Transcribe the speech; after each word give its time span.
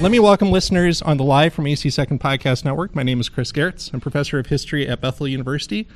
Let 0.00 0.12
me 0.12 0.18
welcome 0.18 0.50
listeners 0.50 1.02
on 1.02 1.18
the 1.18 1.24
live 1.24 1.52
from 1.52 1.66
AC 1.66 1.90
Second 1.90 2.20
Podcast 2.20 2.64
Network. 2.64 2.94
My 2.94 3.02
name 3.02 3.20
is 3.20 3.28
Chris 3.28 3.52
Gehrz. 3.52 3.92
I'm 3.92 4.00
professor 4.00 4.38
of 4.38 4.46
history 4.46 4.88
at 4.88 5.02
Bethel 5.02 5.28
University 5.28 5.86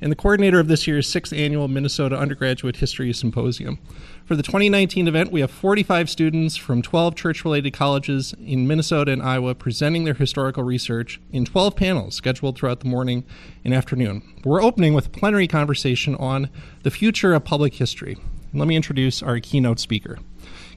and 0.00 0.12
the 0.12 0.16
coordinator 0.16 0.60
of 0.60 0.68
this 0.68 0.86
year's 0.86 1.08
sixth 1.08 1.32
annual 1.32 1.66
Minnesota 1.66 2.16
Undergraduate 2.16 2.76
History 2.76 3.12
Symposium. 3.12 3.80
For 4.24 4.36
the 4.36 4.44
2019 4.44 5.08
event, 5.08 5.32
we 5.32 5.40
have 5.40 5.50
45 5.50 6.08
students 6.08 6.54
from 6.54 6.82
12 6.82 7.16
church 7.16 7.44
related 7.44 7.72
colleges 7.72 8.32
in 8.40 8.68
Minnesota 8.68 9.10
and 9.10 9.20
Iowa 9.20 9.56
presenting 9.56 10.04
their 10.04 10.14
historical 10.14 10.62
research 10.62 11.20
in 11.32 11.44
12 11.44 11.74
panels 11.74 12.14
scheduled 12.14 12.56
throughout 12.56 12.78
the 12.78 12.86
morning 12.86 13.24
and 13.64 13.74
afternoon. 13.74 14.22
We're 14.44 14.62
opening 14.62 14.94
with 14.94 15.06
a 15.08 15.10
plenary 15.10 15.48
conversation 15.48 16.14
on 16.14 16.48
the 16.84 16.92
future 16.92 17.34
of 17.34 17.42
public 17.42 17.74
history. 17.74 18.18
let 18.54 18.68
me 18.68 18.76
introduce 18.76 19.20
our 19.20 19.40
keynote 19.40 19.80
speaker. 19.80 20.20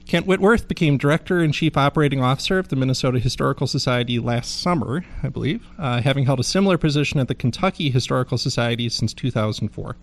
Kent 0.06 0.26
Whitworth 0.26 0.68
became 0.68 0.98
director 0.98 1.40
and 1.40 1.54
chief 1.54 1.76
operating 1.76 2.20
officer 2.20 2.58
of 2.58 2.68
the 2.68 2.76
Minnesota 2.76 3.18
Historical 3.18 3.66
Society 3.66 4.18
last 4.18 4.60
summer, 4.60 5.04
I 5.22 5.28
believe, 5.28 5.66
uh, 5.78 6.02
having 6.02 6.26
held 6.26 6.40
a 6.40 6.44
similar 6.44 6.76
position 6.76 7.20
at 7.20 7.28
the 7.28 7.34
Kentucky 7.34 7.90
Historical 7.90 8.36
Society 8.36 8.88
since 8.88 9.14
2004. 9.14 9.96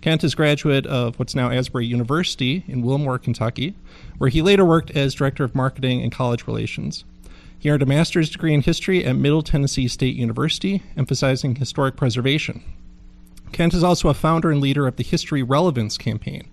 Kent 0.00 0.24
is 0.24 0.34
a 0.34 0.36
graduate 0.36 0.86
of 0.86 1.18
what's 1.18 1.34
now 1.34 1.50
Asbury 1.50 1.86
University 1.86 2.64
in 2.68 2.82
Wilmore, 2.82 3.18
Kentucky, 3.18 3.74
where 4.18 4.30
he 4.30 4.42
later 4.42 4.64
worked 4.64 4.90
as 4.92 5.14
director 5.14 5.44
of 5.44 5.54
marketing 5.54 6.02
and 6.02 6.12
college 6.12 6.46
relations. 6.46 7.04
He 7.58 7.70
earned 7.70 7.82
a 7.82 7.86
master's 7.86 8.28
degree 8.28 8.52
in 8.52 8.62
history 8.62 9.04
at 9.04 9.14
Middle 9.14 9.42
Tennessee 9.42 9.86
State 9.86 10.16
University, 10.16 10.82
emphasizing 10.96 11.54
historic 11.54 11.96
preservation. 11.96 12.62
Kent 13.52 13.74
is 13.74 13.84
also 13.84 14.08
a 14.08 14.14
founder 14.14 14.50
and 14.50 14.60
leader 14.60 14.86
of 14.86 14.96
the 14.96 15.04
History 15.04 15.42
Relevance 15.42 15.96
Campaign, 15.96 16.48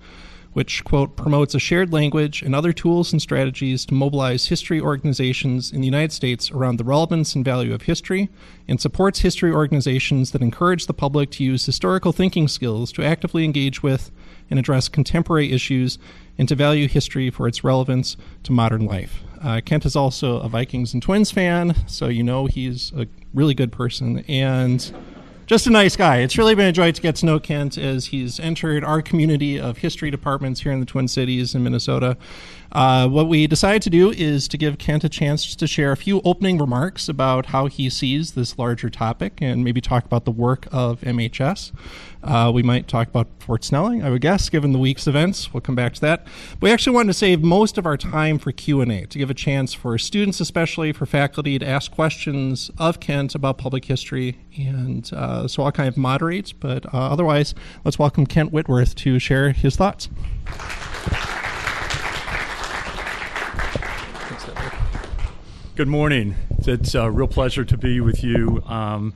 which, 0.60 0.84
quote, 0.84 1.16
promotes 1.16 1.56
a 1.56 1.60
shared 1.60 1.94
language 1.94 2.42
and 2.42 2.54
other 2.54 2.74
tools 2.74 3.14
and 3.14 3.22
strategies 3.22 3.86
to 3.86 3.94
mobilize 3.94 4.48
history 4.48 4.82
organizations 4.82 5.72
in 5.72 5.80
the 5.80 5.88
United 5.88 6.12
States 6.12 6.52
around 6.52 6.76
the 6.76 6.84
relevance 6.84 7.34
and 7.34 7.46
value 7.46 7.74
of 7.74 7.84
history, 7.84 8.28
and 8.68 8.82
supports 8.82 9.20
history 9.20 9.54
organizations 9.54 10.32
that 10.32 10.42
encourage 10.42 10.86
the 10.86 10.94
public 10.94 11.32
to 11.32 11.46
use 11.46 11.66
historical 11.66 12.12
thinking 12.12 12.46
skills 12.50 12.92
to 12.92 13.06
actively 13.06 13.46
engage 13.46 13.82
with 13.82 14.12
and 14.50 14.60
address 14.60 14.90
contemporary 14.90 15.54
issues 15.54 15.98
and 16.38 16.50
to 16.50 16.56
value 16.56 16.90
history 16.90 17.30
for 17.30 17.48
its 17.48 17.64
relevance 17.64 18.18
to 18.44 18.52
modern 18.52 18.86
life. 18.86 19.24
Uh, 19.42 19.62
Kent 19.64 19.86
is 19.86 19.96
also 19.96 20.42
a 20.42 20.50
Vikings 20.50 20.94
and 20.94 21.02
Twins 21.02 21.32
fan, 21.32 21.74
so 21.88 22.10
you 22.10 22.22
know 22.22 22.48
he's 22.48 22.92
a 22.98 23.08
really 23.34 23.54
good 23.54 23.72
person. 23.72 24.26
And 24.28 24.94
just 25.50 25.66
a 25.66 25.72
nice 25.72 25.96
guy. 25.96 26.18
It's 26.18 26.38
really 26.38 26.54
been 26.54 26.68
a 26.68 26.72
joy 26.72 26.92
to 26.92 27.02
get 27.02 27.16
to 27.16 27.26
know 27.26 27.40
Kent 27.40 27.76
as 27.76 28.06
he's 28.06 28.40
entered 28.40 28.84
our 28.84 29.02
community 29.02 29.60
of 29.60 29.80
history 29.80 30.12
departments 30.12 30.62
here 30.62 30.72
in 30.72 30.80
the 30.80 30.86
Twin 30.86 31.08
Cities 31.08 31.56
in 31.56 31.64
Minnesota. 31.64 32.18
Uh, 32.72 33.08
what 33.08 33.28
we 33.28 33.48
decided 33.48 33.82
to 33.82 33.90
do 33.90 34.12
is 34.12 34.48
to 34.48 34.58
give 34.58 34.78
Kent 34.78 35.04
a 35.04 35.10
chance 35.10 35.56
to 35.56 35.66
share 35.68 35.92
a 35.92 35.98
few 35.98 36.22
opening 36.24 36.58
remarks 36.58 37.10
about 37.10 37.48
how 37.48 37.66
he 37.66 37.90
sees 37.90 38.34
this 38.34 38.58
larger 38.58 38.90
topic 38.90 39.40
and 39.42 39.64
maybe 39.64 39.82
talk 39.82 40.06
about 40.06 40.26
the 40.26 40.32
work 40.32 40.68
of 40.72 41.02
MHS. 41.02 41.72
Uh, 42.22 42.52
we 42.54 42.62
might 42.62 42.88
talk 42.88 43.08
about 43.08 43.28
Fort 43.40 43.64
Snelling, 43.64 44.04
I 44.04 44.10
would 44.10 44.22
guess, 44.22 44.50
given 44.50 44.74
the 44.74 44.80
week's 44.80 45.08
events. 45.08 45.54
We'll 45.54 45.62
come 45.62 45.76
back 45.76 45.94
to 45.96 46.02
that. 46.02 46.28
We 46.62 46.70
actually 46.70 46.94
wanted 46.94 47.08
to 47.08 47.14
save 47.14 47.42
most 47.42 47.78
of 47.78 47.86
our 47.86 47.98
time 47.98 48.38
for 48.38 48.52
Q&A, 48.52 49.06
to 49.06 49.18
give 49.18 49.30
a 49.30 49.34
chance 49.34 49.74
for 49.74 49.98
students, 49.98 50.40
especially 50.40 50.92
for 50.92 51.06
faculty, 51.06 51.58
to 51.58 51.68
ask 51.68 51.92
questions 51.92 52.70
of 52.78 53.00
Kent 53.00 53.36
about 53.36 53.58
public 53.58 53.86
history. 53.86 54.38
And 54.58 55.10
uh, 55.14 55.48
so 55.48 55.64
I'll 55.64 55.72
kind 55.72 55.88
of 55.88 55.98
moderate, 55.98 56.54
but 56.60 56.86
uh, 56.94 56.98
otherwise, 56.98 57.56
let's 57.86 57.98
welcome 57.98 58.26
Kent 58.26 58.52
Whitworth 58.52 58.96
to 58.96 59.18
share 59.18 59.52
his 59.52 59.76
thoughts. 59.78 60.10
Good 65.80 65.88
morning. 65.88 66.36
It's 66.68 66.94
a 66.94 67.10
real 67.10 67.30
pleasure 67.30 67.64
to 67.64 67.78
be 67.78 68.02
with 68.02 68.22
you. 68.22 68.62
Um, 68.66 69.14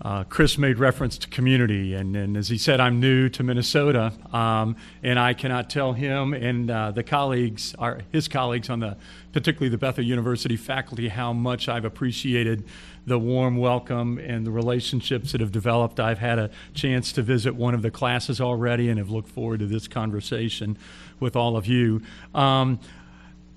uh, 0.00 0.22
Chris 0.22 0.56
made 0.56 0.78
reference 0.78 1.18
to 1.18 1.28
community, 1.28 1.94
and, 1.94 2.14
and, 2.14 2.36
as 2.36 2.46
he 2.46 2.58
said, 2.58 2.78
I'm 2.78 3.00
new 3.00 3.28
to 3.30 3.42
Minnesota, 3.42 4.12
um, 4.32 4.76
and 5.02 5.18
I 5.18 5.34
cannot 5.34 5.68
tell 5.68 5.92
him 5.92 6.32
and 6.32 6.70
uh, 6.70 6.92
the 6.92 7.02
colleagues, 7.02 7.74
our, 7.80 8.02
his 8.12 8.28
colleagues 8.28 8.70
on 8.70 8.78
the, 8.78 8.96
particularly 9.32 9.68
the 9.68 9.76
Bethel 9.76 10.04
University 10.04 10.56
faculty, 10.56 11.08
how 11.08 11.32
much 11.32 11.68
I've 11.68 11.84
appreciated 11.84 12.62
the 13.04 13.18
warm 13.18 13.56
welcome 13.56 14.18
and 14.18 14.46
the 14.46 14.52
relationships 14.52 15.32
that 15.32 15.40
have 15.40 15.50
developed. 15.50 15.98
I've 15.98 16.20
had 16.20 16.38
a 16.38 16.50
chance 16.74 17.10
to 17.14 17.22
visit 17.22 17.56
one 17.56 17.74
of 17.74 17.82
the 17.82 17.90
classes 17.90 18.40
already, 18.40 18.90
and 18.90 18.98
have 19.00 19.10
looked 19.10 19.28
forward 19.28 19.58
to 19.58 19.66
this 19.66 19.88
conversation 19.88 20.78
with 21.18 21.34
all 21.34 21.56
of 21.56 21.66
you. 21.66 22.00
Um, 22.32 22.78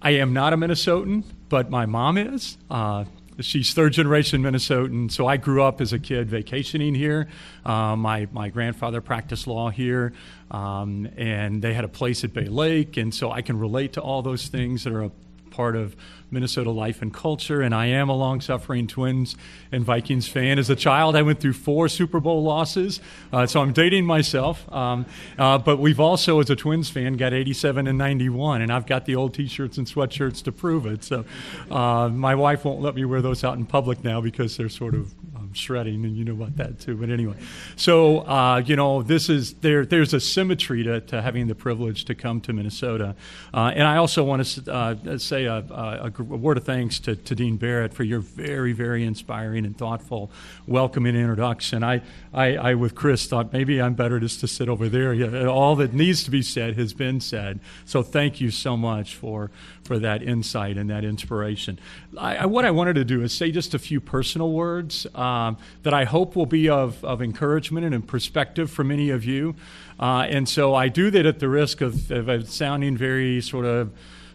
I 0.01 0.11
am 0.11 0.33
not 0.33 0.53
a 0.53 0.57
Minnesotan, 0.57 1.23
but 1.49 1.69
my 1.69 1.85
mom 1.85 2.17
is. 2.17 2.57
Uh, 2.69 3.05
she's 3.39 3.73
third 3.73 3.93
generation 3.93 4.41
Minnesotan, 4.41 5.11
so 5.11 5.27
I 5.27 5.37
grew 5.37 5.63
up 5.63 5.81
as 5.81 5.91
a 5.91 5.99
kid 5.99 6.29
vacationing 6.29 6.93
here. 6.93 7.27
Uh, 7.65 7.95
my 7.95 8.27
my 8.31 8.49
grandfather 8.49 9.01
practiced 9.01 9.47
law 9.47 9.69
here, 9.69 10.13
um, 10.51 11.09
and 11.17 11.61
they 11.61 11.73
had 11.73 11.83
a 11.83 11.89
place 11.89 12.23
at 12.23 12.33
Bay 12.33 12.45
Lake, 12.45 12.97
and 12.97 13.13
so 13.13 13.31
I 13.31 13.41
can 13.41 13.57
relate 13.57 13.93
to 13.93 14.01
all 14.01 14.21
those 14.21 14.47
things 14.47 14.83
that 14.83 14.93
are 14.93 15.09
part 15.57 15.75
of 15.75 15.95
Minnesota 16.29 16.69
life 16.69 17.01
and 17.01 17.11
culture, 17.11 17.61
and 17.61 17.73
I 17.73 17.87
am 17.87 18.09
a 18.09 18.15
long 18.15 18.41
suffering 18.41 18.85
Twins 18.85 19.35
and 19.71 19.83
Vikings 19.83 20.27
fan. 20.27 20.59
As 20.59 20.69
a 20.69 20.75
child, 20.75 21.15
I 21.15 21.23
went 21.23 21.39
through 21.39 21.53
four 21.53 21.89
Super 21.89 22.19
Bowl 22.19 22.43
losses, 22.43 23.01
uh, 23.33 23.47
so 23.47 23.61
I'm 23.61 23.73
dating 23.73 24.05
myself. 24.05 24.71
Um, 24.71 25.07
uh, 25.39 25.57
but 25.57 25.79
we've 25.79 25.99
also, 25.99 26.39
as 26.39 26.51
a 26.51 26.55
Twins 26.55 26.91
fan, 26.91 27.17
got 27.17 27.33
87 27.33 27.87
and 27.87 27.97
91, 27.97 28.61
and 28.61 28.71
I've 28.71 28.85
got 28.85 29.05
the 29.05 29.15
old 29.15 29.33
t 29.33 29.47
shirts 29.47 29.79
and 29.79 29.87
sweatshirts 29.87 30.43
to 30.43 30.51
prove 30.51 30.85
it. 30.85 31.03
So 31.03 31.25
uh, 31.71 32.09
my 32.09 32.35
wife 32.35 32.63
won't 32.63 32.81
let 32.81 32.93
me 32.93 33.03
wear 33.03 33.23
those 33.23 33.43
out 33.43 33.57
in 33.57 33.65
public 33.65 34.03
now 34.03 34.21
because 34.21 34.57
they're 34.57 34.69
sort 34.69 34.93
of 34.93 35.11
shredding, 35.57 36.05
and 36.05 36.15
you 36.15 36.23
know 36.23 36.33
about 36.33 36.55
that 36.57 36.79
too. 36.79 36.95
But 36.95 37.09
anyway, 37.09 37.35
so 37.75 38.19
uh, 38.19 38.61
you 38.65 38.75
know, 38.75 39.01
this 39.01 39.29
is 39.29 39.55
there. 39.55 39.85
There's 39.85 40.13
a 40.13 40.19
symmetry 40.19 40.83
to, 40.83 41.01
to 41.01 41.21
having 41.21 41.47
the 41.47 41.55
privilege 41.55 42.05
to 42.05 42.15
come 42.15 42.41
to 42.41 42.53
Minnesota, 42.53 43.15
uh, 43.53 43.71
and 43.75 43.87
I 43.87 43.97
also 43.97 44.23
want 44.23 44.45
to 44.45 44.73
uh, 44.73 45.17
say 45.17 45.45
a, 45.45 45.57
a, 45.57 46.11
a, 46.17 46.23
word 46.23 46.57
of 46.57 46.63
thanks 46.63 46.99
to, 47.01 47.15
to 47.15 47.35
Dean 47.35 47.57
Barrett 47.57 47.93
for 47.93 48.03
your 48.03 48.19
very, 48.19 48.73
very 48.73 49.03
inspiring 49.03 49.65
and 49.65 49.77
thoughtful 49.77 50.31
welcoming 50.65 51.15
introduction. 51.15 51.83
I, 51.83 52.01
I, 52.33 52.55
I 52.55 52.73
with 52.75 52.95
Chris 52.95 53.25
thought 53.25 53.53
maybe 53.53 53.81
I'm 53.81 53.93
better 53.93 54.19
just 54.19 54.39
to 54.41 54.47
sit 54.47 54.69
over 54.69 54.89
there. 54.89 55.47
All 55.47 55.75
that 55.77 55.93
needs 55.93 56.23
to 56.23 56.31
be 56.31 56.41
said 56.41 56.77
has 56.77 56.93
been 56.93 57.19
said. 57.19 57.59
So 57.85 58.03
thank 58.03 58.41
you 58.41 58.51
so 58.51 58.77
much 58.77 59.15
for 59.15 59.51
for 59.87 59.97
that 59.99 60.21
insight 60.21 60.77
and 60.77 60.89
that 60.89 61.05
inspiration. 61.05 61.79
I, 62.17 62.45
what 62.45 62.65
I 62.65 62.71
wanted 62.71 62.95
to 62.95 63.05
do 63.05 63.23
is 63.23 63.33
say 63.33 63.51
just 63.51 63.73
a 63.73 63.79
few 63.79 64.01
personal 64.01 64.51
words 64.51 65.07
um, 65.47 65.57
that 65.83 65.93
I 65.93 66.03
hope 66.03 66.35
will 66.35 66.45
be 66.45 66.69
of, 66.69 67.03
of 67.03 67.21
encouragement 67.21 67.93
and 67.93 68.07
perspective 68.07 68.69
for 68.69 68.83
many 68.83 69.09
of 69.09 69.25
you. 69.25 69.55
Uh, 69.99 70.27
and 70.29 70.47
so 70.47 70.75
I 70.75 70.89
do 70.89 71.09
that 71.11 71.25
at 71.25 71.39
the 71.39 71.49
risk 71.49 71.81
of, 71.81 72.11
of 72.11 72.49
sounding 72.49 72.97
very 72.97 73.41
sort 73.41 73.65
of 73.65 73.91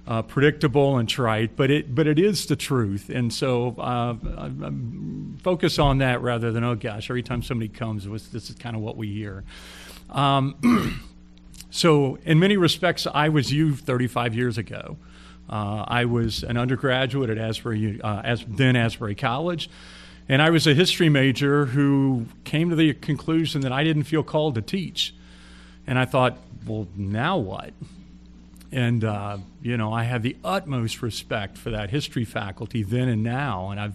uh, 0.06 0.22
predictable 0.22 0.98
and 0.98 1.08
trite, 1.08 1.54
but 1.54 1.70
it 1.70 1.94
but 1.94 2.08
it 2.08 2.18
is 2.18 2.46
the 2.46 2.56
truth. 2.56 3.08
And 3.08 3.32
so 3.32 3.76
uh, 3.78 4.14
focus 5.42 5.78
on 5.78 5.98
that 5.98 6.20
rather 6.22 6.50
than 6.50 6.64
oh 6.64 6.74
gosh, 6.74 7.08
every 7.08 7.22
time 7.22 7.42
somebody 7.42 7.68
comes, 7.68 8.04
this 8.30 8.50
is 8.50 8.56
kind 8.56 8.74
of 8.74 8.82
what 8.82 8.96
we 8.96 9.12
hear. 9.12 9.44
Um, 10.10 11.04
so 11.70 12.18
in 12.24 12.40
many 12.40 12.56
respects, 12.56 13.06
I 13.12 13.28
was 13.28 13.52
you 13.52 13.76
35 13.76 14.34
years 14.34 14.58
ago. 14.58 14.96
Uh, 15.48 15.84
I 15.86 16.06
was 16.06 16.42
an 16.42 16.56
undergraduate 16.56 17.28
at 17.28 17.36
Asbury, 17.36 18.00
uh, 18.02 18.36
then 18.48 18.74
Asbury 18.74 19.14
College, 19.14 19.68
and 20.28 20.40
I 20.40 20.50
was 20.50 20.66
a 20.66 20.74
history 20.74 21.08
major 21.08 21.66
who 21.66 22.26
came 22.44 22.70
to 22.70 22.76
the 22.76 22.94
conclusion 22.94 23.60
that 23.62 23.72
I 23.72 23.84
didn't 23.84 24.04
feel 24.04 24.22
called 24.22 24.54
to 24.54 24.62
teach. 24.62 25.14
And 25.86 25.98
I 25.98 26.04
thought, 26.04 26.38
well, 26.66 26.86
now 26.96 27.38
what? 27.38 27.72
And, 28.70 29.04
uh, 29.04 29.38
you 29.62 29.76
know, 29.76 29.92
I 29.92 30.04
have 30.04 30.22
the 30.22 30.36
utmost 30.44 31.02
respect 31.02 31.58
for 31.58 31.70
that 31.70 31.90
history 31.90 32.24
faculty 32.24 32.82
then 32.82 33.08
and 33.08 33.22
now, 33.22 33.70
and 33.70 33.80
I've 33.80 33.94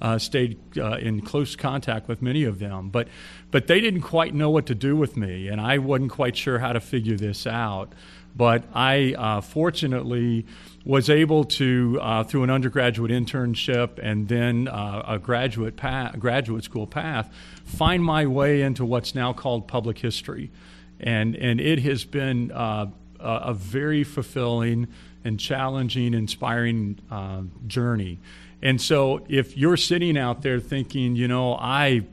uh, 0.00 0.18
stayed 0.18 0.58
uh, 0.76 0.96
in 0.96 1.22
close 1.22 1.56
contact 1.56 2.08
with 2.08 2.20
many 2.20 2.44
of 2.44 2.58
them. 2.58 2.90
But, 2.90 3.08
but 3.50 3.66
they 3.68 3.80
didn't 3.80 4.02
quite 4.02 4.34
know 4.34 4.50
what 4.50 4.66
to 4.66 4.74
do 4.74 4.96
with 4.96 5.16
me, 5.16 5.48
and 5.48 5.60
I 5.60 5.78
wasn't 5.78 6.10
quite 6.10 6.36
sure 6.36 6.58
how 6.58 6.72
to 6.72 6.80
figure 6.80 7.16
this 7.16 7.46
out. 7.46 7.92
But 8.36 8.64
I 8.74 9.14
uh, 9.14 9.40
fortunately 9.40 10.44
was 10.88 11.10
able 11.10 11.44
to, 11.44 11.98
uh, 12.00 12.24
through 12.24 12.42
an 12.42 12.48
undergraduate 12.48 13.10
internship 13.10 13.98
and 14.02 14.26
then 14.26 14.66
uh, 14.68 15.04
a 15.06 15.18
graduate 15.18 15.76
path, 15.76 16.18
graduate 16.18 16.64
school 16.64 16.86
path, 16.86 17.30
find 17.62 18.02
my 18.02 18.24
way 18.24 18.62
into 18.62 18.86
what's 18.86 19.14
now 19.14 19.30
called 19.30 19.68
public 19.68 19.98
history, 19.98 20.50
and 20.98 21.36
and 21.36 21.60
it 21.60 21.80
has 21.80 22.06
been 22.06 22.50
uh, 22.52 22.86
a, 23.20 23.52
very 23.52 24.02
fulfilling 24.02 24.88
and 25.24 25.38
challenging, 25.38 26.14
inspiring 26.14 26.98
uh, 27.10 27.42
journey. 27.66 28.18
And 28.62 28.80
so, 28.80 29.26
if 29.28 29.58
you're 29.58 29.76
sitting 29.76 30.16
out 30.16 30.40
there 30.40 30.58
thinking, 30.58 31.16
you 31.16 31.28
know, 31.28 31.52
I 31.56 32.06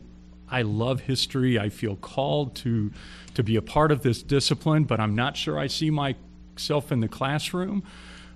I 0.52 0.64
love 0.64 1.00
history, 1.00 1.58
I 1.58 1.70
feel 1.70 1.96
called 1.96 2.56
to 2.58 2.92
to 3.36 3.42
be 3.42 3.56
a 3.56 3.62
part 3.62 3.94
of 3.94 4.02
this 4.02 4.22
discipline, 4.22 4.84
but 4.84 5.00
I'm 5.00 5.16
not 5.16 5.38
sure 5.38 5.58
I 5.58 5.68
see 5.68 5.92
myself 5.92 6.92
in 6.92 7.00
the 7.00 7.08
classroom. 7.08 7.82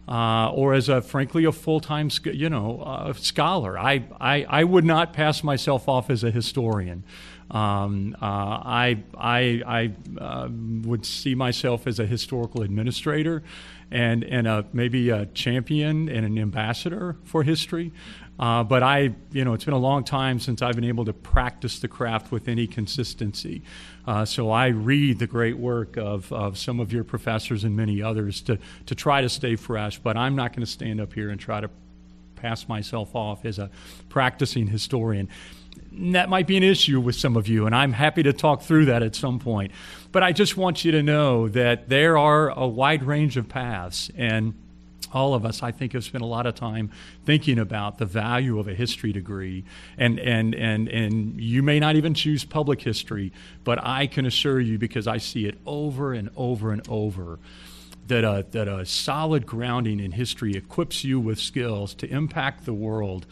Uh, 0.10 0.52
or 0.52 0.74
as 0.74 0.90
a 0.90 1.02
frankly 1.02 1.46
a 1.46 1.52
full-time 1.52 2.10
you 2.24 2.50
know 2.50 2.82
uh, 2.82 3.14
scholar. 3.14 3.78
I, 3.78 4.04
I 4.20 4.44
I 4.50 4.64
would 4.64 4.84
not 4.84 5.14
pass 5.14 5.44
myself 5.44 5.88
off 5.88 6.10
as 6.10 6.24
a 6.24 6.32
historian. 6.32 7.04
Um, 7.52 8.16
uh, 8.22 8.26
I 8.26 9.04
I, 9.16 9.62
I 9.66 9.92
uh, 10.20 10.50
would 10.52 11.06
see 11.06 11.36
myself 11.36 11.86
as 11.86 12.00
a 12.00 12.08
historical 12.08 12.64
administrator, 12.64 13.44
and 13.92 14.24
and 14.24 14.48
a, 14.48 14.66
maybe 14.74 15.12
a 15.12 15.28
champion 15.28 16.10
and 16.10 16.26
an 16.26 16.40
ambassador 16.40 17.16
for 17.24 17.44
history. 17.44 17.92
Uh, 18.40 18.64
but 18.64 18.82
I, 18.82 19.14
you 19.32 19.44
know, 19.44 19.54
it's 19.54 19.66
been 19.66 19.74
a 19.74 19.78
long 19.78 20.06
time 20.06 20.40
since 20.40 20.62
I've 20.62 20.76
been 20.76 20.86
able 20.86 21.04
to 21.06 21.14
practice 21.14 21.80
the 21.80 21.90
craft 21.90 22.32
with 22.32 22.48
any 22.48 22.68
consistency. 22.68 23.64
Uh, 24.08 24.24
so 24.24 24.50
I 24.50 24.68
read 24.68 25.20
the 25.20 25.28
great 25.28 25.58
work 25.58 25.98
of, 25.98 26.32
of 26.32 26.58
some 26.58 26.80
of 26.80 26.94
your 26.94 27.04
professors 27.04 27.66
and 27.66 27.76
many 27.76 28.02
others 28.02 28.42
to, 28.44 28.58
to 28.86 28.96
try 28.96 29.22
to 29.22 29.28
stay 29.28 29.58
fresh. 29.58 30.00
But 30.00 30.16
I'm 30.16 30.36
not 30.38 30.54
going 30.54 30.66
to 30.66 30.72
stand 30.72 31.02
up 31.02 31.14
here 31.14 31.30
and 31.30 31.40
try 31.40 31.60
to 31.60 31.70
pass 32.38 32.70
myself 32.70 33.14
off 33.14 33.44
as 33.44 33.60
a 33.60 33.70
practicing 34.08 34.68
historian. 34.68 35.28
that 35.92 36.30
might 36.30 36.48
be 36.48 36.56
an 36.56 36.64
issue 36.64 37.02
with 37.02 37.16
some 37.16 37.36
of 37.36 37.50
you, 37.50 37.66
and 37.66 37.76
I'm 37.76 37.92
happy 37.92 38.24
to 38.24 38.32
talk 38.32 38.62
through 38.62 38.86
that 38.86 39.04
at 39.04 39.16
some 39.16 39.40
point. 39.40 39.74
But 40.14 40.24
I 40.24 40.32
just 40.32 40.56
want 40.56 40.86
you 40.86 40.94
to 40.94 41.04
know 41.04 41.50
that 41.50 41.90
there 41.90 42.18
are 42.18 42.50
a 42.50 42.68
wide 42.68 43.04
range 43.04 43.36
of 43.36 43.50
paths, 43.50 44.10
and 44.16 44.54
all 45.14 45.34
of 45.34 45.46
us, 45.46 45.64
I 45.64 45.72
think, 45.72 45.94
have 45.94 46.04
spent 46.04 46.24
a 46.24 46.28
lot 46.28 46.46
of 46.46 46.56
time 46.56 46.90
thinking 47.26 47.60
about 47.60 47.98
the 47.98 48.06
value 48.06 48.60
of 48.60 48.68
a 48.68 48.74
history 48.74 49.12
degree. 49.12 49.64
And, 49.98 50.20
and, 50.20 50.56
and, 50.56 50.88
and 50.88 51.40
you 51.40 51.64
may 51.64 51.80
not 51.80 51.96
even 51.96 52.14
choose 52.14 52.44
public 52.46 52.82
history, 52.82 53.32
but 53.64 53.80
I 53.84 54.08
can 54.08 54.26
assure 54.26 54.60
you, 54.60 54.78
because 54.78 55.08
I 55.08 55.18
see 55.18 55.46
it 55.46 55.58
over 55.66 56.14
and 56.14 56.30
over 56.36 56.72
and 56.72 56.88
over, 56.90 57.40
that 58.08 58.24
a, 58.24 58.46
that 58.52 58.68
a 58.68 58.86
solid 58.86 59.46
grounding 59.46 60.00
in 60.00 60.12
history 60.12 60.54
equips 60.54 61.04
you 61.04 61.20
with 61.20 61.40
skills 61.40 61.94
to 61.96 62.08
impact 62.08 62.66
the 62.66 62.74
world 62.74 63.26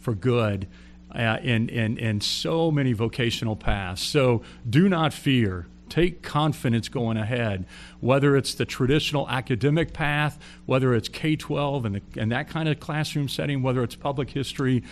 for 0.00 0.14
good 0.14 0.66
uh, 1.14 1.38
in, 1.42 1.68
in, 1.68 1.96
in 1.98 2.20
so 2.20 2.70
many 2.70 2.92
vocational 2.92 3.54
paths. 3.54 4.02
So 4.02 4.42
do 4.68 4.88
not 4.88 5.12
fear 5.12 5.66
take 5.94 6.22
confidence 6.22 6.88
going 6.88 7.16
ahead, 7.16 7.64
whether 8.00 8.36
it's 8.36 8.54
the 8.54 8.64
traditional 8.64 9.28
academic 9.28 9.92
path, 9.92 10.40
whether 10.66 10.92
it's 10.92 11.08
K 11.08 11.36
12 11.36 11.84
and, 11.84 12.00
and 12.16 12.32
that 12.32 12.48
kind 12.48 12.68
of 12.68 12.80
classroom 12.80 13.28
setting, 13.28 13.62
whether 13.62 13.80
it's 13.84 13.94
public 13.94 14.30
history. 14.30 14.82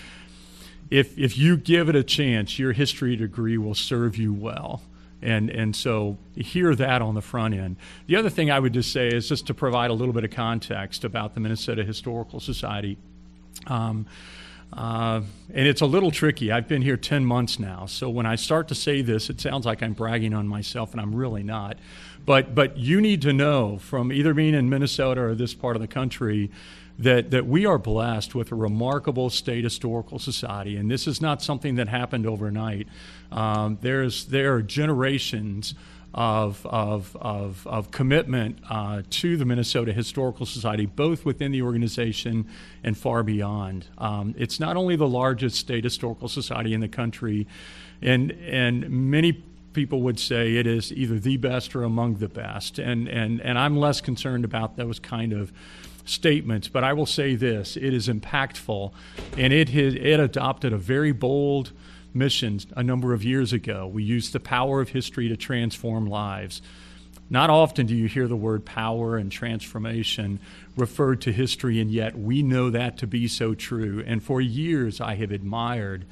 If, 0.91 1.19
if 1.19 1.37
you 1.37 1.57
give 1.57 1.89
it 1.89 1.97
a 1.97 2.05
chance, 2.05 2.57
your 2.57 2.73
history 2.73 3.17
degree 3.17 3.59
will 3.59 3.75
serve 3.75 4.17
you 4.17 4.33
well. 4.33 4.81
And, 5.21 5.51
and 5.51 5.75
so 5.75 6.19
hear 6.37 6.73
that 6.77 7.03
on 7.03 7.17
the 7.17 7.21
front 7.21 7.55
end. 7.55 7.77
The 8.07 8.15
other 8.15 8.31
thing 8.31 8.53
I 8.53 8.61
would 8.61 8.73
just 8.73 8.93
say 8.93 9.09
is 9.09 9.29
just 9.29 9.49
to 9.49 9.55
provide 9.55 9.91
a 9.91 9.95
little 9.95 10.15
bit 10.15 10.23
of 10.23 10.31
context 10.31 11.03
about 11.03 11.35
the 11.35 11.41
Minnesota 11.41 11.83
Historical 11.83 12.39
Society. 12.39 12.97
Um, 13.67 14.07
uh, 14.73 15.21
and 15.53 15.69
it's 15.69 15.81
a 15.81 15.87
little 15.87 16.11
tricky. 16.11 16.51
I've 16.51 16.69
been 16.69 16.83
here 16.83 16.97
10 16.97 17.25
months 17.25 17.59
now. 17.59 17.87
So 17.87 18.09
when 18.09 18.27
I 18.27 18.37
start 18.37 18.69
to 18.69 18.75
say 18.75 19.03
this, 19.03 19.29
it 19.29 19.41
sounds 19.41 19.67
like 19.67 19.83
I'm 19.83 19.93
bragging 19.93 20.35
on 20.35 20.49
myself, 20.49 20.93
and 20.93 21.01
I'm 21.01 21.15
really 21.15 21.43
not. 21.43 21.79
But, 22.25 22.55
but 22.55 22.79
you 22.79 23.01
need 23.01 23.23
to 23.23 23.33
know 23.33 23.79
from 23.79 24.13
either 24.13 24.33
being 24.33 24.55
in 24.55 24.71
Minnesota 24.71 25.21
or 25.21 25.35
this 25.35 25.55
part 25.55 25.77
of 25.77 25.83
the 25.83 25.89
country 25.89 26.51
that, 26.99 27.31
that 27.33 27.47
we 27.47 27.67
are 27.67 27.79
blessed 27.79 28.35
with 28.35 28.53
a 28.53 28.55
remarkable 28.55 29.29
state 29.29 29.65
historical 29.65 30.19
society. 30.19 30.77
And 30.77 30.91
this 30.91 31.07
is 31.07 31.21
not 31.21 31.43
something 31.43 31.75
that 31.77 31.89
happened 31.89 32.27
overnight. 32.27 32.87
Um, 33.31 33.79
there's, 33.81 34.27
there 34.27 34.55
are 34.55 34.63
generations 34.63 35.75
of, 36.15 36.65
of, 36.67 37.17
of, 37.21 37.67
of 37.67 37.91
commitment 37.91 38.59
uh, 38.69 39.03
to 39.09 39.37
the 39.37 39.45
Minnesota 39.45 39.93
Historical 39.93 40.47
Society, 40.47 40.87
both 40.87 41.25
within 41.25 41.53
the 41.53 41.63
organization 41.63 42.47
and 42.85 42.97
far 42.97 43.23
beyond. 43.23 43.87
Um, 43.99 44.35
it's 44.39 44.61
not 44.61 44.77
only 44.77 44.97
the 44.97 45.09
largest 45.09 45.57
state 45.57 45.85
historical 45.85 46.29
society 46.29 46.75
in 46.75 46.81
the 46.81 46.89
country, 46.89 47.47
and, 48.03 48.33
and 48.33 48.89
many 48.91 49.33
people 49.73 50.03
would 50.03 50.19
say 50.19 50.57
it 50.57 50.67
is 50.67 50.93
either 50.93 51.19
the 51.19 51.39
best 51.39 51.75
or 51.75 51.83
among 51.83 52.17
the 52.17 52.29
best. 52.29 52.79
And, 52.79 53.09
and, 53.09 53.41
and 53.41 53.59
I'm 53.59 53.77
less 53.77 54.01
concerned 54.01 54.45
about 54.45 54.77
those 54.77 54.99
kind 54.99 55.33
of 55.33 55.53
statements, 56.05 56.69
but 56.69 56.85
I 56.85 56.93
will 56.93 57.07
say 57.07 57.37
this 57.37 57.77
it 57.77 57.95
is 57.95 58.09
impactful, 58.09 58.93
and 59.39 59.53
it, 59.53 59.71
has, 59.71 59.95
it 59.95 60.21
adopted 60.21 60.73
a 60.73 60.79
very 60.79 61.13
bold 61.13 61.73
missions 62.15 62.67
a 62.77 62.83
number 62.83 63.13
of 63.13 63.25
years 63.25 63.53
ago. 63.53 63.87
We 63.87 64.03
used 64.03 64.33
the 64.33 64.41
power 64.41 64.81
of 64.81 64.91
history 64.91 65.29
to 65.29 65.37
transform 65.37 66.07
lives. 66.07 66.63
Not 67.31 67.49
often 67.49 67.87
do 67.87 67.97
you 67.97 68.09
hear 68.09 68.29
the 68.29 68.37
word 68.37 68.65
power 68.65 69.17
and 69.17 69.33
transformation 69.33 70.39
referred 70.77 71.23
to 71.23 71.33
history, 71.33 71.81
and 71.81 71.91
yet 71.91 72.19
we 72.19 72.43
know 72.43 72.69
that 72.71 72.99
to 72.99 73.07
be 73.07 73.27
so 73.27 73.55
true. 73.55 74.05
And 74.07 74.23
for 74.23 74.41
years, 74.41 75.01
I 75.01 75.15
have 75.15 75.31
admired 75.31 76.05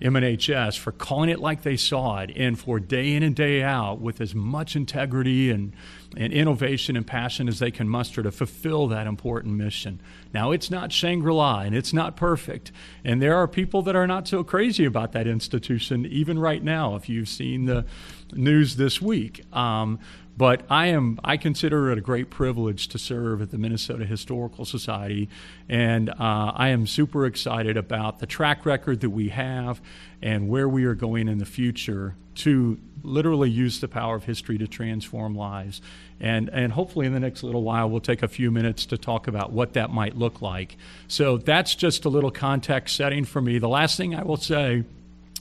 MNHS 0.00 0.78
for 0.78 0.92
calling 0.92 1.28
it 1.28 1.40
like 1.40 1.62
they 1.62 1.76
saw 1.76 2.18
it 2.18 2.30
and 2.36 2.58
for 2.58 2.78
day 2.78 3.14
in 3.14 3.22
and 3.22 3.34
day 3.34 3.62
out 3.62 4.00
with 4.00 4.20
as 4.20 4.34
much 4.34 4.76
integrity 4.76 5.50
and, 5.50 5.72
and 6.16 6.32
innovation 6.32 6.96
and 6.96 7.06
passion 7.06 7.48
as 7.48 7.58
they 7.58 7.70
can 7.70 7.88
muster 7.88 8.22
to 8.22 8.30
fulfill 8.30 8.86
that 8.88 9.06
important 9.06 9.54
mission. 9.54 10.00
Now, 10.32 10.52
it's 10.52 10.70
not 10.70 10.92
Shangri 10.92 11.32
La 11.32 11.60
and 11.60 11.74
it's 11.74 11.92
not 11.92 12.16
perfect. 12.16 12.70
And 13.04 13.20
there 13.20 13.36
are 13.36 13.48
people 13.48 13.82
that 13.82 13.96
are 13.96 14.06
not 14.06 14.28
so 14.28 14.44
crazy 14.44 14.84
about 14.84 15.12
that 15.12 15.26
institution, 15.26 16.06
even 16.06 16.38
right 16.38 16.62
now, 16.62 16.94
if 16.94 17.08
you've 17.08 17.28
seen 17.28 17.64
the 17.64 17.84
news 18.32 18.76
this 18.76 19.02
week. 19.02 19.44
Um, 19.54 19.98
but 20.38 20.62
I 20.70 20.86
am 20.86 21.18
I 21.24 21.36
consider 21.36 21.90
it 21.90 21.98
a 21.98 22.00
great 22.00 22.30
privilege 22.30 22.86
to 22.88 22.98
serve 22.98 23.42
at 23.42 23.50
the 23.50 23.58
Minnesota 23.58 24.06
Historical 24.06 24.64
Society, 24.64 25.28
and 25.68 26.08
uh, 26.10 26.14
I 26.54 26.68
am 26.68 26.86
super 26.86 27.26
excited 27.26 27.76
about 27.76 28.20
the 28.20 28.26
track 28.26 28.64
record 28.64 29.00
that 29.00 29.10
we 29.10 29.30
have 29.30 29.82
and 30.22 30.48
where 30.48 30.68
we 30.68 30.84
are 30.84 30.94
going 30.94 31.26
in 31.28 31.38
the 31.38 31.44
future 31.44 32.14
to 32.36 32.78
literally 33.02 33.50
use 33.50 33.80
the 33.80 33.88
power 33.88 34.14
of 34.14 34.24
history 34.24 34.58
to 34.58 34.68
transform 34.68 35.34
lives. 35.34 35.82
And, 36.20 36.48
and 36.50 36.72
hopefully, 36.72 37.06
in 37.06 37.12
the 37.12 37.20
next 37.20 37.42
little 37.42 37.62
while, 37.62 37.90
we'll 37.90 38.00
take 38.00 38.22
a 38.22 38.28
few 38.28 38.52
minutes 38.52 38.86
to 38.86 38.98
talk 38.98 39.26
about 39.26 39.52
what 39.52 39.72
that 39.72 39.90
might 39.90 40.16
look 40.16 40.40
like. 40.40 40.76
So, 41.08 41.38
that's 41.38 41.74
just 41.74 42.04
a 42.04 42.08
little 42.08 42.30
context 42.30 42.94
setting 42.96 43.24
for 43.24 43.40
me. 43.40 43.58
The 43.58 43.68
last 43.68 43.96
thing 43.96 44.14
I 44.14 44.22
will 44.22 44.36
say 44.36 44.84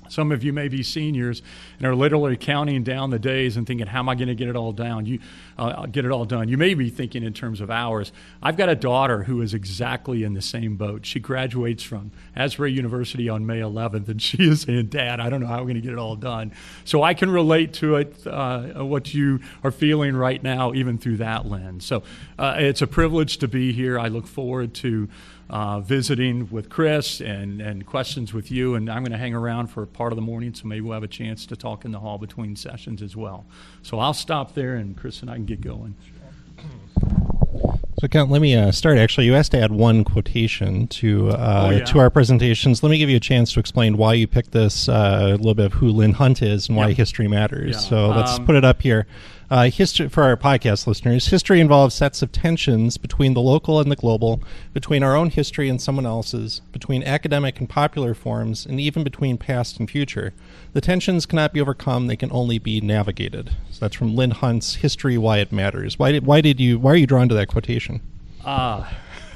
some 0.10 0.32
of 0.32 0.44
you 0.44 0.54
may 0.54 0.68
be 0.68 0.84
seniors 0.84 1.42
and 1.78 1.88
are 1.88 1.96
literally 1.96 2.38
counting 2.38 2.84
down 2.84 3.10
the 3.10 3.20
days 3.20 3.58
and 3.58 3.66
thinking, 3.66 3.88
"How 3.88 4.00
am 4.00 4.10
I 4.10 4.16
going 4.16 4.28
to 4.28 4.36
get 4.36 4.48
it 4.48 4.56
all 4.56 4.72
down? 4.72 5.06
You 5.06 5.20
uh, 5.58 5.86
get 5.88 6.06
it 6.06 6.12
all 6.12 6.26
done." 6.26 6.48
You 6.48 6.58
may 6.58 6.74
be 6.74 6.90
thinking 6.90 7.24
in 7.24 7.34
terms 7.34 7.62
of 7.62 7.70
hours. 7.70 8.12
I've 8.42 8.58
got 8.58 8.70
a 8.70 8.76
daughter 8.76 9.24
who 9.24 9.42
is 9.42 9.54
exactly 9.54 10.24
in 10.24 10.34
the 10.34 10.42
same 10.42 10.76
boat. 10.76 11.06
She 11.06 11.20
graduates 11.20 11.84
from 11.84 12.12
Asbury 12.36 12.72
University 12.72 13.30
on 13.30 13.46
May 13.46 13.60
11th, 13.60 14.10
and 14.10 14.22
she 14.22 14.38
is 14.50 14.62
saying, 14.62 14.88
"Dad, 14.88 15.20
I 15.20 15.30
don't 15.30 15.42
know 15.42 15.48
how 15.48 15.60
I'm 15.60 15.64
going 15.64 15.76
to 15.76 15.82
get 15.82 15.94
it 15.94 16.00
all 16.00 16.16
done." 16.16 16.52
So 16.86 17.04
I 17.04 17.14
can 17.14 17.30
relate 17.30 17.74
to 17.74 17.96
it, 17.96 18.26
uh, 18.26 18.84
what 18.86 19.14
you 19.14 19.40
are 19.64 19.72
feeling 19.72 20.16
right 20.16 20.42
now, 20.42 20.74
even 20.74 20.98
through 20.98 21.18
that 21.18 21.46
lens. 21.46 21.86
So 21.86 22.04
uh, 22.40 22.56
it's 22.58 22.82
a 22.82 22.88
privilege 22.88 23.38
to 23.40 23.48
be 23.48 23.72
here. 23.72 24.00
I 24.00 24.08
look 24.08 24.28
forward 24.28 24.74
to 24.76 25.08
uh, 25.50 25.80
visiting 25.80 26.50
with 26.50 26.70
Chris 26.70 27.22
and, 27.22 27.62
and 27.62 27.86
questions 27.86 28.34
with 28.34 28.52
you. 28.52 28.76
And 28.76 28.90
I'm 28.90 29.04
going 29.04 29.12
to 29.12 29.18
hang 29.18 29.34
around 29.34 29.68
for 29.68 29.86
part 29.86 30.12
of 30.12 30.16
the 30.16 30.22
morning, 30.22 30.54
so 30.54 30.68
maybe 30.68 30.82
we'll 30.82 30.94
have 30.94 31.04
a 31.04 31.08
chance 31.08 31.46
to 31.48 31.56
talk 31.56 31.86
in 31.86 31.92
the 31.92 32.00
hall 32.00 32.18
between 32.18 32.56
sessions 32.56 33.02
as 33.02 33.16
well. 33.16 33.46
So 33.82 34.00
I'll 34.00 34.14
stop 34.14 34.54
there, 34.54 34.76
and 34.76 34.98
Chris 34.98 35.22
and 35.22 35.30
I 35.30 35.36
can 35.36 35.46
get 35.46 35.62
going. 35.62 35.96
So, 38.00 38.08
Kent, 38.08 38.30
let 38.30 38.42
me 38.42 38.56
uh, 38.56 38.72
start. 38.72 39.00
Actually, 39.00 39.26
you 39.26 39.34
asked 39.34 39.54
to 39.54 39.60
add 39.60 39.72
one 39.72 40.04
quotation 40.04 40.88
to 40.90 41.30
uh, 41.32 41.64
oh, 41.66 41.70
yeah. 41.72 41.86
to 41.86 41.98
our 41.98 42.12
presentations. 42.12 42.84
Let 42.84 42.92
me 42.92 43.00
give 43.00 43.10
you 43.10 43.18
a 43.18 43.20
chance 43.20 43.52
to 43.54 43.60
explain 43.60 43.98
why 43.98 44.14
you 44.14 44.28
picked 44.28 44.52
this, 44.52 44.88
uh, 44.88 45.32
a 45.34 45.38
little 45.38 45.56
bit 45.56 45.66
of 45.66 45.74
who 45.74 45.88
Lynn 45.90 46.14
Hunt 46.14 46.44
is 46.44 46.68
and 46.68 46.78
why 46.78 46.90
yep. 46.90 46.98
history 46.98 47.28
matters. 47.28 47.72
Yeah. 47.72 47.80
So, 47.80 48.10
let's 48.10 48.34
um, 48.34 48.46
put 48.46 48.56
it 48.56 48.64
up 48.64 48.84
here. 48.84 49.08
Uh, 49.50 49.70
history 49.70 50.10
for 50.10 50.24
our 50.24 50.36
podcast 50.36 50.88
listeners, 50.88 51.28
history 51.28 51.62
involves 51.62 51.96
sets 51.96 52.22
of 52.22 52.34
tensions 52.34 52.98
between 52.98 53.34
the 53.34 53.42
local 53.42 53.80
and 53.80 53.90
the 53.90 53.96
global, 53.96 54.42
between 54.74 55.04
our 55.04 55.16
own 55.16 55.30
history 55.30 55.70
and 55.70 55.82
someone 55.82 56.06
else's, 56.06 56.60
between 56.74 57.02
academic 57.04 57.58
and 57.58 57.70
popular 57.70 58.14
forms, 58.14 58.66
and 58.66 58.78
even 58.82 59.06
between 59.06 59.38
past 59.38 59.80
and 59.80 59.90
future. 59.90 60.34
The 60.74 60.82
tensions 60.82 61.26
cannot 61.26 61.54
be 61.54 61.62
overcome; 61.62 62.08
they 62.08 62.18
can 62.18 62.30
only 62.34 62.60
be 62.60 62.82
navigated. 62.82 63.52
So 63.72 63.80
that's 63.80 63.96
from 63.96 64.18
Lynn 64.18 64.32
Hunt's 64.32 64.76
"History: 64.76 65.18
Why 65.18 65.38
It 65.38 65.54
Matters." 65.54 65.98
Why 65.98 66.12
did 66.12 66.26
why 66.26 66.42
did 66.42 66.60
you 66.60 66.78
why 66.78 66.92
are 66.92 66.98
you 66.98 67.08
drawn 67.08 67.30
to 67.30 67.36
that 67.36 67.48
quotation? 67.48 68.02
Uh, 68.44 68.86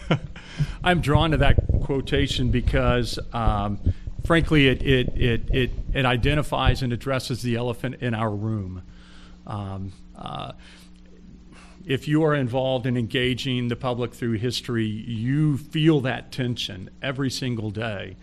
I'm 0.84 1.00
drawn 1.00 1.32
to 1.32 1.38
that 1.38 1.56
quotation 1.84 2.52
because. 2.52 3.18
Um, 3.32 3.80
frankly, 4.24 4.68
it, 4.68 4.84
it, 4.84 5.42
it, 5.52 5.72
it 5.94 6.06
identifies 6.06 6.84
and 6.84 6.94
addresses 6.94 7.42
the 7.42 7.56
elephant 7.56 7.96
in 8.02 8.14
our 8.14 8.30
room. 8.30 8.84
Um, 9.48 9.94
uh, 10.16 10.54
if 11.86 12.08
you 12.08 12.24
are 12.24 12.36
involved 12.36 12.86
in 12.86 12.98
engaging 12.98 13.68
the 13.68 13.76
public 13.76 14.14
through 14.14 14.34
history, 14.34 14.86
you 14.86 15.58
feel 15.58 16.02
that 16.02 16.32
tension 16.32 16.90
every 17.02 17.30
single 17.30 17.72
day. 17.72 18.18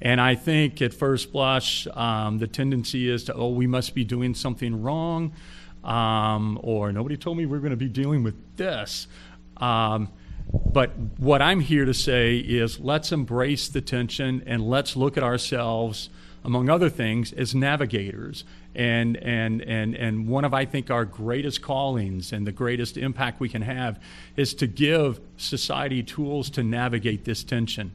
And 0.00 0.20
I 0.20 0.34
think 0.34 0.80
at 0.80 0.94
first 0.94 1.32
blush, 1.32 1.86
um, 1.88 2.38
the 2.38 2.46
tendency 2.46 3.08
is 3.08 3.24
to, 3.24 3.34
oh, 3.34 3.50
we 3.50 3.66
must 3.66 3.94
be 3.94 4.04
doing 4.04 4.34
something 4.34 4.82
wrong, 4.82 5.32
um, 5.84 6.58
or 6.62 6.92
nobody 6.92 7.16
told 7.16 7.36
me 7.36 7.46
we 7.46 7.56
are 7.56 7.60
going 7.60 7.70
to 7.70 7.76
be 7.76 7.88
dealing 7.88 8.22
with 8.22 8.34
this. 8.56 9.06
Um, 9.58 10.08
but 10.52 10.90
what 11.18 11.40
I'm 11.40 11.60
here 11.60 11.84
to 11.84 11.94
say 11.94 12.36
is 12.36 12.80
let's 12.80 13.12
embrace 13.12 13.68
the 13.68 13.80
tension 13.80 14.42
and 14.46 14.68
let's 14.68 14.96
look 14.96 15.16
at 15.16 15.22
ourselves, 15.22 16.10
among 16.44 16.68
other 16.68 16.90
things, 16.90 17.32
as 17.32 17.54
navigators. 17.54 18.44
And, 18.74 19.16
and, 19.18 19.60
and, 19.62 19.94
and 19.94 20.26
one 20.26 20.44
of, 20.44 20.54
I 20.54 20.64
think, 20.64 20.90
our 20.90 21.04
greatest 21.04 21.60
callings 21.60 22.32
and 22.32 22.46
the 22.46 22.52
greatest 22.52 22.96
impact 22.96 23.38
we 23.38 23.48
can 23.48 23.62
have 23.62 24.02
is 24.36 24.54
to 24.54 24.66
give 24.66 25.20
society 25.36 26.02
tools 26.02 26.48
to 26.50 26.62
navigate 26.62 27.24
this 27.24 27.44
tension. 27.44 27.92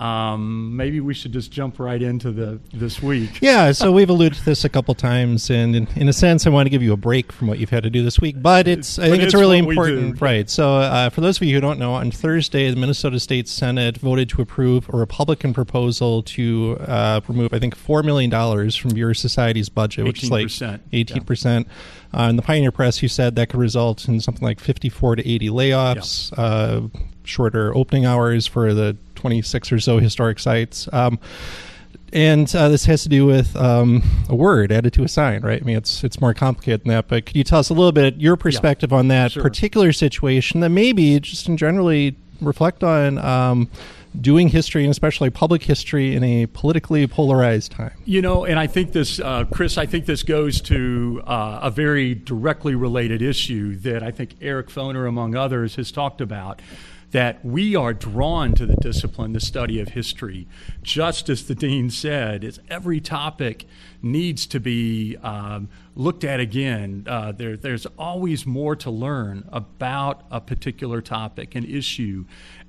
Um, 0.00 0.74
maybe 0.78 0.98
we 1.00 1.12
should 1.12 1.32
just 1.32 1.52
jump 1.52 1.78
right 1.78 2.00
into 2.00 2.32
the 2.32 2.58
this 2.72 3.02
week. 3.02 3.38
Yeah, 3.42 3.72
so 3.72 3.92
we've 3.92 4.08
alluded 4.08 4.38
to 4.38 4.44
this 4.46 4.64
a 4.64 4.70
couple 4.70 4.94
times, 4.94 5.50
and 5.50 5.76
in, 5.76 5.88
in, 5.94 6.08
a 6.08 6.12
sense, 6.14 6.46
I 6.46 6.50
want 6.50 6.64
to 6.64 6.70
give 6.70 6.82
you 6.82 6.94
a 6.94 6.96
break 6.96 7.30
from 7.30 7.48
what 7.48 7.58
you've 7.58 7.68
had 7.68 7.82
to 7.82 7.90
do 7.90 8.02
this 8.02 8.18
week. 8.18 8.40
But 8.40 8.66
it's 8.66 8.98
I 8.98 9.10
think 9.10 9.22
it's, 9.22 9.34
it's 9.34 9.40
really 9.40 9.58
important, 9.58 10.18
right? 10.22 10.48
So 10.48 10.76
uh, 10.76 11.10
for 11.10 11.20
those 11.20 11.36
of 11.36 11.42
you 11.42 11.54
who 11.54 11.60
don't 11.60 11.78
know, 11.78 11.92
on 11.92 12.10
Thursday, 12.10 12.70
the 12.70 12.76
Minnesota 12.76 13.20
State 13.20 13.46
Senate 13.46 13.98
voted 13.98 14.30
to 14.30 14.40
approve 14.40 14.88
a 14.88 14.96
Republican 14.96 15.52
proposal 15.52 16.22
to 16.22 16.78
uh, 16.80 17.20
remove, 17.28 17.52
I 17.52 17.58
think, 17.58 17.76
four 17.76 18.02
million 18.02 18.30
dollars 18.30 18.74
from 18.76 18.92
your 18.92 19.12
Society's 19.12 19.68
budget, 19.68 20.06
which 20.06 20.22
is 20.22 20.30
like 20.30 20.50
eighteen 20.94 21.18
yeah. 21.18 21.22
percent. 21.24 21.68
Uh, 22.16 22.22
in 22.22 22.36
the 22.36 22.42
Pioneer 22.42 22.72
Press, 22.72 23.02
you 23.02 23.08
said 23.08 23.36
that 23.36 23.50
could 23.50 23.60
result 23.60 24.08
in 24.08 24.18
something 24.18 24.44
like 24.44 24.60
fifty-four 24.60 25.16
to 25.16 25.28
eighty 25.28 25.50
layoffs. 25.50 26.32
Yeah. 26.32 27.00
Shorter 27.30 27.74
opening 27.74 28.04
hours 28.04 28.46
for 28.46 28.74
the 28.74 28.96
26 29.14 29.72
or 29.72 29.80
so 29.80 29.98
historic 29.98 30.38
sites. 30.38 30.88
Um, 30.92 31.18
and 32.12 32.52
uh, 32.54 32.68
this 32.68 32.86
has 32.86 33.04
to 33.04 33.08
do 33.08 33.24
with 33.24 33.54
um, 33.56 34.02
a 34.28 34.34
word 34.34 34.72
added 34.72 34.92
to 34.94 35.04
a 35.04 35.08
sign, 35.08 35.42
right? 35.42 35.62
I 35.62 35.64
mean, 35.64 35.76
it's 35.76 36.02
it's 36.02 36.20
more 36.20 36.34
complicated 36.34 36.82
than 36.82 36.88
that. 36.88 37.08
But 37.08 37.26
could 37.26 37.36
you 37.36 37.44
tell 37.44 37.60
us 37.60 37.70
a 37.70 37.74
little 37.74 37.92
bit 37.92 38.16
your 38.16 38.36
perspective 38.36 38.90
yeah, 38.90 38.98
on 38.98 39.08
that 39.08 39.32
sure. 39.32 39.42
particular 39.42 39.92
situation, 39.92 40.60
that 40.60 40.70
maybe 40.70 41.20
just 41.20 41.48
in 41.48 41.56
generally 41.56 42.16
reflect 42.40 42.82
on 42.82 43.18
um, 43.18 43.70
doing 44.18 44.48
history 44.48 44.82
and 44.82 44.90
especially 44.90 45.30
public 45.30 45.62
history 45.62 46.14
in 46.14 46.24
a 46.24 46.46
politically 46.46 47.06
polarized 47.06 47.72
time? 47.72 47.92
You 48.04 48.22
know, 48.22 48.44
and 48.44 48.58
I 48.58 48.66
think 48.66 48.92
this, 48.92 49.20
uh, 49.20 49.44
Chris, 49.44 49.78
I 49.78 49.86
think 49.86 50.06
this 50.06 50.22
goes 50.22 50.60
to 50.62 51.22
uh, 51.26 51.60
a 51.62 51.70
very 51.70 52.14
directly 52.14 52.74
related 52.74 53.22
issue 53.22 53.76
that 53.76 54.02
I 54.02 54.10
think 54.10 54.36
Eric 54.40 54.68
Foner, 54.68 55.08
among 55.08 55.36
others, 55.36 55.76
has 55.76 55.92
talked 55.92 56.20
about 56.20 56.60
that 57.10 57.44
we 57.44 57.74
are 57.74 57.92
drawn 57.92 58.54
to 58.54 58.66
the 58.66 58.76
discipline, 58.76 59.32
the 59.32 59.40
study 59.40 59.80
of 59.80 59.88
history. 59.88 60.46
Just 60.82 61.28
as 61.28 61.46
the 61.46 61.54
dean 61.54 61.90
said, 61.90 62.44
is 62.44 62.60
every 62.68 63.00
topic 63.00 63.66
needs 64.02 64.46
to 64.46 64.60
be 64.60 65.16
um, 65.18 65.68
looked 65.96 66.24
at 66.24 66.40
again. 66.40 67.04
Uh, 67.08 67.32
there, 67.32 67.56
there's 67.56 67.86
always 67.98 68.46
more 68.46 68.76
to 68.76 68.90
learn 68.90 69.48
about 69.52 70.24
a 70.30 70.40
particular 70.40 71.00
topic, 71.00 71.54
an 71.54 71.64
issue, 71.64 72.24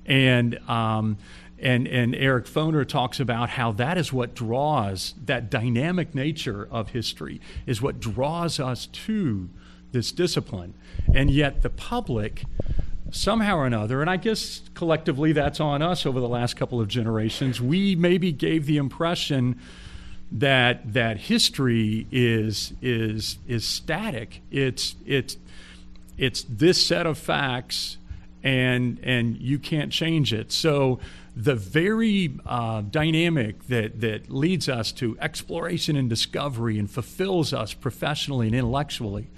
and. 0.06 0.58
Um, 0.68 1.18
and, 1.62 1.86
and 1.86 2.12
Eric 2.16 2.46
Foner 2.46 2.84
talks 2.84 3.20
about 3.20 3.50
how 3.50 3.70
that 3.70 3.96
is 3.96 4.12
what 4.12 4.34
draws 4.34 5.14
that 5.26 5.48
dynamic 5.48 6.12
nature 6.12 6.66
of 6.68 6.88
history 6.88 7.40
is 7.66 7.80
what 7.80 8.00
draws 8.00 8.58
us 8.58 8.86
to 8.86 9.48
this 9.92 10.10
discipline, 10.10 10.74
and 11.14 11.30
yet 11.30 11.62
the 11.62 11.70
public 11.70 12.42
somehow 13.12 13.58
or 13.58 13.66
another, 13.66 14.00
and 14.00 14.10
I 14.10 14.16
guess 14.16 14.62
collectively 14.74 15.32
that's 15.32 15.60
on 15.60 15.82
us 15.82 16.04
over 16.04 16.18
the 16.18 16.28
last 16.28 16.56
couple 16.56 16.80
of 16.80 16.88
generations, 16.88 17.60
we 17.60 17.94
maybe 17.94 18.32
gave 18.32 18.66
the 18.66 18.78
impression 18.78 19.60
that 20.32 20.94
that 20.94 21.18
history 21.18 22.06
is 22.10 22.72
is 22.80 23.38
is 23.46 23.64
static. 23.64 24.40
It's 24.50 24.96
it's 25.06 25.36
it's 26.16 26.44
this 26.48 26.84
set 26.84 27.06
of 27.06 27.18
facts, 27.18 27.98
and 28.42 28.98
and 29.02 29.36
you 29.36 29.58
can't 29.58 29.92
change 29.92 30.32
it. 30.32 30.50
So 30.50 30.98
the 31.34 31.54
very 31.54 32.38
uh, 32.44 32.82
dynamic 32.82 33.66
that 33.68 34.00
that 34.00 34.30
leads 34.30 34.68
us 34.68 34.92
to 34.92 35.16
exploration 35.20 35.96
and 35.96 36.08
discovery 36.08 36.78
and 36.78 36.90
fulfills 36.90 37.52
us 37.54 37.72
professionally 37.72 38.46
and 38.46 38.54
intellectually 38.54 39.28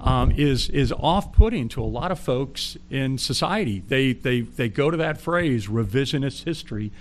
um, 0.00 0.30
is 0.32 0.68
is 0.70 0.92
off-putting 0.92 1.68
to 1.68 1.82
a 1.82 1.86
lot 1.86 2.10
of 2.12 2.18
folks 2.18 2.76
in 2.90 3.18
society. 3.18 3.82
They 3.86 4.12
they 4.12 4.42
they 4.42 4.68
go 4.68 4.90
to 4.90 4.96
that 4.98 5.20
phrase 5.20 5.66
revisionist 5.66 6.44
history, 6.44 6.92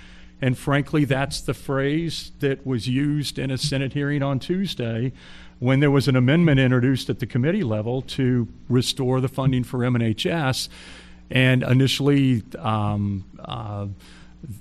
and 0.41 0.57
frankly, 0.57 1.05
that's 1.05 1.41
the 1.41 1.53
phrase 1.53 2.31
that 2.39 2.65
was 2.65 2.88
used 2.88 3.38
in 3.38 3.51
a 3.51 3.57
Senate 3.57 3.93
hearing 3.93 4.24
on 4.24 4.39
Tuesday 4.39 5.13
when 5.60 5.79
there 5.79 5.91
was 5.91 6.07
an 6.07 6.15
amendment 6.15 6.60
introduced 6.60 7.07
at 7.12 7.19
the 7.19 7.27
committee 7.27 7.63
level 7.63 8.01
to 8.01 8.48
restore 8.67 9.21
the 9.21 9.27
funding 9.27 9.63
for 9.63 9.79
MNHS, 9.79 10.67
and 11.29 11.62
initially. 11.62 12.41
Um, 12.57 13.25
uh, 13.38 13.88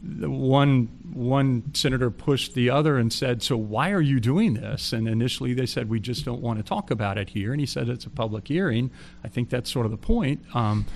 one 0.03 0.89
one 1.13 1.75
senator 1.75 2.11
pushed 2.11 2.55
the 2.55 2.71
other 2.71 2.99
and 2.99 3.13
said, 3.13 3.43
"So 3.43 3.57
why 3.57 3.91
are 3.93 4.01
you 4.01 4.21
doing 4.21 4.55
this?" 4.55 4.93
And 4.93 5.09
initially 5.09 5.55
they 5.55 5.67
said, 5.67 5.89
"We 5.89 6.01
just 6.01 6.25
don't 6.25 6.41
want 6.41 6.59
to 6.59 6.63
talk 6.63 6.91
about 6.91 7.17
it 7.19 7.31
here." 7.31 7.53
And 7.53 7.61
he 7.61 7.67
said, 7.67 7.89
"It's 7.89 8.05
a 8.05 8.11
public 8.11 8.49
hearing." 8.49 8.91
I 9.25 9.29
think 9.29 9.49
that's 9.49 9.71
sort 9.71 9.87
of 9.87 9.91
the 9.93 9.99
point. 9.99 10.45
Um, 10.55 10.87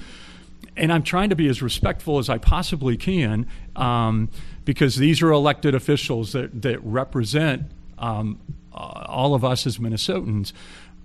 and 0.77 0.93
I'm 0.93 1.03
trying 1.03 1.31
to 1.31 1.37
be 1.37 1.49
as 1.49 1.63
respectful 1.63 2.19
as 2.19 2.29
I 2.29 2.39
possibly 2.39 2.97
can 2.97 3.47
um, 3.77 4.29
because 4.65 4.97
these 4.97 5.23
are 5.23 5.31
elected 5.31 5.75
officials 5.75 6.33
that 6.33 6.63
that 6.63 6.85
represent 6.85 7.71
um, 7.99 8.41
uh, 8.73 9.05
all 9.07 9.35
of 9.35 9.45
us 9.45 9.67
as 9.67 9.79
Minnesotans. 9.79 10.53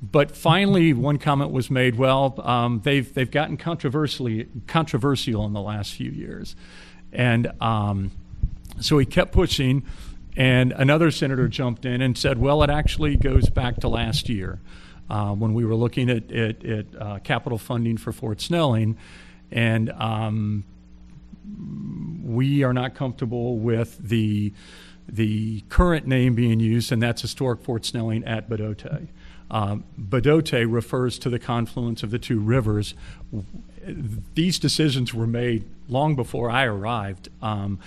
But 0.02 0.32
finally, 0.32 0.94
one 0.94 1.18
comment 1.18 1.52
was 1.52 1.70
made. 1.70 1.96
Well, 1.96 2.40
um, 2.44 2.82
they've 2.84 3.12
they've 3.14 3.30
gotten 3.30 3.58
controversially 3.58 4.48
controversial 4.68 5.46
in 5.46 5.54
the 5.54 5.62
last 5.62 5.94
few 5.94 6.10
years. 6.10 6.56
And 7.12 7.52
um, 7.62 8.12
so 8.80 8.98
he 8.98 9.06
kept 9.06 9.32
pushing, 9.32 9.84
and 10.38 10.72
another 10.74 11.12
senator 11.12 11.48
jumped 11.48 11.86
in 11.86 12.02
and 12.02 12.18
said, 12.18 12.38
well, 12.38 12.64
it 12.64 12.70
actually 12.70 13.16
goes 13.16 13.50
back 13.50 13.78
to 13.78 13.88
last 13.88 14.30
year 14.30 14.60
uh, 15.10 15.34
when 15.34 15.54
we 15.54 15.66
were 15.66 15.76
looking 15.76 16.10
at, 16.10 16.32
at, 16.32 16.64
at 16.64 16.86
uh, 17.00 17.20
capital 17.20 17.58
funding 17.58 17.98
for 17.98 18.12
Fort 18.12 18.40
Snelling. 18.42 18.98
And 19.52 19.90
um, 19.92 20.64
we 22.24 22.64
are 22.64 22.74
not 22.74 22.96
comfortable 22.96 23.58
with 23.58 23.98
the 23.98 24.54
the 25.12 25.62
current 25.70 26.06
name 26.06 26.36
being 26.36 26.60
used, 26.60 26.92
and 26.92 27.02
that's 27.02 27.24
Historic 27.24 27.62
Fort 27.62 27.84
Snelling 27.84 28.24
at 28.26 28.48
Bdote. 28.48 29.08
Um, 29.50 29.84
Bdote 30.00 30.72
refers 30.72 31.18
to 31.20 31.32
the 31.32 31.40
confluence 31.40 32.04
of 32.04 32.12
the 32.12 32.20
two 32.20 32.40
rivers. 32.40 32.94
These 34.36 34.60
decisions 34.60 35.14
were 35.14 35.28
made 35.28 35.66
long 35.88 36.16
before 36.16 36.50
I 36.50 36.66
arrived. 36.66 37.30
Um, 37.42 37.80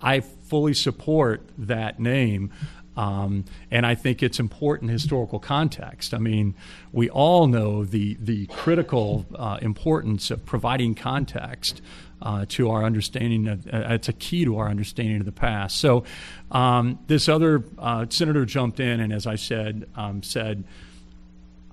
I 0.00 0.20
fully 0.20 0.74
support 0.74 1.42
that 1.58 1.98
name. 1.98 2.52
Um, 2.96 3.44
and 3.70 3.84
I 3.84 3.94
think 3.94 4.22
it's 4.22 4.40
important 4.40 4.90
historical 4.90 5.38
context. 5.38 6.14
I 6.14 6.18
mean, 6.18 6.54
we 6.92 7.10
all 7.10 7.46
know 7.46 7.84
the 7.84 8.16
the 8.20 8.46
critical 8.46 9.26
uh, 9.34 9.58
importance 9.60 10.30
of 10.30 10.46
providing 10.46 10.94
context 10.94 11.82
uh, 12.22 12.46
to 12.48 12.70
our 12.70 12.84
understanding. 12.84 13.48
Of, 13.48 13.66
uh, 13.66 13.88
it's 13.90 14.08
a 14.08 14.14
key 14.14 14.46
to 14.46 14.56
our 14.56 14.68
understanding 14.68 15.20
of 15.20 15.26
the 15.26 15.32
past. 15.32 15.76
So, 15.76 16.04
um, 16.50 16.98
this 17.06 17.28
other 17.28 17.64
uh, 17.78 18.06
senator 18.08 18.46
jumped 18.46 18.80
in 18.80 19.00
and, 19.00 19.12
as 19.12 19.26
I 19.26 19.36
said, 19.36 19.88
um, 19.94 20.22
said 20.22 20.64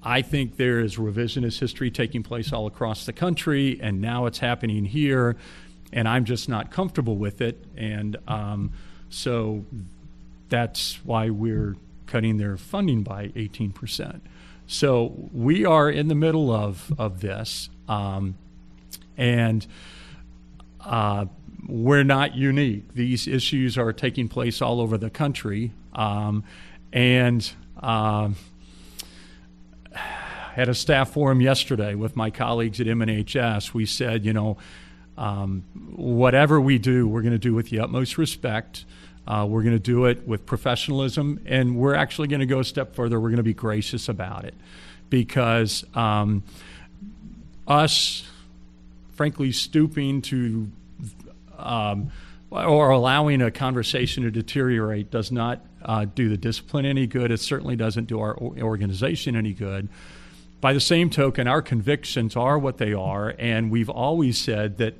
I 0.03 0.21
think 0.21 0.57
there 0.57 0.79
is 0.79 0.97
revisionist 0.97 1.59
history 1.59 1.89
taking 1.89 2.23
place 2.23 2.51
all 2.51 2.67
across 2.67 3.05
the 3.05 3.13
country, 3.13 3.79
and 3.81 4.01
now 4.01 4.25
it's 4.25 4.39
happening 4.39 4.85
here, 4.85 5.37
and 5.93 6.07
I'm 6.07 6.25
just 6.25 6.49
not 6.49 6.71
comfortable 6.71 7.15
with 7.15 7.41
it. 7.41 7.63
And 7.77 8.17
um, 8.27 8.73
so 9.09 9.65
that's 10.49 10.99
why 11.05 11.29
we're 11.29 11.77
cutting 12.05 12.37
their 12.37 12.57
funding 12.57 13.03
by 13.03 13.29
18%. 13.29 14.19
So 14.67 15.29
we 15.31 15.65
are 15.65 15.89
in 15.89 16.09
the 16.09 16.15
middle 16.15 16.51
of, 16.51 16.91
of 16.97 17.21
this, 17.21 17.69
um, 17.87 18.35
and 19.17 19.65
uh, 20.81 21.25
we're 21.67 22.03
not 22.03 22.35
unique. 22.35 22.93
These 22.93 23.27
issues 23.27 23.77
are 23.77 23.93
taking 23.93 24.27
place 24.27 24.61
all 24.61 24.81
over 24.81 24.97
the 24.97 25.09
country. 25.09 25.71
Um, 25.93 26.43
and 26.91 27.49
um, 27.81 28.35
had 30.53 30.69
a 30.69 30.75
staff 30.75 31.11
forum 31.11 31.41
yesterday 31.41 31.95
with 31.95 32.15
my 32.15 32.29
colleagues 32.29 32.79
at 32.79 32.85
MNHS. 32.85 33.73
We 33.73 33.87
said, 33.87 34.23
you 34.23 34.33
know, 34.33 34.57
um, 35.17 35.63
whatever 35.95 36.61
we 36.61 36.77
do, 36.77 37.07
we're 37.07 37.23
going 37.23 37.33
to 37.33 37.39
do 37.39 37.55
with 37.55 37.69
the 37.69 37.79
utmost 37.79 38.19
respect. 38.19 38.85
Uh, 39.27 39.47
we're 39.49 39.63
going 39.63 39.75
to 39.75 39.79
do 39.79 40.05
it 40.05 40.27
with 40.27 40.45
professionalism, 40.45 41.39
and 41.45 41.75
we're 41.75 41.95
actually 41.95 42.27
going 42.27 42.41
to 42.41 42.45
go 42.45 42.59
a 42.59 42.63
step 42.63 42.93
further. 42.93 43.19
We're 43.19 43.29
going 43.29 43.37
to 43.37 43.43
be 43.43 43.53
gracious 43.53 44.09
about 44.09 44.45
it 44.45 44.53
because 45.09 45.85
um, 45.95 46.43
us, 47.67 48.23
frankly, 49.13 49.51
stooping 49.51 50.21
to 50.23 50.69
um, 51.57 52.11
or 52.51 52.91
allowing 52.91 53.41
a 53.41 53.49
conversation 53.49 54.21
to 54.23 54.29
deteriorate 54.29 55.09
does 55.09 55.31
not 55.31 55.61
uh, 55.81 56.05
do 56.05 56.29
the 56.29 56.37
discipline 56.37 56.85
any 56.85 57.07
good. 57.07 57.31
It 57.31 57.39
certainly 57.39 57.75
doesn't 57.75 58.05
do 58.05 58.19
our 58.19 58.37
organization 58.37 59.35
any 59.35 59.53
good. 59.53 59.89
By 60.63 60.71
the 60.71 60.79
same 60.79 61.09
token, 61.09 61.45
our 61.45 61.61
convictions 61.61 62.37
are 62.37 62.57
what 62.57 62.77
they 62.77 62.93
are, 62.93 63.35
and 63.37 63.69
we've 63.69 63.89
always 63.89 64.39
said 64.39 64.77
that 64.77 64.93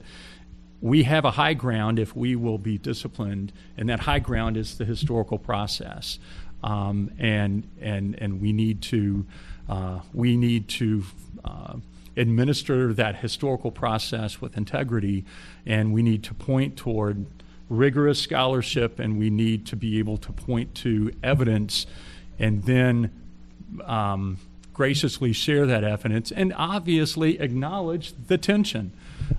we 0.82 1.04
have 1.04 1.24
a 1.24 1.32
high 1.32 1.54
ground 1.54 2.00
if 2.00 2.14
we 2.14 2.36
will 2.36 2.58
be 2.58 2.78
disciplined, 2.78 3.54
and 3.78 3.88
that 3.88 4.02
high 4.02 4.20
ground 4.20 4.58
is 4.58 4.78
the 4.78 4.84
historical 4.84 5.38
process. 5.38 6.20
Um, 6.66 7.12
and 7.18 7.66
and 7.80 8.14
and 8.20 8.42
we 8.42 8.52
need 8.52 8.82
to 8.82 9.26
uh, 9.70 10.02
we 10.14 10.36
need 10.36 10.68
to 10.68 11.06
uh, 11.46 11.76
administer 12.18 12.94
that 12.96 13.16
historical 13.16 13.72
process 13.72 14.42
with 14.42 14.58
integrity, 14.58 15.24
and 15.66 15.94
we 15.94 16.04
need 16.04 16.26
to 16.26 16.34
point 16.34 16.76
toward 16.76 17.26
rigorous 17.70 18.20
scholarship, 18.20 19.00
and 19.00 19.18
we 19.18 19.30
need 19.30 19.66
to 19.68 19.78
be 19.78 19.98
able 19.98 20.18
to 20.18 20.34
point 20.34 20.76
to 20.76 21.14
evidence, 21.24 21.86
and 22.38 22.64
then 22.64 23.12
um, 23.86 24.38
graciously 24.74 25.34
share 25.34 25.66
that 25.66 25.84
evidence, 25.84 26.32
and 26.32 26.54
obviously 26.58 27.40
acknowledge 27.40 28.14
the 28.28 28.38
tension. 28.38 28.92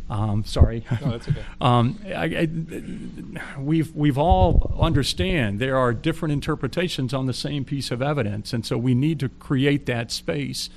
Um, 0.09 0.45
sorry. 0.45 0.85
No, 1.03 1.13
that's 1.13 1.29
okay. 1.29 1.43
um, 1.61 1.99
I, 2.07 2.25
I, 2.25 3.61
we've 3.61 3.95
we've 3.95 4.19
all 4.19 4.77
understand 4.81 5.59
there 5.59 5.77
are 5.77 5.93
different 5.93 6.33
interpretations 6.33 7.15
on 7.15 7.27
the 7.27 7.33
same 7.33 7.65
piece 7.65 7.91
of 7.91 8.03
evidence, 8.03 8.53
and 8.53 8.65
so 8.65 8.77
we 8.77 8.95
need 8.95 9.21
to 9.21 9.29
create 9.29 9.87
that 9.87 10.11
space. 10.11 10.71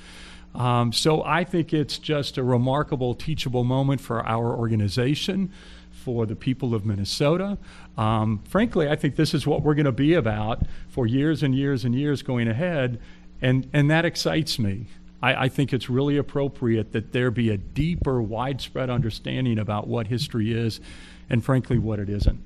Um, 0.54 0.92
so 0.92 1.22
I 1.24 1.44
think 1.44 1.72
it's 1.72 1.98
just 1.98 2.38
a 2.38 2.42
remarkable, 2.42 3.14
teachable 3.14 3.64
moment 3.64 4.00
for 4.00 4.26
our 4.26 4.56
organization, 4.56 5.52
for 5.92 6.26
the 6.26 6.34
people 6.34 6.74
of 6.74 6.86
Minnesota. 6.86 7.58
Um, 7.96 8.40
frankly, 8.48 8.88
I 8.88 8.96
think 8.96 9.16
this 9.16 9.34
is 9.34 9.46
what 9.46 9.62
we're 9.62 9.74
going 9.74 9.84
to 9.84 9.92
be 9.92 10.14
about 10.14 10.62
for 10.88 11.06
years 11.06 11.42
and 11.42 11.54
years 11.54 11.84
and 11.84 11.94
years 11.94 12.22
going 12.22 12.48
ahead, 12.48 12.98
and 13.40 13.68
and 13.72 13.90
that 13.90 14.04
excites 14.04 14.58
me. 14.58 14.86
I, 15.20 15.44
I, 15.44 15.48
think 15.48 15.72
it's 15.72 15.90
really 15.90 16.16
appropriate 16.16 16.92
that 16.92 17.12
there 17.12 17.32
be 17.32 17.50
a 17.50 17.56
deeper, 17.56 18.22
widespread 18.22 18.88
understanding 18.88 19.58
about 19.58 19.88
what 19.88 20.06
history 20.06 20.52
is, 20.52 20.80
and 21.28 21.44
frankly, 21.44 21.76
what 21.76 21.98
it 21.98 22.08
isn't. 22.08 22.40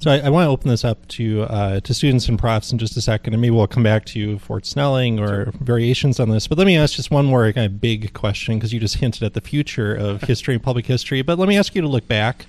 So 0.00 0.10
I, 0.10 0.18
I 0.18 0.30
want 0.30 0.46
to 0.46 0.50
open 0.50 0.70
this 0.70 0.84
up 0.84 1.06
to 1.08 1.42
uh, 1.42 1.80
to 1.80 1.94
students 1.94 2.28
and 2.28 2.38
profs 2.38 2.72
in 2.72 2.78
just 2.78 2.96
a 2.96 3.00
second, 3.00 3.34
and 3.34 3.40
maybe 3.40 3.54
we'll 3.54 3.66
come 3.66 3.82
back 3.82 4.06
to 4.06 4.18
you, 4.18 4.38
Fort 4.38 4.64
Snelling, 4.64 5.20
or 5.20 5.44
sure. 5.44 5.52
variations 5.60 6.18
on 6.18 6.30
this. 6.30 6.48
But 6.48 6.58
let 6.58 6.66
me 6.66 6.76
ask 6.76 6.94
just 6.94 7.10
one 7.10 7.26
more 7.26 7.52
kind 7.52 7.66
of 7.66 7.80
big 7.80 8.12
question 8.12 8.58
because 8.58 8.72
you 8.72 8.80
just 8.80 8.96
hinted 9.00 9.22
at 9.22 9.34
the 9.34 9.40
future 9.40 9.94
of 9.94 10.22
history 10.22 10.54
and 10.54 10.62
public 10.62 10.86
history. 10.86 11.22
But 11.22 11.38
let 11.38 11.48
me 11.48 11.58
ask 11.58 11.74
you 11.74 11.82
to 11.82 11.88
look 11.88 12.08
back 12.08 12.46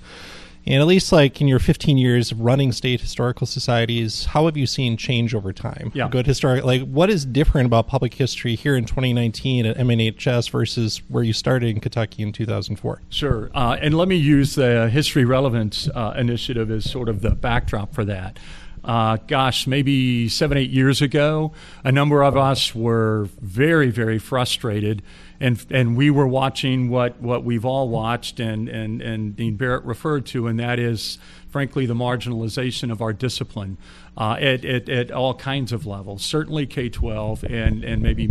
and 0.66 0.80
at 0.80 0.86
least 0.86 1.12
like 1.12 1.40
in 1.40 1.48
your 1.48 1.58
15 1.58 1.98
years 1.98 2.30
of 2.30 2.40
running 2.40 2.72
state 2.72 3.00
historical 3.00 3.46
societies, 3.46 4.26
how 4.26 4.46
have 4.46 4.56
you 4.56 4.66
seen 4.66 4.96
change 4.96 5.34
over 5.34 5.52
time? 5.52 5.90
Yeah. 5.94 6.08
Good 6.08 6.26
historic, 6.26 6.64
like 6.64 6.82
what 6.82 7.10
is 7.10 7.24
different 7.24 7.66
about 7.66 7.88
public 7.88 8.14
history 8.14 8.54
here 8.54 8.76
in 8.76 8.84
2019 8.84 9.66
at 9.66 9.76
MNHS 9.76 10.50
versus 10.50 11.02
where 11.08 11.24
you 11.24 11.32
started 11.32 11.70
in 11.70 11.80
Kentucky 11.80 12.22
in 12.22 12.32
2004? 12.32 13.02
Sure. 13.08 13.50
Uh, 13.54 13.76
and 13.80 13.96
let 13.96 14.08
me 14.08 14.16
use 14.16 14.54
the 14.54 14.88
History 14.88 15.24
Relevance 15.24 15.88
uh, 15.94 16.14
Initiative 16.16 16.70
as 16.70 16.88
sort 16.88 17.08
of 17.08 17.22
the 17.22 17.30
backdrop 17.30 17.94
for 17.94 18.04
that. 18.04 18.38
Uh, 18.84 19.16
gosh, 19.28 19.66
maybe 19.66 20.28
seven, 20.28 20.58
eight 20.58 20.70
years 20.70 21.00
ago, 21.00 21.52
a 21.84 21.92
number 21.92 22.22
of 22.22 22.36
us 22.36 22.74
were 22.74 23.28
very, 23.40 23.90
very 23.90 24.18
frustrated 24.18 25.02
and 25.42 25.66
and 25.70 25.96
we 25.96 26.08
were 26.08 26.26
watching 26.26 26.88
what, 26.88 27.20
what 27.20 27.42
we've 27.42 27.64
all 27.64 27.88
watched 27.88 28.38
and, 28.38 28.68
and, 28.68 29.02
and 29.02 29.34
Dean 29.34 29.56
Barrett 29.56 29.84
referred 29.84 30.24
to, 30.26 30.46
and 30.46 30.58
that 30.60 30.78
is, 30.78 31.18
frankly, 31.50 31.84
the 31.84 31.94
marginalization 31.94 32.92
of 32.92 33.02
our 33.02 33.12
discipline 33.12 33.76
uh, 34.16 34.36
at, 34.38 34.64
at, 34.64 34.88
at, 34.88 35.10
all 35.10 35.34
kinds 35.34 35.72
of 35.72 35.84
levels, 35.84 36.22
certainly 36.22 36.64
K 36.64 36.88
12 36.88 37.42
and, 37.42 37.82
and 37.82 38.02
maybe 38.02 38.30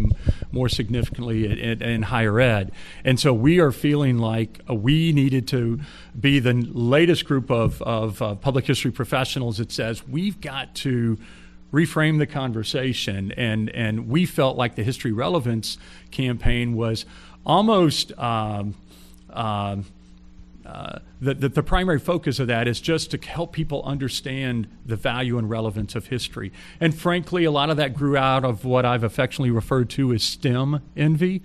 more 0.54 0.70
significantly 0.70 1.46
in 1.62 2.04
higher 2.04 2.40
ed. 2.40 2.72
And 3.04 3.20
so 3.20 3.34
we 3.34 3.60
are 3.60 3.74
feeling 3.74 4.18
like 4.18 4.62
we 4.70 5.12
needed 5.12 5.50
to 5.50 5.82
be 6.18 6.40
the 6.40 6.54
latest 6.54 7.26
group 7.26 7.52
of, 7.52 7.82
of 7.82 8.22
uh, 8.22 8.36
public 8.36 8.66
history 8.66 8.92
professionals 8.92 9.58
that 9.58 9.72
says 9.72 10.08
we've 10.08 10.40
got 10.40 10.76
to 10.76 11.18
reframe 11.72 12.20
the 12.20 12.28
conversation. 12.28 13.32
And, 13.34 13.70
and 13.70 14.08
we 14.08 14.26
felt 14.26 14.58
like 14.58 14.76
the 14.76 14.84
history 14.84 15.12
relevance 15.12 15.78
campaign 16.12 16.76
was 16.76 17.06
almost 17.46 18.18
um, 18.20 18.76
um, 19.30 19.86
uh, 20.66 21.00
the, 21.20 21.34
the, 21.34 21.50
the, 21.50 21.64
primary 21.64 22.00
focus 22.00 22.40
of 22.40 22.48
that 22.48 22.68
is 22.68 22.80
just 22.80 23.12
to 23.12 23.18
help 23.18 23.52
people 23.52 23.82
understand 23.84 24.68
the 24.86 24.96
value 24.96 25.38
and 25.38 25.50
relevance 25.50 25.96
of 25.96 26.08
history. 26.08 26.52
And 26.80 26.94
frankly, 26.94 27.46
a 27.46 27.52
lot 27.52 27.70
of 27.70 27.78
that 27.78 27.94
grew 27.94 28.16
out 28.16 28.46
of 28.46 28.64
what 28.64 28.86
I've 28.86 29.04
affectionately 29.04 29.52
referred 29.52 29.90
to 29.92 30.14
as 30.14 30.24
STEM 30.24 30.82
envy. 30.96 31.42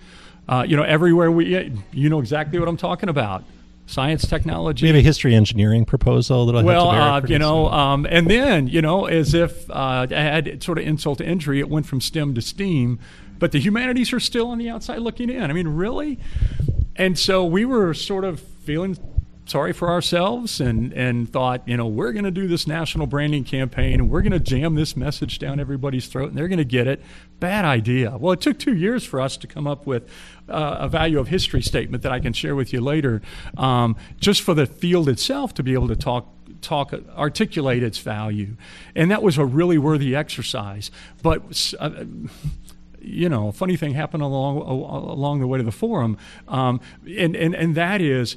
Uh, 0.49 0.65
you 0.69 0.77
know, 0.77 0.83
everywhere 0.83 1.31
we, 1.31 1.73
you 1.93 2.09
know 2.09 2.21
exactly 2.21 2.59
what 2.59 2.69
I'm 2.69 2.77
talking 2.77 3.09
about 3.09 3.43
science 3.87 4.27
technology. 4.27 4.85
We 4.85 4.89
have 4.89 4.97
a 4.97 5.01
history 5.01 5.35
engineering 5.35 5.85
proposal 5.85 6.47
that 6.47 6.65
well, 6.65 6.91
uh, 6.91 7.23
you 7.27 7.39
know, 7.39 7.69
um, 7.69 8.07
and 8.11 8.29
then 8.31 8.69
you 8.69 8.83
know, 8.83 9.07
as 9.07 9.33
if 9.33 9.71
uh, 9.71 10.07
had 10.09 10.63
sort 10.63 10.79
of 10.79 10.85
insult 10.85 11.19
to 11.19 11.27
injury, 11.27 11.61
it 11.61 11.69
went 11.69 11.87
from 11.87 12.01
STEM 12.01 12.35
to 12.35 12.43
STEAM, 12.43 12.99
but 13.39 13.53
the 13.53 13.59
humanities 13.59 14.13
are 14.13 14.21
still 14.21 14.49
on 14.49 14.59
the 14.59 14.69
outside 14.69 14.99
looking 14.99 15.31
in. 15.31 15.45
I 15.45 15.53
mean, 15.53 15.69
really, 15.69 16.19
and 16.97 17.19
so 17.19 17.45
we 17.45 17.65
were 17.65 17.95
sort 17.95 18.25
of 18.25 18.41
feeling 18.41 18.99
sorry 19.47 19.73
for 19.73 19.89
ourselves 19.89 20.61
and, 20.61 20.93
and 20.93 21.33
thought, 21.33 21.67
you 21.67 21.77
know, 21.77 21.87
we're 21.87 22.13
going 22.13 22.25
to 22.25 22.31
do 22.31 22.49
this 22.49 22.67
national 22.67 23.07
branding 23.07 23.45
campaign 23.45 23.95
and 23.95 24.11
we're 24.11 24.21
going 24.23 24.33
to 24.33 24.41
jam 24.41 24.75
this 24.75 24.97
message 24.97 25.39
down 25.39 25.61
everybody's 25.61 26.09
throat 26.09 26.29
and 26.29 26.37
they're 26.37 26.49
going 26.49 26.59
to 26.59 26.65
get 26.65 26.87
it. 26.87 27.01
Bad 27.39 27.65
idea. 27.65 28.17
Well, 28.17 28.33
it 28.33 28.41
took 28.41 28.59
two 28.59 28.75
years 28.75 29.05
for 29.05 29.21
us 29.21 29.37
to 29.39 29.47
come 29.47 29.67
up 29.67 29.87
with 29.87 30.09
uh, 30.49 30.79
a 30.81 30.89
value 30.89 31.21
of 31.21 31.29
history 31.29 31.63
statement 31.63 32.03
that 32.03 32.13
I 32.13 32.19
can 32.19 32.33
share 32.33 32.57
with 32.57 32.73
you 32.73 32.81
later, 32.81 33.23
um, 33.57 33.97
just 34.19 34.43
for 34.43 34.53
the 34.53 34.67
field 34.67 35.09
itself 35.09 35.55
to 35.55 35.63
be 35.63 35.75
able 35.75 35.89
to 35.89 35.97
talk 35.97 36.29
talk 36.63 36.93
articulate 37.15 37.83
its 37.83 37.99
value 37.99 38.57
and 38.95 39.11
that 39.11 39.23
was 39.23 39.37
a 39.37 39.45
really 39.45 39.77
worthy 39.77 40.17
exercise 40.17 40.91
but 41.23 41.75
uh, 41.79 42.05
you 42.99 43.29
know 43.29 43.49
a 43.49 43.53
funny 43.53 43.77
thing 43.77 43.93
happened 43.93 44.23
along 44.23 44.57
along 44.57 45.39
the 45.39 45.47
way 45.47 45.59
to 45.59 45.65
the 45.65 45.71
forum 45.71 46.17
um, 46.49 46.81
and, 47.07 47.37
and 47.37 47.55
and 47.55 47.75
that 47.75 48.01
is 48.01 48.37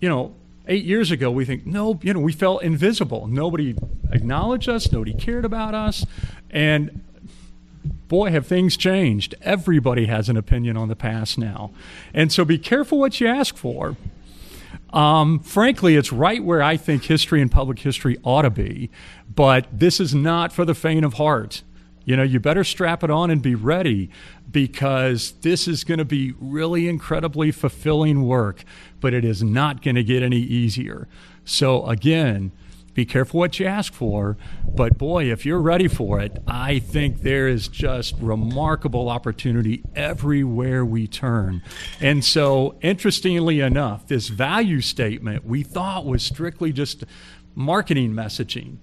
you 0.00 0.08
know, 0.08 0.34
eight 0.66 0.84
years 0.84 1.10
ago, 1.10 1.30
we 1.30 1.44
think, 1.44 1.66
no, 1.66 1.98
you 2.02 2.12
know, 2.12 2.20
we 2.20 2.32
felt 2.32 2.62
invisible. 2.62 3.26
Nobody 3.26 3.74
acknowledged 4.12 4.68
us, 4.68 4.92
nobody 4.92 5.14
cared 5.14 5.44
about 5.44 5.74
us. 5.74 6.04
And 6.50 7.02
boy, 8.08 8.30
have 8.30 8.46
things 8.46 8.76
changed. 8.76 9.34
Everybody 9.42 10.06
has 10.06 10.28
an 10.28 10.36
opinion 10.36 10.76
on 10.76 10.88
the 10.88 10.96
past 10.96 11.38
now. 11.38 11.70
And 12.14 12.32
so 12.32 12.44
be 12.44 12.58
careful 12.58 12.98
what 12.98 13.20
you 13.20 13.26
ask 13.26 13.56
for. 13.56 13.96
Um, 14.92 15.40
frankly, 15.40 15.96
it's 15.96 16.12
right 16.12 16.42
where 16.42 16.62
I 16.62 16.76
think 16.76 17.04
history 17.04 17.42
and 17.42 17.50
public 17.50 17.78
history 17.80 18.16
ought 18.22 18.42
to 18.42 18.50
be, 18.50 18.90
but 19.34 19.66
this 19.72 20.00
is 20.00 20.14
not 20.14 20.52
for 20.52 20.64
the 20.64 20.74
faint 20.74 21.04
of 21.04 21.14
heart. 21.14 21.62
You 22.08 22.16
know, 22.16 22.22
you 22.22 22.40
better 22.40 22.64
strap 22.64 23.04
it 23.04 23.10
on 23.10 23.30
and 23.30 23.42
be 23.42 23.54
ready 23.54 24.08
because 24.50 25.32
this 25.42 25.68
is 25.68 25.84
going 25.84 25.98
to 25.98 26.06
be 26.06 26.32
really 26.40 26.88
incredibly 26.88 27.50
fulfilling 27.50 28.22
work, 28.22 28.64
but 28.98 29.12
it 29.12 29.26
is 29.26 29.42
not 29.42 29.82
going 29.82 29.96
to 29.96 30.02
get 30.02 30.22
any 30.22 30.38
easier. 30.38 31.06
So, 31.44 31.84
again, 31.84 32.52
be 32.94 33.04
careful 33.04 33.40
what 33.40 33.60
you 33.60 33.66
ask 33.66 33.92
for, 33.92 34.38
but 34.74 34.96
boy, 34.96 35.30
if 35.30 35.44
you're 35.44 35.60
ready 35.60 35.86
for 35.86 36.18
it, 36.18 36.42
I 36.46 36.78
think 36.78 37.20
there 37.20 37.46
is 37.46 37.68
just 37.68 38.14
remarkable 38.20 39.10
opportunity 39.10 39.84
everywhere 39.94 40.86
we 40.86 41.08
turn. 41.08 41.62
And 42.00 42.24
so, 42.24 42.76
interestingly 42.80 43.60
enough, 43.60 44.06
this 44.06 44.28
value 44.28 44.80
statement 44.80 45.44
we 45.44 45.62
thought 45.62 46.06
was 46.06 46.22
strictly 46.22 46.72
just 46.72 47.04
marketing 47.54 48.14
messaging 48.14 48.78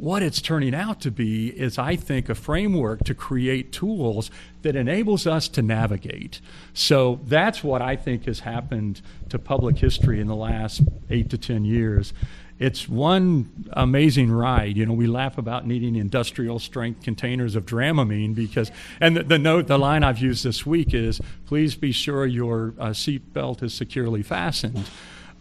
what 0.00 0.22
it's 0.22 0.40
turning 0.40 0.74
out 0.74 0.98
to 1.02 1.10
be 1.10 1.48
is, 1.48 1.76
I 1.76 1.94
think, 1.94 2.30
a 2.30 2.34
framework 2.34 3.04
to 3.04 3.14
create 3.14 3.70
tools 3.70 4.30
that 4.62 4.74
enables 4.74 5.26
us 5.26 5.46
to 5.48 5.60
navigate. 5.60 6.40
So 6.72 7.20
that's 7.24 7.62
what 7.62 7.82
I 7.82 7.96
think 7.96 8.24
has 8.24 8.40
happened 8.40 9.02
to 9.28 9.38
public 9.38 9.76
history 9.76 10.18
in 10.18 10.26
the 10.26 10.34
last 10.34 10.80
eight 11.10 11.28
to 11.30 11.38
10 11.38 11.66
years. 11.66 12.14
It's 12.58 12.88
one 12.88 13.68
amazing 13.74 14.32
ride. 14.32 14.78
You 14.78 14.86
know, 14.86 14.94
we 14.94 15.06
laugh 15.06 15.36
about 15.36 15.66
needing 15.66 15.96
industrial 15.96 16.58
strength 16.60 17.02
containers 17.02 17.54
of 17.54 17.66
Dramamine 17.66 18.34
because, 18.34 18.72
and 19.00 19.18
the, 19.18 19.22
the 19.22 19.38
note, 19.38 19.66
the 19.66 19.78
line 19.78 20.02
I've 20.02 20.18
used 20.18 20.44
this 20.44 20.64
week 20.64 20.94
is, 20.94 21.20
please 21.44 21.74
be 21.74 21.92
sure 21.92 22.24
your 22.24 22.74
uh, 22.78 22.88
seatbelt 22.88 23.62
is 23.62 23.74
securely 23.74 24.22
fastened. 24.22 24.88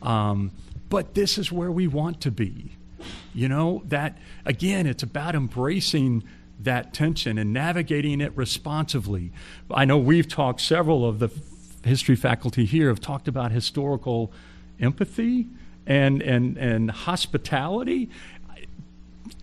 Um, 0.02 0.52
but 0.89 1.13
this 1.13 1.38
is 1.38 1.50
where 1.50 1.72
we 1.72 1.88
want 1.88 2.19
to 2.22 2.32
be. 2.32 2.76
You 3.34 3.50
know, 3.50 3.84
that 3.86 4.18
again, 4.46 4.86
it's 4.88 5.04
about 5.04 5.36
embracing 5.36 6.24
that 6.60 6.94
tension 6.94 7.38
and 7.38 7.54
navigating 7.54 8.22
it 8.22 8.36
responsively. 8.36 9.32
I 9.72 9.86
know 9.86 9.98
we've 9.98 10.28
talked, 10.28 10.62
several 10.62 11.06
of 11.06 11.20
the 11.20 11.30
history 11.84 12.16
faculty 12.16 12.66
here 12.66 12.90
have 12.90 13.00
talked 13.00 13.28
about 13.28 13.52
historical 13.52 14.32
empathy 14.80 15.48
and, 15.88 16.22
and, 16.22 16.58
and 16.58 16.92
hospitality. 16.92 18.10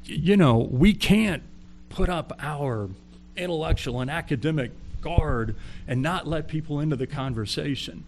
You 0.04 0.36
know, 0.36 0.58
we 0.58 0.92
can't 0.92 1.42
put 1.88 2.08
up 2.08 2.32
our 2.38 2.90
intellectual 3.36 4.00
and 4.00 4.10
academic 4.10 4.70
guard 5.00 5.56
and 5.88 6.02
not 6.02 6.26
let 6.26 6.48
people 6.48 6.80
into 6.80 6.96
the 6.96 7.06
conversation. 7.06 8.04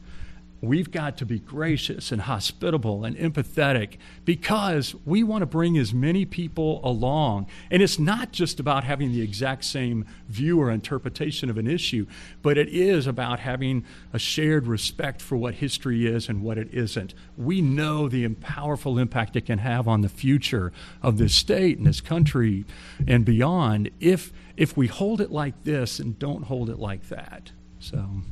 We've 0.61 0.91
got 0.91 1.17
to 1.19 1.27
be 1.27 1.39
gracious 1.39 2.11
and 2.11 2.23
hospitable 2.23 3.05
and 3.05 3.17
empathetic 3.17 3.97
because 4.25 4.95
we 5.05 5.23
want 5.23 5.43
to 5.43 5.47
bring 5.47 5.79
as 5.79 5.95
many 5.95 6.25
people 6.25 6.81
along. 6.83 7.47
And 7.71 7.83
it's 7.83 7.99
not 7.99 8.33
just 8.33 8.59
about 8.59 8.85
having 8.85 9.13
the 9.13 9.23
exact 9.23 9.65
same 9.65 10.05
view 10.29 10.61
or 10.61 10.71
interpretation 10.71 11.49
of 11.49 11.59
an 11.59 11.67
issue, 11.67 12.07
but 12.43 12.59
it 12.59 12.69
is 12.69 13.07
about 13.07 13.41
having 13.41 13.85
a 14.13 14.19
shared 14.19 14.67
respect 14.67 15.23
for 15.23 15.37
what 15.37 15.55
history 15.55 16.07
is 16.07 16.29
and 16.29 16.43
what 16.43 16.59
it 16.59 16.73
isn't. 16.73 17.15
We 17.37 17.61
know 17.61 18.09
the 18.09 18.29
powerful 18.35 18.99
impact 18.99 19.37
it 19.37 19.47
can 19.47 19.59
have 19.59 19.87
on 19.87 20.01
the 20.01 20.09
future 20.09 20.73
of 21.03 21.19
this 21.19 21.35
state 21.35 21.79
and 21.79 21.87
this 21.87 22.01
country 22.01 22.65
and 23.07 23.25
beyond 23.25 23.91
if 24.01 24.33
if 24.57 24.77
we 24.77 24.89
hold 24.89 25.21
it 25.21 25.31
like 25.31 25.63
this 25.63 26.01
and 26.01 26.19
don't 26.19 26.43
hold 26.45 26.69
it 26.69 26.81
like 26.81 27.09
that. 27.09 27.53
So 27.79 28.23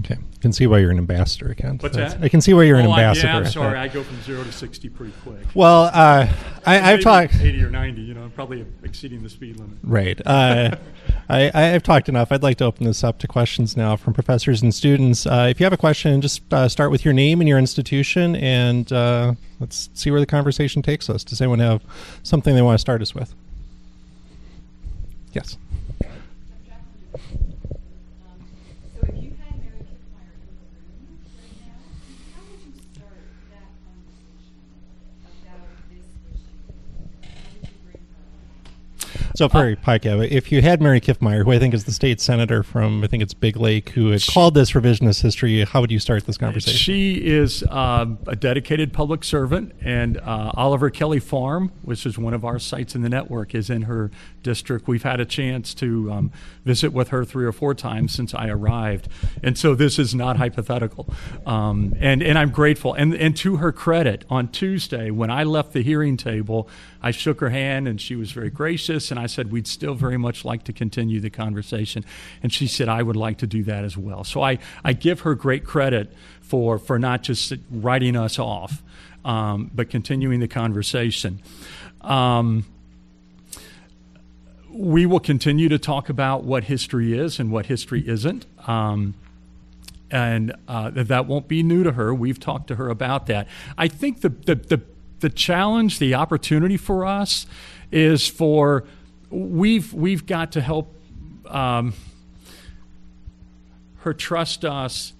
Okay, 0.00 0.14
I 0.14 0.38
can 0.40 0.52
see 0.52 0.66
why 0.66 0.78
you're 0.78 0.90
an 0.90 0.98
ambassador 0.98 1.50
again. 1.50 1.78
What's 1.80 1.96
that? 1.96 2.22
I 2.22 2.28
can 2.28 2.40
see 2.40 2.54
why 2.54 2.62
you're 2.62 2.78
an 2.78 2.86
oh, 2.86 2.90
ambassador. 2.90 3.28
I, 3.28 3.32
yeah, 3.32 3.36
I'm 3.38 3.46
sorry. 3.46 3.78
I 3.78 3.88
go 3.88 4.02
from 4.02 4.20
zero 4.22 4.42
to 4.42 4.52
sixty 4.52 4.88
pretty 4.88 5.12
quick. 5.22 5.44
Well, 5.54 5.84
uh, 5.92 6.26
I, 6.64 6.92
I've 6.92 7.00
talked. 7.00 7.34
eighty 7.40 7.62
or 7.62 7.70
ninety. 7.70 8.00
You 8.00 8.14
know, 8.14 8.22
I'm 8.22 8.30
probably 8.30 8.64
exceeding 8.82 9.22
the 9.22 9.28
speed 9.28 9.56
limit. 9.56 9.76
Right. 9.82 10.20
Uh, 10.24 10.76
I, 11.28 11.74
I've 11.74 11.82
talked 11.82 12.08
enough. 12.08 12.32
I'd 12.32 12.42
like 12.42 12.56
to 12.58 12.64
open 12.64 12.86
this 12.86 13.04
up 13.04 13.18
to 13.18 13.28
questions 13.28 13.76
now 13.76 13.96
from 13.96 14.14
professors 14.14 14.62
and 14.62 14.74
students. 14.74 15.26
Uh, 15.26 15.48
if 15.50 15.60
you 15.60 15.64
have 15.64 15.72
a 15.72 15.76
question, 15.78 16.20
just 16.20 16.42
uh, 16.52 16.68
start 16.68 16.90
with 16.90 17.04
your 17.04 17.12
name 17.14 17.40
and 17.40 17.48
your 17.48 17.58
institution, 17.58 18.36
and 18.36 18.90
uh, 18.92 19.34
let's 19.58 19.90
see 19.94 20.10
where 20.10 20.20
the 20.20 20.26
conversation 20.26 20.80
takes 20.82 21.10
us. 21.10 21.24
Does 21.24 21.40
anyone 21.40 21.58
have 21.58 21.82
something 22.22 22.54
they 22.54 22.62
want 22.62 22.74
to 22.74 22.80
start 22.80 23.02
us 23.02 23.14
with? 23.14 23.34
Yes. 25.32 25.58
Um, 26.02 26.10
So 28.92 29.06
if 29.06 29.14
you 29.22 29.30
had 29.38 29.56
Mary 29.60 29.86
Kiffmeyer 29.86 30.34
in 30.34 30.42
the 30.42 30.58
room 30.98 31.22
right 31.38 31.56
now, 31.62 31.78
how 32.34 32.42
would 32.50 32.60
you 32.66 32.72
start 32.92 33.22
that 33.50 33.68
conversation 33.86 34.58
about 35.40 35.62
this 35.88 36.06
issue? 36.34 36.60
How 37.22 37.46
would 37.54 37.64
you 37.70 37.78
bring 37.86 38.02
So 39.40 39.48
for 39.48 39.74
PICA, 39.74 40.30
if 40.30 40.52
you 40.52 40.60
had 40.60 40.82
Mary 40.82 41.00
Kiffmeyer, 41.00 41.44
who 41.44 41.52
I 41.52 41.58
think 41.58 41.72
is 41.72 41.84
the 41.84 41.92
state 41.92 42.20
senator 42.20 42.62
from, 42.62 43.02
I 43.02 43.06
think 43.06 43.22
it's 43.22 43.32
Big 43.32 43.56
Lake, 43.56 43.88
who 43.88 44.10
had 44.10 44.20
called 44.26 44.52
this 44.52 44.72
revisionist 44.72 45.22
history, 45.22 45.64
how 45.64 45.80
would 45.80 45.90
you 45.90 45.98
start 45.98 46.26
this 46.26 46.36
conversation? 46.36 46.76
She 46.76 47.14
is 47.14 47.64
um, 47.70 48.18
a 48.26 48.36
dedicated 48.36 48.92
public 48.92 49.24
servant, 49.24 49.72
and 49.80 50.18
uh, 50.18 50.52
Oliver 50.52 50.90
Kelley 50.90 51.20
Farm, 51.20 51.72
which 51.80 52.04
is 52.04 52.18
one 52.18 52.34
of 52.34 52.44
our 52.44 52.58
sites 52.58 52.94
in 52.94 53.00
the 53.00 53.08
network, 53.08 53.54
is 53.54 53.70
in 53.70 53.82
her 53.82 54.10
district. 54.42 54.86
We've 54.86 55.04
had 55.04 55.20
a 55.20 55.24
chance 55.24 55.72
to 55.74 56.12
um, 56.12 56.32
visit 56.66 56.92
with 56.92 57.08
her 57.08 57.24
three 57.24 57.46
or 57.46 57.52
four 57.52 57.74
times 57.74 58.12
since 58.12 58.34
I 58.34 58.48
arrived, 58.48 59.08
and 59.42 59.56
so 59.56 59.74
this 59.74 59.98
is 59.98 60.14
not 60.14 60.36
hypothetical. 60.36 61.08
Um, 61.46 61.94
and 61.98 62.22
and 62.22 62.38
I'm 62.38 62.50
grateful. 62.50 62.92
And 62.92 63.14
and 63.14 63.34
to 63.38 63.56
her 63.56 63.72
credit, 63.72 64.26
on 64.28 64.48
Tuesday 64.48 65.10
when 65.10 65.30
I 65.30 65.44
left 65.44 65.72
the 65.72 65.82
hearing 65.82 66.18
table, 66.18 66.68
I 67.02 67.10
shook 67.10 67.40
her 67.40 67.50
hand, 67.50 67.88
and 67.88 68.00
she 68.00 68.16
was 68.16 68.32
very 68.32 68.50
gracious. 68.50 69.10
And 69.10 69.18
I 69.18 69.26
said 69.26 69.50
we'd 69.50 69.66
still 69.66 69.94
very 69.94 70.18
much 70.18 70.44
like 70.44 70.64
to 70.64 70.72
continue 70.72 71.20
the 71.20 71.30
conversation, 71.30 72.04
and 72.42 72.52
she 72.52 72.66
said 72.66 72.88
I 72.88 73.02
would 73.02 73.16
like 73.16 73.38
to 73.38 73.46
do 73.46 73.62
that 73.64 73.84
as 73.84 73.96
well. 73.96 74.24
So 74.24 74.42
I 74.42 74.58
I 74.84 74.92
give 74.92 75.20
her 75.20 75.34
great 75.34 75.64
credit 75.64 76.12
for 76.40 76.78
for 76.78 76.98
not 76.98 77.22
just 77.22 77.52
writing 77.70 78.16
us 78.16 78.38
off, 78.38 78.82
um, 79.24 79.70
but 79.74 79.90
continuing 79.90 80.40
the 80.40 80.48
conversation. 80.48 81.40
Um, 82.00 82.64
we 84.72 85.04
will 85.04 85.20
continue 85.20 85.68
to 85.68 85.78
talk 85.78 86.08
about 86.08 86.44
what 86.44 86.64
history 86.64 87.18
is 87.18 87.38
and 87.38 87.50
what 87.50 87.66
history 87.66 88.06
isn't. 88.06 88.46
Um, 88.68 89.14
and 90.10 90.54
uh, 90.66 90.90
that 90.94 91.26
won't 91.26 91.48
be 91.48 91.62
new 91.62 91.84
to 91.84 91.92
her. 91.92 92.12
We've 92.14 92.40
talked 92.40 92.68
to 92.68 92.76
her 92.76 92.88
about 92.88 93.26
that. 93.26 93.46
I 93.78 93.88
think 93.88 94.20
the, 94.20 94.28
the, 94.30 94.54
the, 94.54 94.80
the 95.20 95.30
challenge, 95.30 95.98
the 95.98 96.14
opportunity 96.14 96.76
for 96.76 97.06
us 97.06 97.46
is 97.92 98.26
for 98.26 98.84
we've, 99.30 99.92
we've 99.92 100.26
got 100.26 100.52
to 100.52 100.60
help 100.60 100.94
um, 101.46 101.94
her 103.98 104.14
trust 104.14 104.64
us 104.64 105.12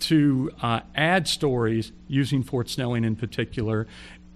to 0.00 0.50
uh, 0.62 0.80
add 0.94 1.28
stories 1.28 1.92
using 2.08 2.42
Fort 2.42 2.68
Snelling 2.68 3.04
in 3.04 3.16
particular. 3.16 3.86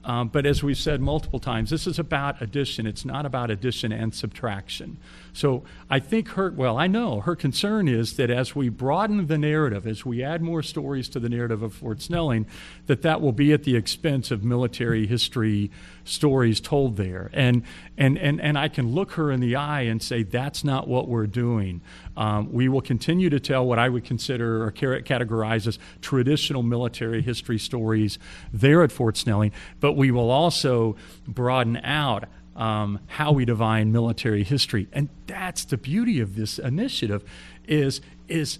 Um, 0.04 0.28
but 0.28 0.44
as 0.44 0.62
we've 0.62 0.76
said 0.76 1.00
multiple 1.00 1.40
times, 1.40 1.70
this 1.70 1.86
is 1.86 1.98
about 1.98 2.40
addition. 2.42 2.86
It's 2.86 3.04
not 3.04 3.24
about 3.24 3.50
addition 3.50 3.90
and 3.90 4.14
subtraction. 4.14 4.98
So 5.32 5.64
I 5.90 5.98
think 5.98 6.28
her, 6.30 6.50
well, 6.50 6.78
I 6.78 6.86
know 6.86 7.20
her 7.20 7.34
concern 7.34 7.88
is 7.88 8.16
that 8.16 8.30
as 8.30 8.54
we 8.54 8.68
broaden 8.68 9.26
the 9.26 9.38
narrative, 9.38 9.86
as 9.86 10.04
we 10.04 10.22
add 10.22 10.42
more 10.42 10.62
stories 10.62 11.08
to 11.10 11.20
the 11.20 11.28
narrative 11.28 11.62
of 11.62 11.74
Fort 11.74 12.02
Snelling, 12.02 12.46
that 12.86 13.02
that 13.02 13.20
will 13.20 13.32
be 13.32 13.52
at 13.52 13.64
the 13.64 13.76
expense 13.76 14.30
of 14.30 14.44
military 14.44 15.06
history 15.06 15.70
stories 16.04 16.60
told 16.60 16.96
there. 16.96 17.30
And, 17.32 17.62
and, 17.96 18.18
and, 18.18 18.40
and 18.40 18.58
I 18.58 18.68
can 18.68 18.94
look 18.94 19.12
her 19.12 19.32
in 19.32 19.40
the 19.40 19.56
eye 19.56 19.82
and 19.82 20.02
say, 20.02 20.22
that's 20.22 20.62
not 20.62 20.86
what 20.86 21.08
we're 21.08 21.26
doing. 21.26 21.80
Um, 22.16 22.52
we 22.52 22.68
will 22.68 22.82
continue 22.82 23.30
to 23.30 23.40
tell 23.40 23.66
what 23.66 23.78
I 23.78 23.88
would 23.88 24.04
consider 24.04 24.62
or 24.62 24.70
categorize 24.70 25.66
as 25.66 25.78
traditional 26.00 26.62
military 26.62 27.22
history 27.22 27.58
stories 27.58 28.18
there 28.52 28.82
at 28.82 28.92
Fort 28.92 29.16
Snelling, 29.16 29.50
but 29.80 29.93
we 29.96 30.10
will 30.10 30.30
also 30.30 30.96
broaden 31.26 31.76
out 31.78 32.24
um, 32.56 33.00
how 33.06 33.32
we 33.32 33.44
define 33.44 33.92
military 33.92 34.44
history. 34.44 34.86
And 34.92 35.08
that's 35.26 35.64
the 35.64 35.76
beauty 35.76 36.20
of 36.20 36.36
this 36.36 36.58
initiative 36.58 37.24
is, 37.66 38.00
is 38.28 38.58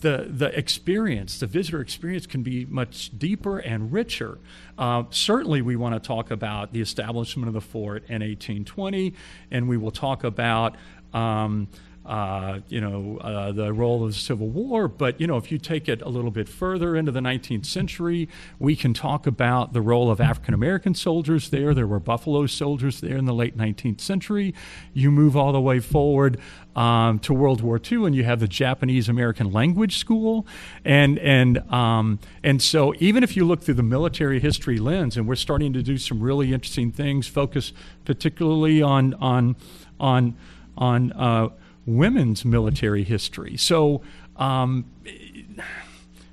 the, 0.00 0.26
the 0.28 0.56
experience, 0.58 1.38
the 1.38 1.46
visitor 1.46 1.80
experience 1.80 2.26
can 2.26 2.42
be 2.42 2.64
much 2.64 3.16
deeper 3.16 3.58
and 3.58 3.92
richer. 3.92 4.38
Uh, 4.78 5.04
certainly, 5.10 5.62
we 5.62 5.76
want 5.76 5.94
to 5.94 6.06
talk 6.06 6.30
about 6.30 6.72
the 6.72 6.80
establishment 6.80 7.48
of 7.48 7.54
the 7.54 7.60
fort 7.60 8.02
in 8.08 8.22
1820, 8.22 9.14
and 9.50 9.68
we 9.68 9.76
will 9.76 9.90
talk 9.90 10.24
about 10.24 10.76
um, 11.12 11.68
uh, 12.06 12.60
you 12.68 12.80
know, 12.80 13.18
uh, 13.18 13.50
the 13.52 13.72
role 13.72 14.04
of 14.04 14.12
the 14.12 14.18
Civil 14.18 14.48
War. 14.48 14.86
But, 14.86 15.20
you 15.20 15.26
know, 15.26 15.36
if 15.36 15.50
you 15.50 15.58
take 15.58 15.88
it 15.88 16.00
a 16.02 16.08
little 16.08 16.30
bit 16.30 16.48
further 16.48 16.94
into 16.94 17.10
the 17.10 17.20
19th 17.20 17.66
century, 17.66 18.28
we 18.58 18.76
can 18.76 18.94
talk 18.94 19.26
about 19.26 19.72
the 19.72 19.80
role 19.80 20.10
of 20.10 20.20
African 20.20 20.54
American 20.54 20.94
soldiers 20.94 21.50
there. 21.50 21.74
There 21.74 21.86
were 21.86 21.98
Buffalo 21.98 22.46
soldiers 22.46 23.00
there 23.00 23.16
in 23.16 23.24
the 23.24 23.34
late 23.34 23.56
19th 23.56 24.00
century. 24.00 24.54
You 24.92 25.10
move 25.10 25.36
all 25.36 25.52
the 25.52 25.60
way 25.60 25.80
forward 25.80 26.38
um, 26.76 27.18
to 27.20 27.34
World 27.34 27.60
War 27.60 27.80
II, 27.80 28.04
and 28.06 28.14
you 28.14 28.22
have 28.24 28.38
the 28.38 28.46
Japanese 28.48 29.08
American 29.08 29.50
Language 29.50 29.96
School. 29.96 30.46
And, 30.84 31.18
and, 31.18 31.58
um, 31.72 32.20
and 32.44 32.62
so, 32.62 32.94
even 33.00 33.24
if 33.24 33.36
you 33.36 33.44
look 33.44 33.62
through 33.62 33.74
the 33.74 33.82
military 33.82 34.38
history 34.38 34.78
lens, 34.78 35.16
and 35.16 35.26
we're 35.26 35.34
starting 35.34 35.72
to 35.72 35.82
do 35.82 35.98
some 35.98 36.20
really 36.20 36.52
interesting 36.52 36.92
things, 36.92 37.26
focus 37.26 37.72
particularly 38.04 38.80
on, 38.82 39.14
on, 39.14 39.56
on, 39.98 40.36
on, 40.76 41.12
uh, 41.12 41.48
women's 41.86 42.44
military 42.44 43.04
history. 43.04 43.56
So 43.56 44.02
um, 44.36 44.84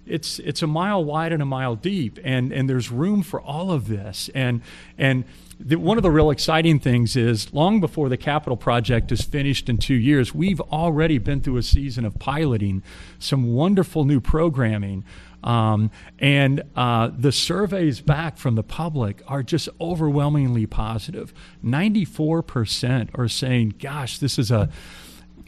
it's 0.05 0.39
it's 0.39 0.61
a 0.61 0.67
mile 0.67 1.03
wide 1.03 1.31
and 1.31 1.41
a 1.41 1.45
mile 1.45 1.75
deep, 1.75 2.19
and 2.23 2.51
and 2.51 2.69
there's 2.69 2.91
room 2.91 3.23
for 3.23 3.39
all 3.41 3.71
of 3.71 3.87
this. 3.87 4.29
And 4.35 4.61
and 4.97 5.23
the, 5.59 5.75
one 5.77 5.97
of 5.97 6.03
the 6.03 6.11
real 6.11 6.29
exciting 6.29 6.79
things 6.79 7.15
is 7.15 7.53
long 7.53 7.79
before 7.79 8.09
the 8.09 8.17
capital 8.17 8.57
project 8.57 9.11
is 9.11 9.21
finished 9.21 9.69
in 9.69 9.77
two 9.77 9.93
years, 9.93 10.33
we've 10.33 10.59
already 10.59 11.17
been 11.17 11.41
through 11.41 11.57
a 11.57 11.63
season 11.63 12.05
of 12.05 12.19
piloting 12.19 12.83
some 13.19 13.53
wonderful 13.53 14.03
new 14.03 14.19
programming. 14.19 15.05
Um, 15.43 15.91
and 16.19 16.63
uh, 16.75 17.11
the 17.17 17.31
surveys 17.31 17.99
back 17.99 18.37
from 18.37 18.55
the 18.55 18.63
public 18.63 19.21
are 19.27 19.43
just 19.43 19.67
overwhelmingly 19.79 20.65
positive. 20.65 21.33
94% 21.63 23.09
are 23.17 23.27
saying, 23.27 23.75
gosh, 23.77 24.19
this 24.19 24.39
is 24.39 24.51
a 24.51 24.69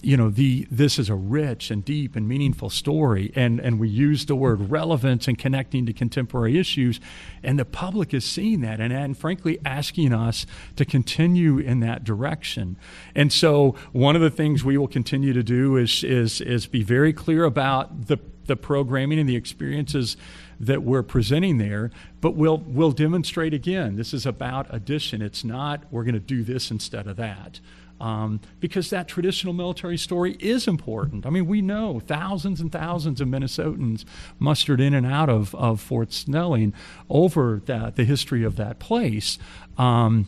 you 0.05 0.15
know 0.15 0.29
the 0.29 0.67
this 0.69 0.99
is 0.99 1.09
a 1.09 1.15
rich 1.15 1.71
and 1.71 1.83
deep 1.83 2.15
and 2.15 2.27
meaningful 2.27 2.69
story 2.69 3.31
and 3.35 3.59
and 3.59 3.79
we 3.79 3.89
use 3.89 4.27
the 4.27 4.35
word 4.35 4.69
relevance 4.69 5.27
and 5.27 5.39
connecting 5.39 5.85
to 5.85 5.93
contemporary 5.93 6.59
issues 6.59 6.99
and 7.43 7.57
the 7.57 7.65
public 7.65 8.13
is 8.13 8.23
seeing 8.23 8.61
that 8.61 8.79
and, 8.79 8.93
and 8.93 9.17
frankly 9.17 9.59
asking 9.65 10.13
us 10.13 10.45
to 10.75 10.85
continue 10.85 11.57
in 11.57 11.79
that 11.79 12.03
direction 12.03 12.77
and 13.15 13.33
so 13.33 13.75
one 13.93 14.15
of 14.15 14.21
the 14.21 14.29
things 14.29 14.63
we 14.63 14.77
will 14.77 14.87
continue 14.87 15.33
to 15.33 15.43
do 15.43 15.75
is 15.75 16.03
is 16.03 16.39
is 16.41 16.67
be 16.67 16.83
very 16.83 17.11
clear 17.11 17.43
about 17.43 18.05
the 18.07 18.19
the 18.45 18.55
programming 18.55 19.19
and 19.19 19.27
the 19.27 19.35
experiences 19.35 20.17
that 20.59 20.83
we're 20.83 21.03
presenting 21.03 21.57
there, 21.57 21.91
but 22.21 22.35
we'll 22.35 22.59
we'll 22.59 22.91
demonstrate 22.91 23.53
again. 23.53 23.95
This 23.95 24.13
is 24.13 24.25
about 24.25 24.67
addition. 24.73 25.21
It's 25.21 25.43
not 25.43 25.83
we're 25.91 26.03
going 26.03 26.13
to 26.13 26.19
do 26.19 26.43
this 26.43 26.71
instead 26.71 27.07
of 27.07 27.17
that. 27.17 27.59
Um, 27.99 28.41
because 28.59 28.89
that 28.89 29.07
traditional 29.07 29.53
military 29.53 29.97
story 29.97 30.35
is 30.41 30.67
important. 30.67 31.25
I 31.25 31.29
mean, 31.29 31.45
we 31.45 31.61
know 31.61 32.01
thousands 32.01 32.59
and 32.59 32.69
thousands 32.69 33.21
of 33.21 33.29
Minnesotans 33.29 34.03
mustered 34.37 34.81
in 34.81 34.93
and 34.93 35.05
out 35.05 35.29
of, 35.29 35.55
of 35.55 35.79
Fort 35.79 36.11
Snelling 36.11 36.73
over 37.09 37.61
that, 37.67 37.95
the 37.95 38.03
history 38.03 38.43
of 38.43 38.57
that 38.57 38.79
place. 38.79 39.37
Um, 39.77 40.27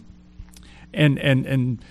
and 0.94 1.20
and 1.20 1.46
and 1.46 1.84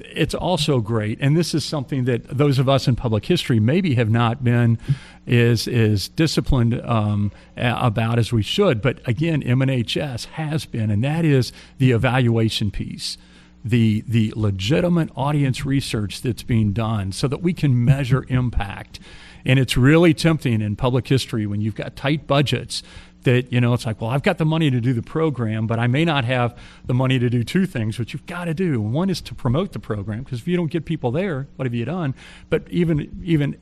it's 0.00 0.34
also 0.34 0.80
great. 0.80 1.18
And 1.20 1.36
this 1.36 1.54
is 1.54 1.64
something 1.64 2.04
that 2.04 2.24
those 2.28 2.58
of 2.58 2.68
us 2.68 2.88
in 2.88 2.96
public 2.96 3.24
history 3.24 3.60
maybe 3.60 3.94
have 3.94 4.10
not 4.10 4.44
been 4.44 4.78
is 5.26 5.66
is 5.66 6.08
disciplined 6.08 6.80
um, 6.82 7.32
about 7.56 8.18
as 8.18 8.32
we 8.32 8.42
should. 8.42 8.82
But 8.82 9.06
again, 9.08 9.42
MNHS 9.42 10.26
has 10.26 10.66
been, 10.66 10.90
and 10.90 11.02
that 11.04 11.24
is 11.24 11.52
the 11.78 11.92
evaluation 11.92 12.70
piece. 12.70 13.16
The, 13.64 14.02
the 14.08 14.32
legitimate 14.36 15.10
audience 15.14 15.66
research 15.66 16.22
that's 16.22 16.42
being 16.42 16.72
done 16.72 17.12
so 17.12 17.28
that 17.28 17.42
we 17.42 17.52
can 17.52 17.84
measure 17.84 18.24
impact. 18.28 19.00
And 19.44 19.58
it's 19.58 19.76
really 19.76 20.14
tempting 20.14 20.62
in 20.62 20.76
public 20.76 21.06
history 21.08 21.46
when 21.46 21.60
you've 21.60 21.74
got 21.74 21.96
tight 21.96 22.26
budgets 22.26 22.82
that 23.22 23.52
you 23.52 23.60
know 23.60 23.74
it's 23.74 23.84
like 23.84 24.00
well 24.00 24.10
i've 24.10 24.22
got 24.22 24.38
the 24.38 24.44
money 24.44 24.70
to 24.70 24.80
do 24.80 24.94
the 24.94 25.02
program 25.02 25.66
but 25.66 25.78
i 25.78 25.86
may 25.86 26.04
not 26.04 26.24
have 26.24 26.56
the 26.86 26.94
money 26.94 27.18
to 27.18 27.28
do 27.28 27.44
two 27.44 27.66
things 27.66 27.98
which 27.98 28.12
you've 28.12 28.26
got 28.26 28.46
to 28.46 28.54
do. 28.54 28.80
One 28.80 29.10
is 29.10 29.20
to 29.22 29.34
promote 29.34 29.72
the 29.72 29.78
program 29.78 30.22
because 30.22 30.40
if 30.40 30.48
you 30.48 30.56
don't 30.56 30.70
get 30.70 30.84
people 30.84 31.10
there 31.10 31.46
what 31.56 31.66
have 31.66 31.74
you 31.74 31.84
done? 31.84 32.14
But 32.48 32.66
even 32.70 33.20
even 33.22 33.56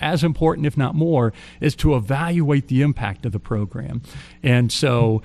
as 0.00 0.24
important 0.24 0.66
if 0.66 0.76
not 0.76 0.94
more 0.94 1.32
is 1.60 1.74
to 1.76 1.94
evaluate 1.94 2.68
the 2.68 2.82
impact 2.82 3.24
of 3.24 3.32
the 3.32 3.38
program. 3.38 4.02
And 4.42 4.70
so 4.72 5.22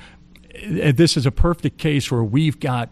uh, 0.55 0.91
this 0.93 1.17
is 1.17 1.25
a 1.25 1.31
perfect 1.31 1.77
case 1.77 2.11
where 2.11 2.23
we've 2.23 2.59
got 2.59 2.89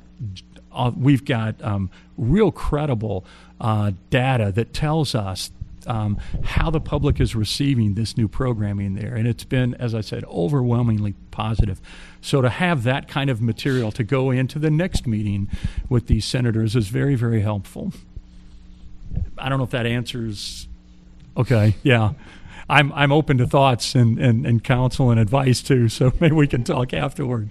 uh, 0.76 0.92
we've 0.96 1.26
got 1.26 1.62
um, 1.64 1.90
real 2.18 2.52
credible 2.52 3.26
uh, 3.60 3.92
data 4.10 4.52
that 4.52 4.74
tells 4.74 5.16
us 5.16 5.52
um, 5.88 6.18
how 6.44 6.70
the 6.70 6.80
public 6.80 7.20
is 7.20 7.36
receiving 7.36 7.94
this 7.94 8.18
new 8.18 8.28
programming 8.28 8.96
there. 8.96 9.16
And 9.16 9.28
it's 9.28 9.44
been, 9.44 9.76
as 9.76 9.94
I 9.94 10.02
said, 10.02 10.24
overwhelmingly 10.26 11.14
positive. 11.32 11.80
So 12.22 12.42
to 12.42 12.50
have 12.50 12.84
that 12.84 13.08
kind 13.08 13.30
of 13.30 13.42
material 13.42 13.92
to 13.94 14.04
go 14.04 14.32
into 14.32 14.60
the 14.60 14.72
next 14.72 15.06
meeting 15.06 15.48
with 15.90 16.08
these 16.08 16.26
senators 16.26 16.76
is 16.76 16.88
very, 16.88 17.16
very 17.16 17.42
helpful. 17.42 17.94
I 19.38 19.50
don't 19.50 19.58
know 19.58 19.64
if 19.64 19.72
that 19.72 19.86
answers. 19.86 20.68
Okay, 21.38 21.76
yeah. 21.84 22.14
I'm, 22.68 22.92
I'm 22.94 23.12
open 23.12 23.38
to 23.38 23.46
thoughts 23.46 23.94
and, 23.94 24.18
and, 24.18 24.46
and 24.46 24.64
counsel 24.64 25.12
and 25.12 25.20
advice 25.20 25.62
too, 25.62 25.88
so 25.90 26.12
maybe 26.20 26.36
we 26.36 26.48
can 26.48 26.64
talk 26.64 26.94
afterward. 26.94 27.50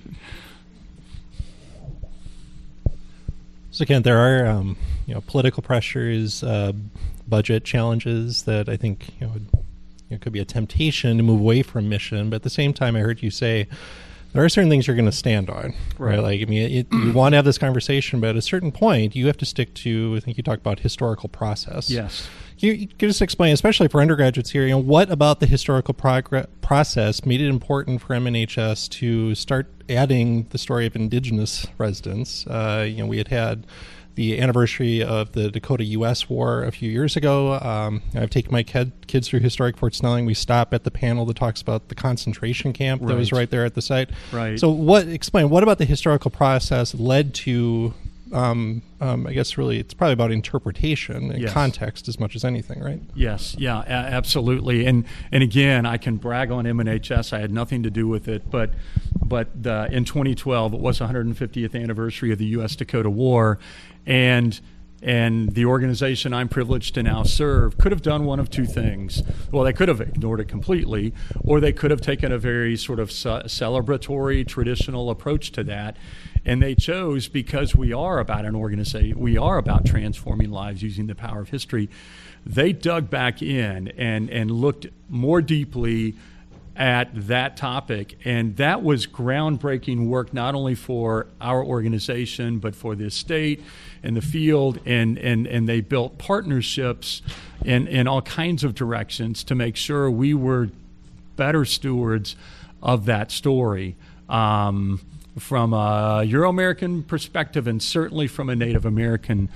So 3.75 3.83
again, 3.83 4.03
there 4.03 4.19
are 4.19 4.47
um, 4.47 4.77
you 5.05 5.15
know 5.15 5.21
political 5.23 5.61
pressures, 5.61 6.45
uh, 6.45 6.71
budget 7.27 7.65
challenges 7.65 8.45
that 8.45 8.69
I 8.69 8.77
think 8.77 9.09
you 9.21 9.27
know, 9.27 9.35
it 10.11 10.21
could 10.21 10.33
be 10.33 10.39
a 10.39 10.45
temptation 10.45 11.17
to 11.17 11.25
move 11.25 11.41
away 11.41 11.63
from 11.63 11.89
mission. 11.89 12.31
But 12.31 12.37
at 12.37 12.43
the 12.45 12.51
same 12.51 12.73
time, 12.73 12.95
I 12.95 13.01
heard 13.01 13.21
you 13.21 13.33
say 13.33 13.67
there 14.35 14.45
are 14.45 14.49
certain 14.49 14.69
things 14.69 14.87
you're 14.87 14.97
going 14.97 15.07
to 15.07 15.13
stand 15.13 15.49
on, 15.49 15.75
right? 15.97 16.17
right? 16.17 16.19
Like, 16.19 16.43
I 16.43 16.45
mean, 16.45 16.71
it, 16.71 16.93
you 16.93 17.13
want 17.13 17.33
to 17.33 17.37
have 17.37 17.45
this 17.45 17.57
conversation, 17.57 18.21
but 18.21 18.31
at 18.31 18.37
a 18.37 18.43
certain 18.43 18.73
point, 18.73 19.15
you 19.15 19.29
have 19.29 19.37
to 19.39 19.47
stick 19.47 19.73
to. 19.75 20.15
I 20.17 20.21
think 20.21 20.37
you 20.37 20.43
talked 20.43 20.61
about 20.61 20.81
historical 20.81 21.29
process. 21.29 21.89
Yes. 21.89 22.29
Can 22.59 22.69
you, 22.81 22.89
can 22.89 23.09
just 23.09 23.23
explain, 23.23 23.55
especially 23.55 23.87
for 23.89 24.01
undergraduates 24.01 24.51
here, 24.51 24.65
you 24.65 24.71
know, 24.71 24.79
what 24.79 25.09
about 25.11 25.39
the 25.39 25.47
historical 25.47 25.95
progr- 25.95 26.49
process 26.61 27.25
made 27.25 27.41
it 27.41 27.49
important 27.49 28.01
for 28.01 28.15
MNHS 28.15 28.89
to 28.91 29.35
start 29.37 29.71
adding 29.89 30.45
the 30.51 30.59
story 30.59 30.87
of 30.87 30.97
indigenous 30.97 31.67
residents? 31.79 32.45
Uh, 32.47 32.85
you 32.89 32.99
know, 32.99 33.07
we 33.07 33.19
had 33.19 33.29
had 33.29 33.67
the 34.15 34.41
anniversary 34.41 35.03
of 35.03 35.33
the 35.33 35.51
Dakota 35.51 35.85
U.S. 35.85 36.29
War 36.29 36.65
a 36.65 36.71
few 36.71 36.91
years 36.91 37.17
ago. 37.17 37.55
Um, 37.55 38.03
I've 38.15 38.31
taken 38.31 38.53
my 38.53 38.63
kid, 38.63 38.93
kids 39.07 39.29
through 39.29 39.41
historic 39.41 39.77
Fort 39.77 39.95
Snelling. 39.95 40.25
We 40.25 40.35
stop 40.35 40.73
at 40.73 40.85
the 40.85 40.91
panel 40.91 41.27
that 41.27 41.37
talks 41.37 41.61
about 41.61 41.89
the 41.89 41.95
concentration 41.95 42.73
camp 42.73 43.03
right. 43.03 43.09
that 43.09 43.17
was 43.17 43.33
right 43.33 43.51
there 43.51 43.65
at 43.65 43.75
the 43.75 43.83
site. 43.83 44.11
Right. 44.33 44.59
So, 44.59 44.71
what 44.71 45.09
explain 45.09 45.51
what 45.51 45.63
about 45.63 45.79
the 45.79 45.85
historical 45.85 46.31
process 46.31 46.95
led 46.95 47.35
to? 47.35 47.95
Um, 48.33 48.83
um, 49.01 49.29
I 49.29 49.33
guess 49.33 49.57
really 49.57 49.79
it's 49.79 49.95
probably 49.95 50.15
about 50.15 50.33
interpretation 50.33 51.31
and 51.31 51.43
yes. 51.43 51.53
context 51.53 52.09
as 52.09 52.19
much 52.19 52.35
as 52.35 52.45
anything, 52.45 52.83
right? 52.83 53.01
Yes, 53.15 53.55
yeah, 53.59 53.83
a- 53.83 53.91
absolutely. 53.91 54.87
And 54.87 55.05
and 55.31 55.43
again, 55.43 55.87
I 55.87 55.99
can 55.99 56.17
brag 56.17 56.51
on 56.51 56.65
MNHS. 56.65 57.33
I 57.33 57.39
had 57.39 57.53
nothing 57.53 57.85
to 57.85 57.91
do 57.91 58.09
with 58.09 58.27
it, 58.27 58.51
but 58.51 58.71
but 59.25 59.63
the, 59.63 59.89
in 59.91 60.05
2012 60.05 60.75
it 60.75 60.81
was 60.81 60.99
150th 60.99 61.81
anniversary 61.81 62.33
of 62.33 62.39
the 62.39 62.47
U.S. 62.47 62.75
Dakota 62.77 63.11
War, 63.11 63.59
and 64.07 64.61
and 65.05 65.51
the 65.51 65.67
organization 65.67 66.33
I'm 66.33 66.49
privileged 66.49 66.95
to 66.95 67.03
now 67.03 67.25
serve 67.25 67.77
could 67.77 67.93
have 67.93 68.01
done 68.01 68.25
one 68.25 68.41
of 68.41 68.49
two 68.49 68.65
things. 68.65 69.23
Well, 69.53 69.63
they 69.63 69.75
could 69.75 69.89
have 69.89 70.01
ignored 70.01 70.41
it 70.41 70.49
completely, 70.49 71.13
or 71.43 71.61
they 71.61 71.75
could 71.75 71.91
have 71.91 72.01
taken 72.01 72.33
a 72.33 72.39
very 72.39 72.75
sort 72.79 72.99
of 72.99 73.11
celebratory, 73.11 74.49
traditional 74.49 75.11
approach 75.11 75.53
to 75.53 75.65
that. 75.65 75.99
And 76.47 76.63
they 76.63 76.75
chose 76.75 77.29
because 77.29 77.75
we 77.75 77.93
are 77.93 78.19
about 78.19 78.47
an 78.47 78.55
organization, 78.55 79.19
we 79.19 79.37
are 79.37 79.59
about 79.59 79.85
transforming 79.85 80.51
lives 80.51 80.83
using 80.83 81.07
the 81.07 81.15
power 81.15 81.43
of 81.43 81.51
history. 81.51 81.91
They 82.47 82.73
dug 82.73 83.11
back 83.11 83.43
in 83.43 83.89
and, 83.89 84.31
and 84.31 84.51
looked 84.51 84.87
more 85.11 85.43
deeply 85.43 86.15
at 86.77 87.09
that 87.29 87.57
topic. 87.57 88.19
And 88.25 88.57
that 88.57 88.83
was 88.83 89.07
groundbreaking 89.07 90.07
work, 90.07 90.35
not 90.35 90.55
only 90.55 90.75
for 90.75 91.27
our 91.41 91.65
organization, 91.65 92.59
but 92.59 92.75
for 92.75 92.95
the 92.95 93.11
state 93.11 93.63
and 94.03 94.17
the 94.17 94.23
field. 94.23 94.81
And, 94.85 95.19
and, 95.19 95.47
and 95.47 95.69
they 95.69 95.81
built 95.81 96.19
partnerships 96.19 97.23
in, 97.65 97.87
in 97.87 98.09
all 98.09 98.23
kinds 98.23 98.65
of 98.65 98.75
directions 98.75 99.45
to 99.45 99.55
make 99.55 99.77
sure 99.77 100.11
we 100.11 100.35
were 100.35 100.71
better 101.37 101.65
stewards 101.65 102.37
of 102.83 103.07
that 103.07 103.31
story. 103.31 103.97
Um, 104.29 105.01
from 105.39 105.73
a 105.73 106.23
Euro 106.25 106.49
American 106.49 107.03
perspective, 107.03 107.67
and 107.67 107.83
certainly 107.83 108.29
from 108.29 108.49
a 108.49 108.57
Native 108.57 108.85
American 108.85 109.49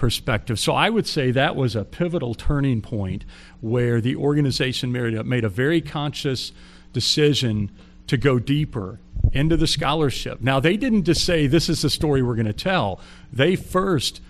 perspective. 0.00 0.58
So 0.58 0.72
I 0.72 0.88
would 0.88 1.06
say 1.06 1.30
that 1.30 1.54
was 1.54 1.76
a 1.76 1.84
pivotal 1.84 2.32
turning 2.32 2.80
point 2.80 3.26
where 3.60 4.00
the 4.00 4.16
organization 4.16 4.90
made 4.90 5.44
a, 5.44 5.48
very 5.50 5.82
conscious 5.82 6.52
decision 6.94 7.70
to 8.06 8.16
go 8.16 8.38
deeper 8.38 8.98
into 9.34 9.58
the 9.58 9.66
scholarship. 9.66 10.40
Now, 10.40 10.58
they 10.58 10.78
didn't 10.78 11.04
just 11.04 11.22
say, 11.22 11.46
this 11.46 11.68
is 11.68 11.82
the 11.82 11.90
story 11.90 12.22
we're 12.22 12.34
going 12.34 12.46
to 12.46 12.54
tell. 12.54 12.98
They 13.30 13.56
first 13.56 14.22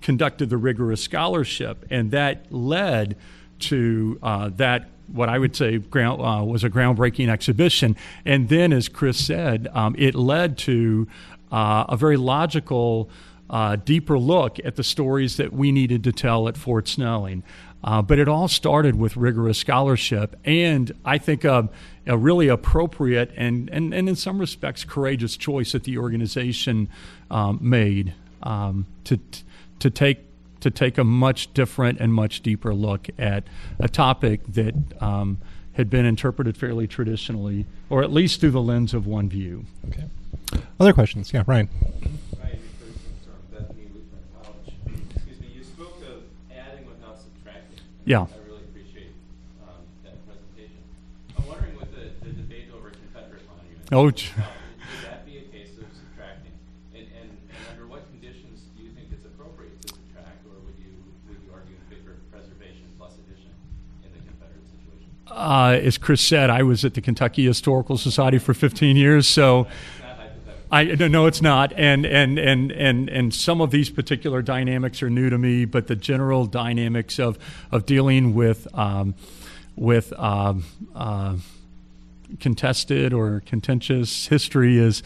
conducted 0.00 0.50
the 0.50 0.56
rigorous 0.56 1.00
scholarship, 1.00 1.86
and 1.88 2.10
that 2.10 2.52
led 2.52 3.16
to 3.60 4.18
uh, 4.24 4.50
that 4.56 4.88
what 5.06 5.28
I 5.28 5.38
would 5.38 5.54
say 5.54 5.78
ground, 5.78 6.20
uh, 6.20 6.44
was 6.44 6.64
a 6.64 6.70
groundbreaking 6.70 7.28
exhibition. 7.28 7.96
And 8.24 8.48
then, 8.48 8.72
as 8.72 8.88
Chris 8.88 9.24
said, 9.24 9.68
um, 9.72 9.94
it 9.96 10.16
led 10.16 10.58
to 10.58 11.06
uh, 11.52 11.84
a 11.88 11.96
very 11.96 12.16
logical 12.16 13.08
uh, 13.52 13.76
deeper 13.76 14.18
look 14.18 14.58
at 14.64 14.76
the 14.76 14.82
stories 14.82 15.36
that 15.36 15.52
we 15.52 15.70
needed 15.70 16.02
to 16.04 16.10
tell 16.12 16.48
at 16.48 16.56
Fort 16.56 16.88
Snelling. 16.88 17.44
Uh, 17.84 18.00
but 18.00 18.18
it 18.18 18.28
all 18.28 18.48
started 18.48 18.96
with 18.96 19.16
rigorous 19.16 19.58
scholarship 19.58 20.36
and 20.44 20.92
I 21.04 21.18
think 21.18 21.44
a, 21.44 21.68
a 22.06 22.16
really 22.16 22.48
appropriate 22.48 23.32
and, 23.36 23.68
and, 23.70 23.92
and, 23.92 24.08
in 24.08 24.14
some 24.14 24.38
respects, 24.38 24.84
courageous 24.84 25.36
choice 25.36 25.72
that 25.72 25.82
the 25.82 25.98
organization 25.98 26.88
um, 27.28 27.58
made 27.60 28.14
um, 28.44 28.86
to, 29.04 29.18
to, 29.80 29.90
take, 29.90 30.20
to 30.60 30.70
take 30.70 30.96
a 30.96 31.02
much 31.02 31.52
different 31.54 31.98
and 31.98 32.14
much 32.14 32.40
deeper 32.40 32.72
look 32.72 33.08
at 33.18 33.44
a 33.80 33.88
topic 33.88 34.40
that 34.46 34.74
um, 35.00 35.38
had 35.72 35.90
been 35.90 36.06
interpreted 36.06 36.56
fairly 36.56 36.86
traditionally, 36.86 37.66
or 37.90 38.04
at 38.04 38.12
least 38.12 38.40
through 38.40 38.52
the 38.52 38.62
lens 38.62 38.94
of 38.94 39.08
one 39.08 39.28
view. 39.28 39.64
Okay. 39.88 40.04
Other 40.78 40.92
questions? 40.92 41.32
Yeah, 41.32 41.42
Ryan. 41.46 41.68
Yeah. 48.04 48.22
I 48.22 48.26
really 48.48 48.62
appreciate 48.64 49.14
um, 49.62 49.86
that 50.04 50.18
presentation. 50.26 50.82
I'm 51.38 51.46
wondering 51.46 51.76
with 51.78 51.90
the, 51.94 52.10
the 52.26 52.32
debate 52.34 52.66
over 52.74 52.90
Confederate 52.90 53.42
monuments. 53.46 53.88
Oh. 53.92 54.04
Would 54.04 54.18
that 55.06 55.24
be 55.24 55.38
a 55.38 55.42
case 55.42 55.78
of 55.78 55.86
subtracting? 55.94 56.52
And, 56.94 57.06
and, 57.14 57.30
and 57.30 57.70
under 57.70 57.86
what 57.86 58.10
conditions 58.10 58.66
do 58.76 58.82
you 58.82 58.90
think 58.90 59.08
it's 59.12 59.24
appropriate 59.24 59.80
to 59.82 59.94
subtract, 59.94 60.42
or 60.46 60.58
would 60.66 60.74
you 60.82 60.90
would 61.28 61.38
you 61.46 61.54
argue 61.54 61.76
in 61.78 61.96
favor 61.96 62.18
of 62.18 62.30
preservation 62.32 62.90
plus 62.98 63.14
addition 63.22 63.54
in 64.02 64.10
the 64.10 64.22
Confederate 64.26 64.66
situation? 64.66 65.10
Uh, 65.30 65.78
as 65.78 65.96
Chris 65.96 66.20
said, 66.20 66.50
I 66.50 66.64
was 66.64 66.84
at 66.84 66.94
the 66.94 67.00
Kentucky 67.00 67.46
Historical 67.46 67.96
Society 67.96 68.38
for 68.38 68.54
15 68.54 68.96
years, 68.96 69.28
so. 69.28 69.68
I 70.72 70.84
no, 70.84 71.26
it's 71.26 71.42
not, 71.42 71.74
and 71.74 72.06
and 72.06 72.38
and 72.38 72.72
and 72.72 73.10
and 73.10 73.34
some 73.34 73.60
of 73.60 73.70
these 73.70 73.90
particular 73.90 74.40
dynamics 74.40 75.02
are 75.02 75.10
new 75.10 75.28
to 75.28 75.36
me, 75.36 75.66
but 75.66 75.86
the 75.86 75.96
general 75.96 76.46
dynamics 76.46 77.18
of 77.18 77.38
of 77.70 77.84
dealing 77.84 78.34
with 78.34 78.66
um, 78.72 79.14
with 79.76 80.14
um, 80.18 80.64
uh, 80.94 81.36
contested 82.40 83.12
or 83.12 83.42
contentious 83.44 84.28
history 84.28 84.78
is 84.78 85.02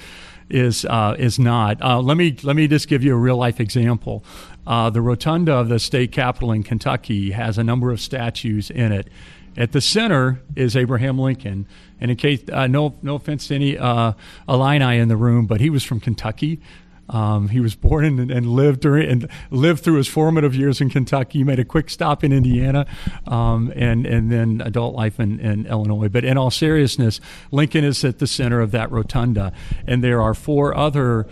is 0.49 0.85
uh, 0.85 1.17
is 1.19 1.37
not. 1.37 1.83
Uh, 1.83 2.01
let 2.01 2.17
me 2.17 2.37
let 2.45 2.55
me 2.55 2.69
just 2.69 2.87
give 2.87 3.03
you 3.03 3.15
a 3.15 3.19
real 3.19 3.37
life 3.37 3.59
example. 3.59 4.25
Uh, 4.69 4.89
the 4.91 5.01
rotunda 5.01 5.53
of 5.53 5.69
the 5.69 5.81
state 5.81 6.13
capitol 6.13 6.53
in 6.53 6.63
Kentucky 6.63 7.33
has 7.33 7.59
a 7.59 7.65
number 7.65 7.91
of 7.91 8.01
statues 8.01 8.71
in 8.71 8.93
it. 8.93 9.09
At 9.57 9.73
the 9.73 9.81
center 9.81 10.43
is 10.55 10.77
Abraham 10.77 11.19
Lincoln. 11.19 11.67
And 12.01 12.11
in 12.11 12.17
case, 12.17 12.43
uh, 12.53 12.67
no, 12.67 12.95
no 13.03 13.15
offense 13.15 13.49
to 13.49 13.55
any 13.55 13.79
uh, 13.79 14.13
Illini 14.49 14.99
in 14.99 15.09
the 15.09 15.17
room, 15.17 15.47
but 15.47 15.61
he 15.61 15.71
was 15.71 15.83
from 15.83 16.01
Kentucky. 16.01 16.61
Um, 17.09 17.49
he 17.49 17.61
was 17.61 17.75
born 17.77 18.05
in, 18.05 18.31
and 18.31 18.47
lived 18.47 18.81
during 18.81 19.09
and 19.09 19.29
lived 19.51 19.85
through 19.85 19.97
his 19.97 20.09
formative 20.09 20.55
years 20.55 20.81
in 20.81 20.91
Kentucky. 20.91 21.39
He 21.39 21.45
made 21.45 21.61
a 21.61 21.65
quick 21.65 21.89
stop 21.89 22.25
in 22.25 22.33
Indiana, 22.33 22.85
um, 23.27 23.73
and 23.77 24.07
and 24.07 24.31
then 24.31 24.61
adult 24.65 24.95
life 24.95 25.21
in, 25.21 25.39
in 25.39 25.67
Illinois. 25.67 26.09
But 26.09 26.25
in 26.25 26.37
all 26.37 26.51
seriousness, 26.51 27.21
Lincoln 27.53 27.85
is 27.85 28.05
at 28.05 28.19
the 28.19 28.27
center 28.27 28.61
of 28.61 28.73
that 28.73 28.91
rotunda, 28.91 29.53
and 29.87 30.03
there 30.03 30.21
are 30.21 30.35
four 30.35 30.77
other. 30.77 31.27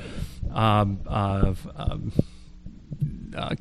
Um, 0.52 1.00
uh, 1.08 1.54
um, 1.74 2.12
uh, 3.36 3.56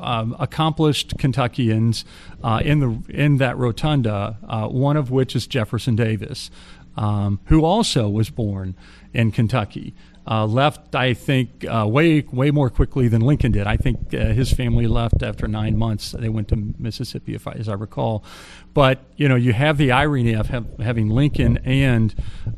um, 0.00 0.36
accomplished 0.38 1.18
Kentuckians 1.18 2.04
uh, 2.42 2.60
in 2.64 2.80
the 2.80 3.02
in 3.08 3.38
that 3.38 3.56
rotunda. 3.56 4.38
Uh, 4.48 4.68
one 4.68 4.96
of 4.96 5.10
which 5.10 5.34
is 5.34 5.46
Jefferson 5.46 5.96
Davis, 5.96 6.50
um, 6.96 7.40
who 7.46 7.64
also 7.64 8.08
was 8.08 8.30
born 8.30 8.74
in 9.12 9.30
Kentucky. 9.30 9.94
Uh, 10.26 10.46
left, 10.46 10.94
I 10.94 11.12
think, 11.12 11.66
uh, 11.68 11.86
way 11.86 12.22
way 12.22 12.50
more 12.50 12.70
quickly 12.70 13.08
than 13.08 13.20
Lincoln 13.20 13.52
did. 13.52 13.66
I 13.66 13.76
think 13.76 14.14
uh, 14.14 14.28
his 14.28 14.50
family 14.50 14.86
left 14.86 15.22
after 15.22 15.46
nine 15.46 15.76
months. 15.76 16.12
They 16.12 16.30
went 16.30 16.48
to 16.48 16.74
Mississippi, 16.78 17.34
if 17.34 17.46
I, 17.46 17.52
as 17.52 17.68
I 17.68 17.74
recall. 17.74 18.24
But 18.72 19.00
you 19.16 19.28
know, 19.28 19.36
you 19.36 19.52
have 19.52 19.76
the 19.76 19.92
irony 19.92 20.34
of 20.34 20.48
having 20.80 21.10
Lincoln 21.10 21.58
and 21.58 22.14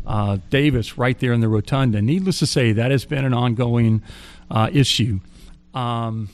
uh, 0.07 0.39
Davis 0.49 0.97
right 0.97 1.19
there 1.19 1.33
in 1.33 1.41
the 1.41 1.49
rotunda. 1.49 2.01
Needless 2.01 2.39
to 2.39 2.47
say, 2.47 2.71
that 2.71 2.93
has 2.93 3.05
been 3.05 3.25
an 3.25 3.35
ongoing 3.35 4.01
issue. 4.71 5.19
Um, 5.75 6.29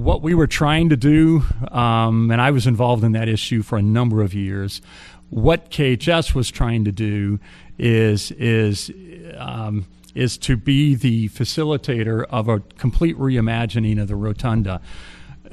what 0.00 0.22
we 0.22 0.34
were 0.34 0.46
trying 0.46 0.88
to 0.88 0.96
do, 0.96 1.44
um, 1.70 2.30
and 2.30 2.40
I 2.40 2.50
was 2.50 2.66
involved 2.66 3.04
in 3.04 3.12
that 3.12 3.28
issue 3.28 3.62
for 3.62 3.78
a 3.78 3.82
number 3.82 4.22
of 4.22 4.34
years. 4.34 4.80
What 5.28 5.70
KHS 5.70 6.34
was 6.34 6.50
trying 6.50 6.84
to 6.84 6.92
do 6.92 7.38
is 7.78 8.30
is 8.32 8.90
um, 9.36 9.86
is 10.14 10.36
to 10.38 10.56
be 10.56 10.94
the 10.94 11.28
facilitator 11.28 12.24
of 12.30 12.48
a 12.48 12.60
complete 12.78 13.16
reimagining 13.16 14.00
of 14.00 14.08
the 14.08 14.16
rotunda. 14.16 14.80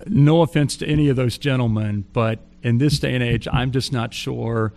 No 0.07 0.41
offense 0.41 0.77
to 0.77 0.87
any 0.87 1.09
of 1.09 1.15
those 1.15 1.37
gentlemen, 1.37 2.05
but 2.13 2.39
in 2.63 2.77
this 2.77 2.99
day 2.99 3.13
and 3.13 3.23
age, 3.23 3.47
I'm 3.51 3.71
just 3.71 3.91
not 3.91 4.13
sure 4.13 4.73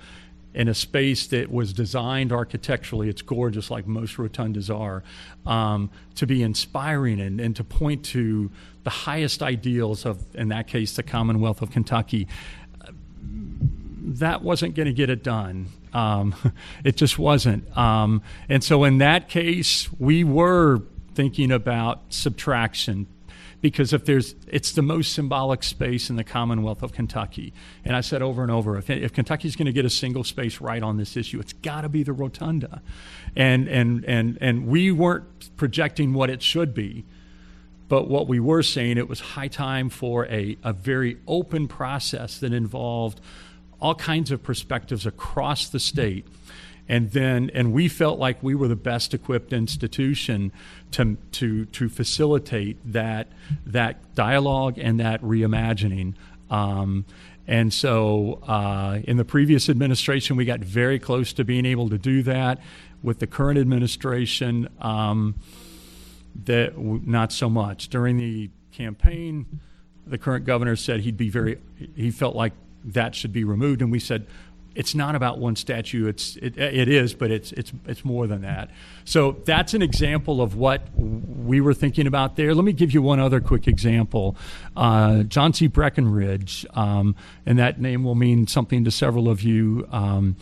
in 0.55 0.69
a 0.69 0.75
space 0.75 1.27
that 1.29 1.51
was 1.51 1.73
designed 1.73 2.33
architecturally, 2.33 3.09
it's 3.09 3.23
gorgeous 3.23 3.71
like 3.71 3.87
most 3.87 4.17
rotundas 4.17 4.75
are, 4.75 5.03
um, 5.47 5.91
to 6.17 6.27
be 6.27 6.43
inspiring 6.43 7.21
and, 7.21 7.41
and 7.41 7.55
to 7.57 7.65
point 7.65 8.05
to 8.07 8.51
the 8.83 8.91
highest 8.91 9.43
ideals 9.43 10.05
of, 10.05 10.25
in 10.35 10.49
that 10.49 10.67
case, 10.67 10.97
the 10.97 11.03
Commonwealth 11.03 11.63
of 11.63 11.71
Kentucky. 11.71 12.27
That 14.03 14.43
wasn't 14.43 14.75
going 14.75 14.87
to 14.87 14.93
get 14.93 15.09
it 15.09 15.23
done. 15.23 15.69
Um, 15.93 16.35
it 16.85 16.97
just 16.97 17.19
wasn't. 17.19 17.77
Um, 17.77 18.23
and 18.49 18.65
so, 18.65 18.85
in 18.85 18.99
that 18.99 19.29
case, 19.29 19.89
we 19.99 20.25
were 20.25 20.83
thinking 21.15 21.53
about 21.53 22.01
subtraction, 22.09 23.07
because 23.61 23.93
if 23.93 24.05
there's 24.05 24.35
it's 24.47 24.73
the 24.73 24.83
most 24.83 25.13
symbolic 25.13 25.63
space 25.63 26.11
in 26.11 26.17
the 26.17 26.25
commonwealth 26.25 26.83
of 26.83 26.93
kentucky. 26.93 27.53
And 27.85 27.97
i 27.97 28.01
said 28.01 28.23
over 28.23 28.43
and 28.43 28.51
over 28.51 28.77
if, 28.77 28.91
if 28.91 29.13
kentucky's 29.13 29.57
going 29.57 29.67
to 29.67 29.73
get 29.73 29.85
a 29.85 29.91
single 29.91 30.25
space 30.25 30.61
right 30.61 30.83
on 30.83 30.97
this 30.97 31.17
issue 31.17 31.39
it's 31.41 31.53
got 31.53 31.83
to 31.83 31.89
be 31.89 32.03
the 32.03 32.13
rotunda. 32.13 32.83
And 33.37 33.69
and 33.69 34.05
and 34.05 34.39
and 34.41 34.67
we 34.67 34.91
weren't 34.91 35.57
projecting 35.57 36.13
what 36.15 36.31
it 36.31 36.43
should 36.43 36.75
be 36.75 37.05
but 37.89 38.09
what 38.09 38.29
we 38.29 38.41
were 38.41 38.63
saying 38.63 38.99
it 38.99 39.09
was 39.09 39.21
high 39.21 39.49
time 39.49 39.91
for 39.91 40.27
a, 40.27 40.57
a 40.63 40.73
very 40.73 41.19
open 41.27 41.69
process 41.69 42.39
that 42.39 42.53
involved 42.53 43.21
all 43.81 43.95
kinds 43.95 44.31
of 44.31 44.43
perspectives 44.43 45.07
across 45.07 45.69
the 45.69 45.81
state 45.81 46.27
and 46.91 47.13
then 47.13 47.53
and 47.55 47.73
we 47.73 47.87
felt 47.87 48.19
like 48.19 48.43
we 48.43 48.53
were 48.53 48.67
the 48.67 48.75
best 48.75 49.15
equipped 49.15 49.53
institution 49.53 50.51
to 50.91 51.17
to 51.31 51.65
to 51.67 51.89
facilitate 51.89 52.79
that 52.85 53.29
that 53.65 54.15
dialogue 54.17 54.77
and 54.77 54.99
that 54.99 55.23
reimagining. 55.23 56.15
Um, 56.51 57.05
and 57.47 57.73
so, 57.73 58.41
uh, 58.47 58.99
in 59.05 59.17
the 59.17 59.25
previous 59.25 59.69
administration, 59.69 60.37
we 60.37 60.45
got 60.45 60.61
very 60.61 60.99
close 60.99 61.33
to 61.35 61.45
being 61.45 61.65
able 61.65 61.89
to 61.91 61.99
do 61.99 62.25
that. 62.25 62.61
With 63.05 63.21
the 63.21 63.27
current 63.27 63.59
administration, 63.59 64.69
um, 64.81 65.37
that 66.45 66.77
not 66.77 67.33
so 67.33 67.49
much. 67.49 67.89
During 67.89 68.19
the 68.19 68.51
campaign, 68.73 69.61
the 70.07 70.19
current 70.19 70.45
governor 70.45 70.75
said 70.75 71.01
he'd 71.01 71.17
be 71.17 71.31
very. 71.31 71.59
He 71.95 72.11
felt 72.11 72.35
like 72.35 72.53
that 72.85 73.15
should 73.15 73.33
be 73.33 73.45
removed, 73.45 73.81
and 73.81 73.93
we 73.93 74.01
said 74.01 74.27
it's 74.75 74.95
not 74.95 75.15
about 75.15 75.39
one 75.39 75.57
statue. 75.57 76.07
It's 76.07 76.37
it, 76.37 76.57
it 76.57 76.89
is, 76.89 77.15
but 77.15 77.31
it's 77.31 77.53
it's 77.53 77.73
it's 77.87 78.05
more 78.05 78.27
than 78.27 78.43
that. 78.43 78.71
So 79.05 79.33
that's 79.45 79.75
an 79.75 79.83
example 79.83 80.41
of 80.41 80.55
what 80.55 80.83
we 80.97 81.61
were 81.61 81.75
thinking 81.75 82.07
about 82.07 82.37
there. 82.37 82.55
Let 82.55 82.65
me 82.65 82.73
give 82.73 82.93
you 82.93 83.03
one 83.03 83.21
other 83.21 83.41
quick 83.41 83.67
example. 83.67 84.37
Uh, 84.77 85.25
John 85.25 85.53
C. 85.53 85.67
Breckinridge, 85.67 86.65
um, 86.75 87.17
and 87.45 87.59
that 87.59 87.81
name 87.81 88.05
will 88.05 88.15
mean 88.15 88.47
something 88.47 88.85
to 88.85 88.91
several 88.91 89.29
of 89.29 89.43
you. 89.43 89.89
Um, 89.91 90.37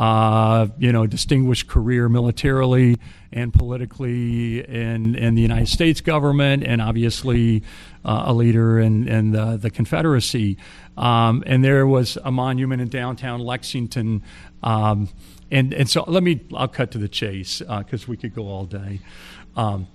uh, 0.00 0.66
you 0.78 0.90
know, 0.90 1.06
distinguished 1.06 1.68
career 1.68 2.08
militarily 2.08 2.96
and 3.32 3.52
politically 3.52 4.66
in, 4.66 5.14
in 5.14 5.34
the 5.34 5.42
United 5.42 5.68
States 5.68 6.00
government, 6.00 6.64
and 6.64 6.80
obviously 6.80 7.62
uh, 8.02 8.22
a 8.24 8.32
leader 8.32 8.80
in, 8.80 9.06
in 9.06 9.32
the, 9.32 9.58
the 9.58 9.70
Confederacy. 9.70 10.56
Um, 10.96 11.44
and 11.46 11.62
there 11.62 11.86
was 11.86 12.16
a 12.24 12.30
monument 12.30 12.80
in 12.80 12.88
downtown 12.88 13.40
Lexington. 13.40 14.22
Um, 14.62 15.10
and, 15.50 15.74
and 15.74 15.88
so 15.88 16.02
let 16.06 16.22
me, 16.22 16.40
I'll 16.56 16.66
cut 16.66 16.92
to 16.92 16.98
the 16.98 17.08
chase 17.08 17.58
because 17.58 18.04
uh, 18.04 18.06
we 18.08 18.16
could 18.16 18.34
go 18.34 18.48
all 18.48 18.64
day. 18.64 19.00
Um, 19.54 19.86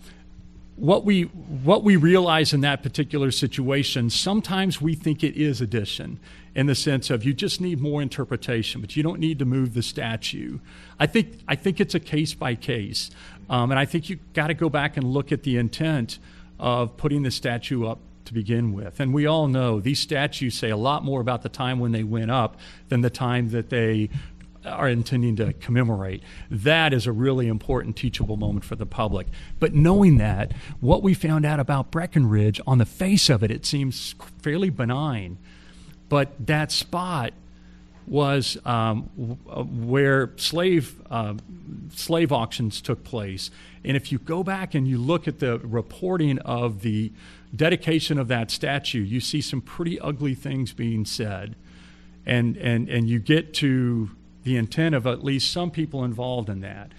what 0.76 1.06
we 1.06 1.24
what 1.24 1.86
we 1.86 1.96
realize 1.96 2.54
in 2.54 2.60
that 2.60 2.84
particular 2.84 3.32
situation 3.32 4.10
sometimes 4.10 4.82
we 4.82 4.94
think 4.94 5.24
it 5.24 5.34
is 5.38 5.62
addition 5.62 6.20
in 6.56 6.66
the 6.66 6.76
sense 6.76 7.10
of 7.10 7.24
you 7.24 7.34
just 7.34 7.60
need 7.60 7.80
more 7.80 8.02
interpretation 8.02 8.82
but 8.82 8.96
you 8.96 9.04
don't 9.04 9.20
need 9.20 9.40
to 9.40 9.46
move 9.46 9.74
the 9.74 9.84
statue 9.84 10.58
i 11.00 11.06
think 11.06 11.40
i 11.48 11.56
think 11.56 11.80
it's 11.80 11.96
a 11.96 12.00
case 12.00 12.34
by 12.34 12.56
case 12.56 13.12
um, 13.50 13.72
and 13.72 13.80
i 13.80 13.86
think 13.86 14.10
you 14.10 14.18
got 14.34 14.48
to 14.48 14.54
go 14.54 14.70
back 14.70 14.98
and 14.98 15.06
look 15.06 15.32
at 15.32 15.44
the 15.44 15.58
intent 15.58 16.18
of 16.60 16.96
putting 16.98 17.24
the 17.24 17.32
statue 17.32 17.86
up 17.86 18.00
to 18.24 18.34
begin 18.34 18.74
with 18.74 19.00
and 19.00 19.14
we 19.14 19.26
all 19.26 19.48
know 19.48 19.80
these 19.80 20.00
statues 20.00 20.56
say 20.56 20.70
a 20.70 20.78
lot 20.78 21.04
more 21.04 21.22
about 21.22 21.44
the 21.44 21.50
time 21.50 21.80
when 21.80 21.92
they 21.92 22.04
went 22.04 22.32
up 22.32 22.58
than 22.90 23.02
the 23.02 23.10
time 23.10 23.50
that 23.52 23.70
they 23.70 24.10
are 24.66 24.90
intending 24.90 25.36
to 25.36 25.54
commemorate. 25.54 26.24
That 26.50 26.94
is 26.94 27.08
a 27.08 27.12
really 27.12 27.48
important 27.48 27.96
teachable 27.96 28.38
moment 28.38 28.66
for 28.66 28.76
the 28.76 28.86
public. 28.86 29.28
But 29.60 29.74
knowing 29.74 30.18
that, 30.18 30.54
what 30.80 31.04
we 31.04 31.14
found 31.14 31.46
out 31.46 31.60
about 31.60 31.92
Breckinridge, 31.92 32.60
on 32.66 32.78
the 32.78 32.86
face 32.86 33.30
of 33.30 33.44
it, 33.44 33.52
it 33.52 33.66
seems 33.66 34.16
fairly 34.42 34.70
benign. 34.70 35.38
But 36.10 36.34
that 36.46 36.72
spot 36.72 37.34
was 38.08 38.58
um, 38.66 39.04
where 39.88 40.32
slave 40.38 41.02
uh, 41.10 41.34
slave 41.90 42.32
auctions 42.32 42.82
took 42.82 43.04
place. 43.04 43.50
And 43.84 43.96
if 43.96 44.12
you 44.12 44.20
go 44.20 44.44
back 44.44 44.76
and 44.76 44.88
you 44.88 44.98
look 44.98 45.28
at 45.28 45.40
the 45.40 45.60
reporting 45.60 46.40
of 46.40 46.82
the 46.82 47.12
dedication 47.56 48.18
of 48.18 48.28
that 48.28 48.52
statue, 48.52 49.02
you 49.02 49.20
see 49.20 49.42
some 49.42 49.62
pretty 49.62 50.00
ugly 50.00 50.36
things 50.36 50.74
being 50.74 51.06
said. 51.06 51.56
And, 52.26 52.58
and, 52.58 52.90
and 52.90 53.08
you 53.08 53.20
get 53.20 53.54
to 53.56 54.10
the 54.44 54.58
intent 54.58 54.96
of 54.96 55.06
at 55.06 55.24
least 55.24 55.52
some 55.52 55.72
people 55.72 56.04
involved 56.04 56.50
in 56.50 56.62
that. 56.62 56.92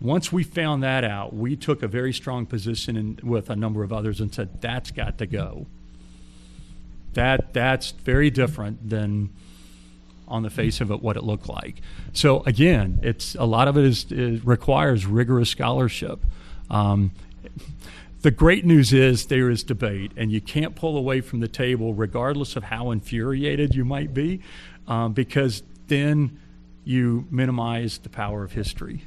Once 0.00 0.32
we 0.32 0.42
found 0.42 0.82
that 0.82 1.04
out, 1.04 1.32
we 1.32 1.54
took 1.54 1.82
a 1.82 1.88
very 1.88 2.12
strong 2.12 2.44
position 2.44 2.96
in, 2.96 3.18
with 3.22 3.48
a 3.48 3.56
number 3.56 3.84
of 3.84 3.92
others 3.92 4.20
and 4.20 4.34
said 4.34 4.60
that's 4.60 4.90
got 4.90 5.18
to 5.18 5.26
go. 5.26 5.66
That 7.14 7.52
that's 7.52 7.90
very 7.90 8.30
different 8.30 8.88
than 8.88 9.30
on 10.28 10.42
the 10.42 10.50
face 10.50 10.80
of 10.80 10.90
it 10.90 11.02
what 11.02 11.16
it 11.16 11.24
looked 11.24 11.48
like. 11.48 11.82
So 12.12 12.42
again, 12.44 13.00
it's 13.02 13.34
a 13.34 13.44
lot 13.44 13.68
of 13.68 13.76
it 13.76 13.84
is, 13.84 14.10
is 14.10 14.44
requires 14.44 15.04
rigorous 15.06 15.50
scholarship. 15.50 16.20
Um, 16.70 17.12
the 18.22 18.30
great 18.30 18.64
news 18.64 18.92
is 18.92 19.26
there 19.26 19.50
is 19.50 19.62
debate, 19.62 20.12
and 20.16 20.30
you 20.30 20.40
can't 20.40 20.74
pull 20.74 20.96
away 20.96 21.20
from 21.20 21.40
the 21.40 21.48
table, 21.48 21.92
regardless 21.92 22.56
of 22.56 22.64
how 22.64 22.92
infuriated 22.92 23.74
you 23.74 23.84
might 23.84 24.14
be, 24.14 24.40
um, 24.86 25.12
because 25.12 25.62
then 25.88 26.38
you 26.84 27.26
minimize 27.30 27.98
the 27.98 28.08
power 28.08 28.44
of 28.44 28.52
history. 28.52 29.02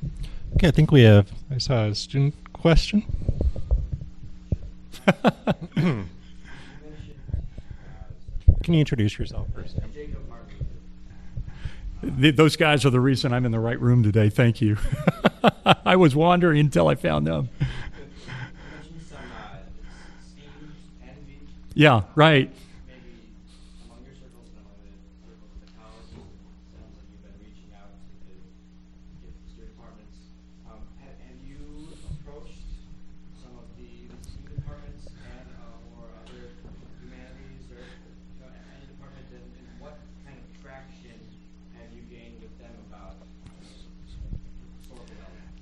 Okay, 0.56 0.68
I 0.68 0.72
think 0.72 0.92
we 0.92 1.04
have. 1.04 1.32
I 1.50 1.58
saw 1.58 1.86
a 1.86 1.96
student 1.96 2.36
question. 2.54 3.04
Can 8.66 8.74
you 8.74 8.80
introduce 8.80 9.20
yourself 9.20 9.48
first? 9.54 9.78
those 12.02 12.56
guys 12.56 12.84
are 12.84 12.90
the 12.90 13.00
reason 13.00 13.32
I'm 13.32 13.46
in 13.46 13.52
the 13.52 13.60
right 13.60 13.80
room 13.80 14.02
today. 14.02 14.30
Thank 14.32 14.60
you. 14.60 14.78
I 15.86 15.96
was 15.96 16.16
wandering 16.16 16.60
until 16.62 16.88
I 16.88 16.96
found 16.96 17.28
them. 17.28 17.50
Yeah, 21.76 22.02
right. 22.16 22.52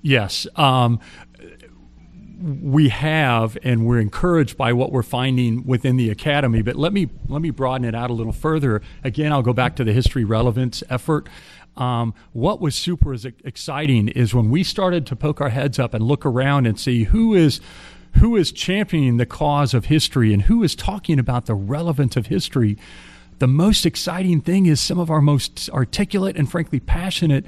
Yes. 0.04 0.46
Um, 0.56 1.00
we 2.62 2.90
have 2.90 3.58
and 3.64 3.86
we're 3.86 4.00
encouraged 4.00 4.58
by 4.58 4.74
what 4.74 4.92
we're 4.92 5.02
finding 5.02 5.66
within 5.66 5.96
the 5.96 6.10
academy 6.10 6.62
but 6.62 6.76
let 6.76 6.92
me 6.92 7.10
let 7.30 7.42
me 7.42 7.50
broaden 7.50 7.86
it 7.86 7.96
out 7.96 8.10
a 8.10 8.14
little 8.14 8.34
further 8.34 8.82
again 9.02 9.32
i'll 9.32 9.42
go 9.42 9.54
back 9.54 9.78
to 9.78 9.84
the 9.86 9.94
history 9.94 10.26
relevance 10.26 10.84
effort 10.90 11.30
um, 11.78 12.14
what 12.34 12.60
was 12.60 12.76
super 12.76 13.16
exciting 13.46 14.10
is 14.10 14.36
when 14.36 14.50
we 14.50 14.62
started 14.62 15.08
to 15.08 15.16
poke 15.16 15.40
our 15.40 15.50
heads 15.50 15.80
up 15.80 15.94
and 15.94 16.04
look 16.04 16.26
around 16.26 16.68
and 16.68 16.78
see 16.78 17.06
who 17.06 17.34
is 17.34 17.62
who 18.20 18.36
is 18.36 18.52
championing 18.52 19.16
the 19.16 19.26
cause 19.26 19.74
of 19.74 19.86
history 19.86 20.34
and 20.34 20.44
who 20.44 20.64
is 20.64 20.76
talking 20.76 21.20
about 21.20 21.46
the 21.46 21.56
relevance 21.56 22.18
of 22.18 22.28
history 22.28 22.78
the 23.40 23.48
most 23.48 23.86
exciting 23.86 24.42
thing 24.42 24.66
is 24.66 24.82
some 24.82 25.00
of 25.00 25.10
our 25.10 25.22
most 25.22 25.70
articulate 25.70 26.36
and 26.36 26.52
frankly 26.52 26.80
passionate 26.80 27.46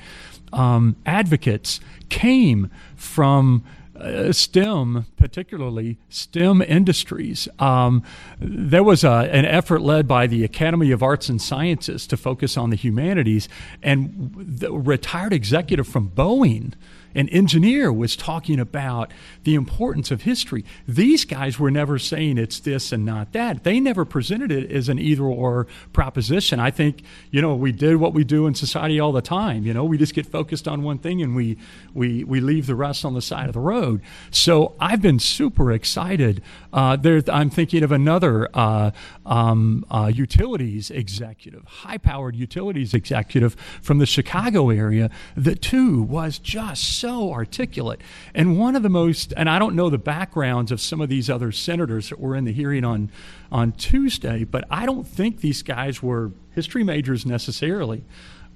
um, 0.54 0.96
advocates 1.06 1.80
came 2.10 2.70
from 2.96 3.64
uh, 4.00 4.32
STEM, 4.32 5.06
particularly 5.16 5.98
STEM 6.10 6.62
industries. 6.62 7.48
Um, 7.60 8.04
there 8.40 8.84
was 8.84 9.04
a, 9.04 9.30
an 9.32 9.46
effort 9.46 9.82
led 9.82 10.08
by 10.08 10.28
the 10.28 10.44
Academy 10.44 10.92
of 10.92 11.02
Arts 11.02 11.30
and 11.30 11.42
Sciences 11.42 12.06
to 12.08 12.18
focus 12.18 12.58
on 12.58 12.72
the 12.72 12.76
humanities, 12.76 13.48
and 13.82 14.34
the 14.36 14.72
retired 14.72 15.34
executive 15.34 15.88
from 15.88 16.10
Boeing 16.10 16.74
an 17.16 17.30
engineer 17.30 17.92
was 17.92 18.16
talking 18.16 18.60
about 18.60 19.12
the 19.44 19.56
importance 19.56 20.12
of 20.12 20.24
history. 20.24 20.66
These 20.88 21.26
guys 21.26 21.58
were 21.58 21.72
never 21.72 21.98
saying 21.98 22.38
it's 22.38 22.60
this 22.60 22.92
and 22.92 23.06
not 23.06 23.32
that. 23.32 23.64
They 23.64 23.80
never 23.80 24.06
presented 24.06 24.52
it 24.52 24.70
as 24.72 24.90
an 24.90 25.00
either 25.00 25.24
or 25.24 25.68
proposition. 25.94 26.60
I 26.60 26.72
think, 26.72 27.04
you 27.32 27.42
know, 27.42 27.56
we 27.56 27.72
did 27.72 27.96
what 27.96 28.14
we 28.14 28.24
do 28.24 28.48
in 28.48 28.54
society 28.54 29.00
all 29.00 29.14
the 29.14 29.22
time. 29.22 29.66
You 29.66 29.74
know, 29.74 29.86
we 29.86 29.98
just 29.98 30.14
get 30.14 30.26
focused 30.26 30.68
on 30.68 30.84
one 30.84 30.98
thing 30.98 31.22
and 31.22 31.36
we, 31.36 31.58
we, 31.94 32.24
we 32.26 32.42
leave 32.42 32.68
the 32.68 32.76
rest 32.76 33.06
on 33.06 33.14
the 33.14 33.22
side 33.22 33.48
of 33.48 33.54
the 33.54 33.60
road. 33.60 34.02
So 34.30 34.76
I've 34.80 35.02
been 35.02 35.20
super 35.20 35.72
excited. 35.72 36.42
Uh, 36.74 36.98
there, 36.98 37.22
I'm 37.32 37.50
thinking 37.50 37.84
of 37.84 37.92
another 37.92 38.50
uh, 38.54 38.92
um, 39.26 39.86
uh, 39.90 40.12
utilities 40.14 40.92
executive, 40.92 41.64
high 41.66 41.98
powered 41.98 42.36
utilities 42.36 42.94
executive 42.94 43.56
from 43.82 44.00
the 44.00 44.06
Chicago 44.06 44.70
area 44.70 45.10
that 45.38 45.62
too 45.62 46.02
was 46.02 46.40
just 46.40 47.00
so 47.06 47.32
articulate. 47.32 48.02
And 48.34 48.58
one 48.58 48.76
of 48.76 48.82
the 48.82 48.90
most, 48.90 49.32
and 49.38 49.48
I 49.48 49.60
don't 49.60 49.76
know 49.76 49.92
the 49.92 50.00
backgrounds 50.00 50.72
of 50.72 50.82
some 50.82 51.02
of 51.02 51.08
these 51.08 51.30
other 51.30 51.52
senators 51.52 52.10
that 52.10 52.20
were 52.20 52.36
in 52.36 52.46
the 52.46 52.52
hearing 52.52 52.84
on, 52.84 53.12
on 53.52 53.74
Tuesday, 53.74 54.44
but 54.44 54.64
I 54.72 54.88
don't 54.88 55.08
think 55.08 55.42
these 55.42 55.62
guys 55.62 56.02
were 56.02 56.32
history 56.56 56.84
majors 56.84 57.24
necessarily. 57.24 58.04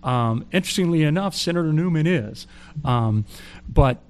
Um, 0.02 0.48
interestingly 0.52 1.04
enough, 1.04 1.36
Senator 1.36 1.72
Newman 1.72 2.08
is. 2.08 2.48
Um, 2.84 3.26
but 3.68 4.02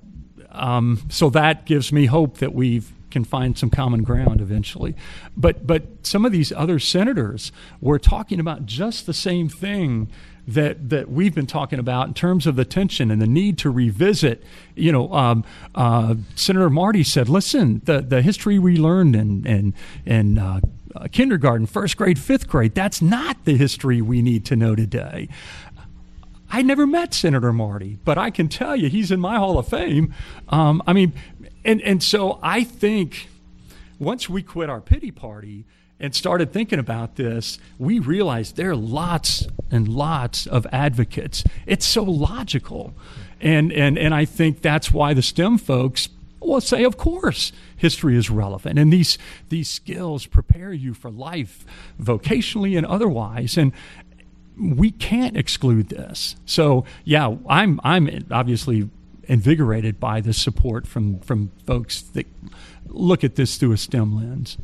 um, 0.52 1.02
so 1.10 1.30
that 1.32 1.66
gives 1.66 1.92
me 1.92 2.06
hope 2.06 2.38
that 2.38 2.54
we 2.54 2.84
can 3.12 3.26
find 3.26 3.58
some 3.58 3.70
common 3.70 4.04
ground 4.04 4.40
eventually. 4.40 4.96
But 5.36 5.68
but 5.68 5.84
some 6.04 6.26
of 6.26 6.32
these 6.32 6.54
other 6.54 6.80
senators 6.80 7.52
were 7.82 8.00
talking 8.00 8.40
about 8.40 8.66
just 8.66 9.06
the 9.06 9.14
same 9.14 9.50
thing 9.50 10.10
that 10.54 10.90
that 10.90 11.10
we've 11.10 11.36
been 11.36 11.48
talking 11.48 11.80
about 11.80 12.08
in 12.08 12.14
terms 12.14 12.48
of 12.48 12.56
the 12.56 12.66
tension 12.66 13.12
and 13.12 13.22
the 13.22 13.28
need 13.28 13.58
to 13.60 13.70
revisit. 13.70 14.44
You 14.76 14.92
know, 14.92 15.14
um, 15.14 15.44
uh, 15.76 16.16
Senator 16.36 16.70
Marty 16.70 17.04
said, 17.04 17.30
"Listen, 17.30 17.82
the 17.86 18.02
the 18.02 18.22
history 18.22 18.60
we 18.60 18.78
learned 18.78 19.16
in 19.16 19.46
in 19.46 19.74
in 20.06 20.38
uh, 20.38 20.60
uh, 20.96 21.08
kindergarten, 21.12 21.66
first 21.66 21.98
grade, 21.98 22.20
fifth 22.20 22.48
grade, 22.48 22.74
that's 22.76 23.02
not 23.02 23.46
the 23.46 23.56
history 23.58 24.02
we 24.02 24.22
need 24.22 24.46
to 24.46 24.56
know 24.56 24.76
today." 24.76 25.30
I 26.52 26.64
never 26.64 26.88
met 26.88 27.14
Senator 27.14 27.54
Marty, 27.54 28.00
but 28.04 28.18
I 28.18 28.32
can 28.32 28.48
tell 28.48 28.76
you 28.76 28.90
he's 28.90 29.12
in 29.12 29.20
my 29.20 29.38
Hall 29.38 29.60
of 29.60 29.68
Fame. 29.68 30.16
Um, 30.50 30.82
I 30.88 30.94
mean, 30.94 31.14
and 31.64 31.82
and 31.82 32.02
so 32.02 32.40
I 32.42 32.64
think 32.64 33.30
once 34.00 34.28
we 34.30 34.42
quit 34.42 34.70
our 34.70 34.82
pity 34.82 35.12
party 35.12 35.66
and 36.00 36.16
started 36.16 36.54
thinking 36.54 36.80
about 36.80 37.16
this, 37.16 37.60
we 37.78 38.00
realized 38.00 38.56
there 38.56 38.72
are 38.72 38.76
lots 38.76 39.48
and 39.70 39.88
lots 39.88 40.48
of 40.48 40.66
advocates. 40.72 41.44
It's 41.66 41.86
so 41.86 42.04
logical. 42.04 42.94
And, 43.42 43.72
and, 43.72 43.98
and 43.98 44.14
I 44.14 44.26
think 44.26 44.62
that's 44.62 44.92
why 44.92 45.14
the 45.14 45.22
STEM 45.22 45.58
folks 45.58 46.10
will 46.42 46.62
say, 46.62 46.84
of 46.84 46.98
course, 46.98 47.52
history 47.76 48.16
is 48.16 48.30
relevant. 48.30 48.80
And 48.80 48.94
these, 48.94 49.18
these 49.50 49.70
skills 49.70 50.26
prepare 50.26 50.72
you 50.72 50.94
for 50.94 51.12
life, 51.12 51.66
vocationally 52.02 52.78
and 52.78 52.86
otherwise. 52.86 53.58
And, 53.58 53.74
we 54.60 54.92
can't 54.92 55.38
exclude 55.38 55.90
this. 55.90 56.36
So 56.46 56.86
yeah, 57.06 57.36
I'm 57.48 57.80
I'm 57.84 58.26
obviously 58.32 58.90
invigorated 59.24 60.00
by 60.00 60.22
the 60.22 60.34
support 60.34 60.86
from 60.88 61.20
from 61.20 61.52
folks 61.66 62.02
that 62.02 62.28
look 62.88 63.24
at 63.24 63.36
this 63.36 63.58
through 63.58 63.72
a 63.72 63.78
STEM 63.78 64.16
lens. 64.16 64.58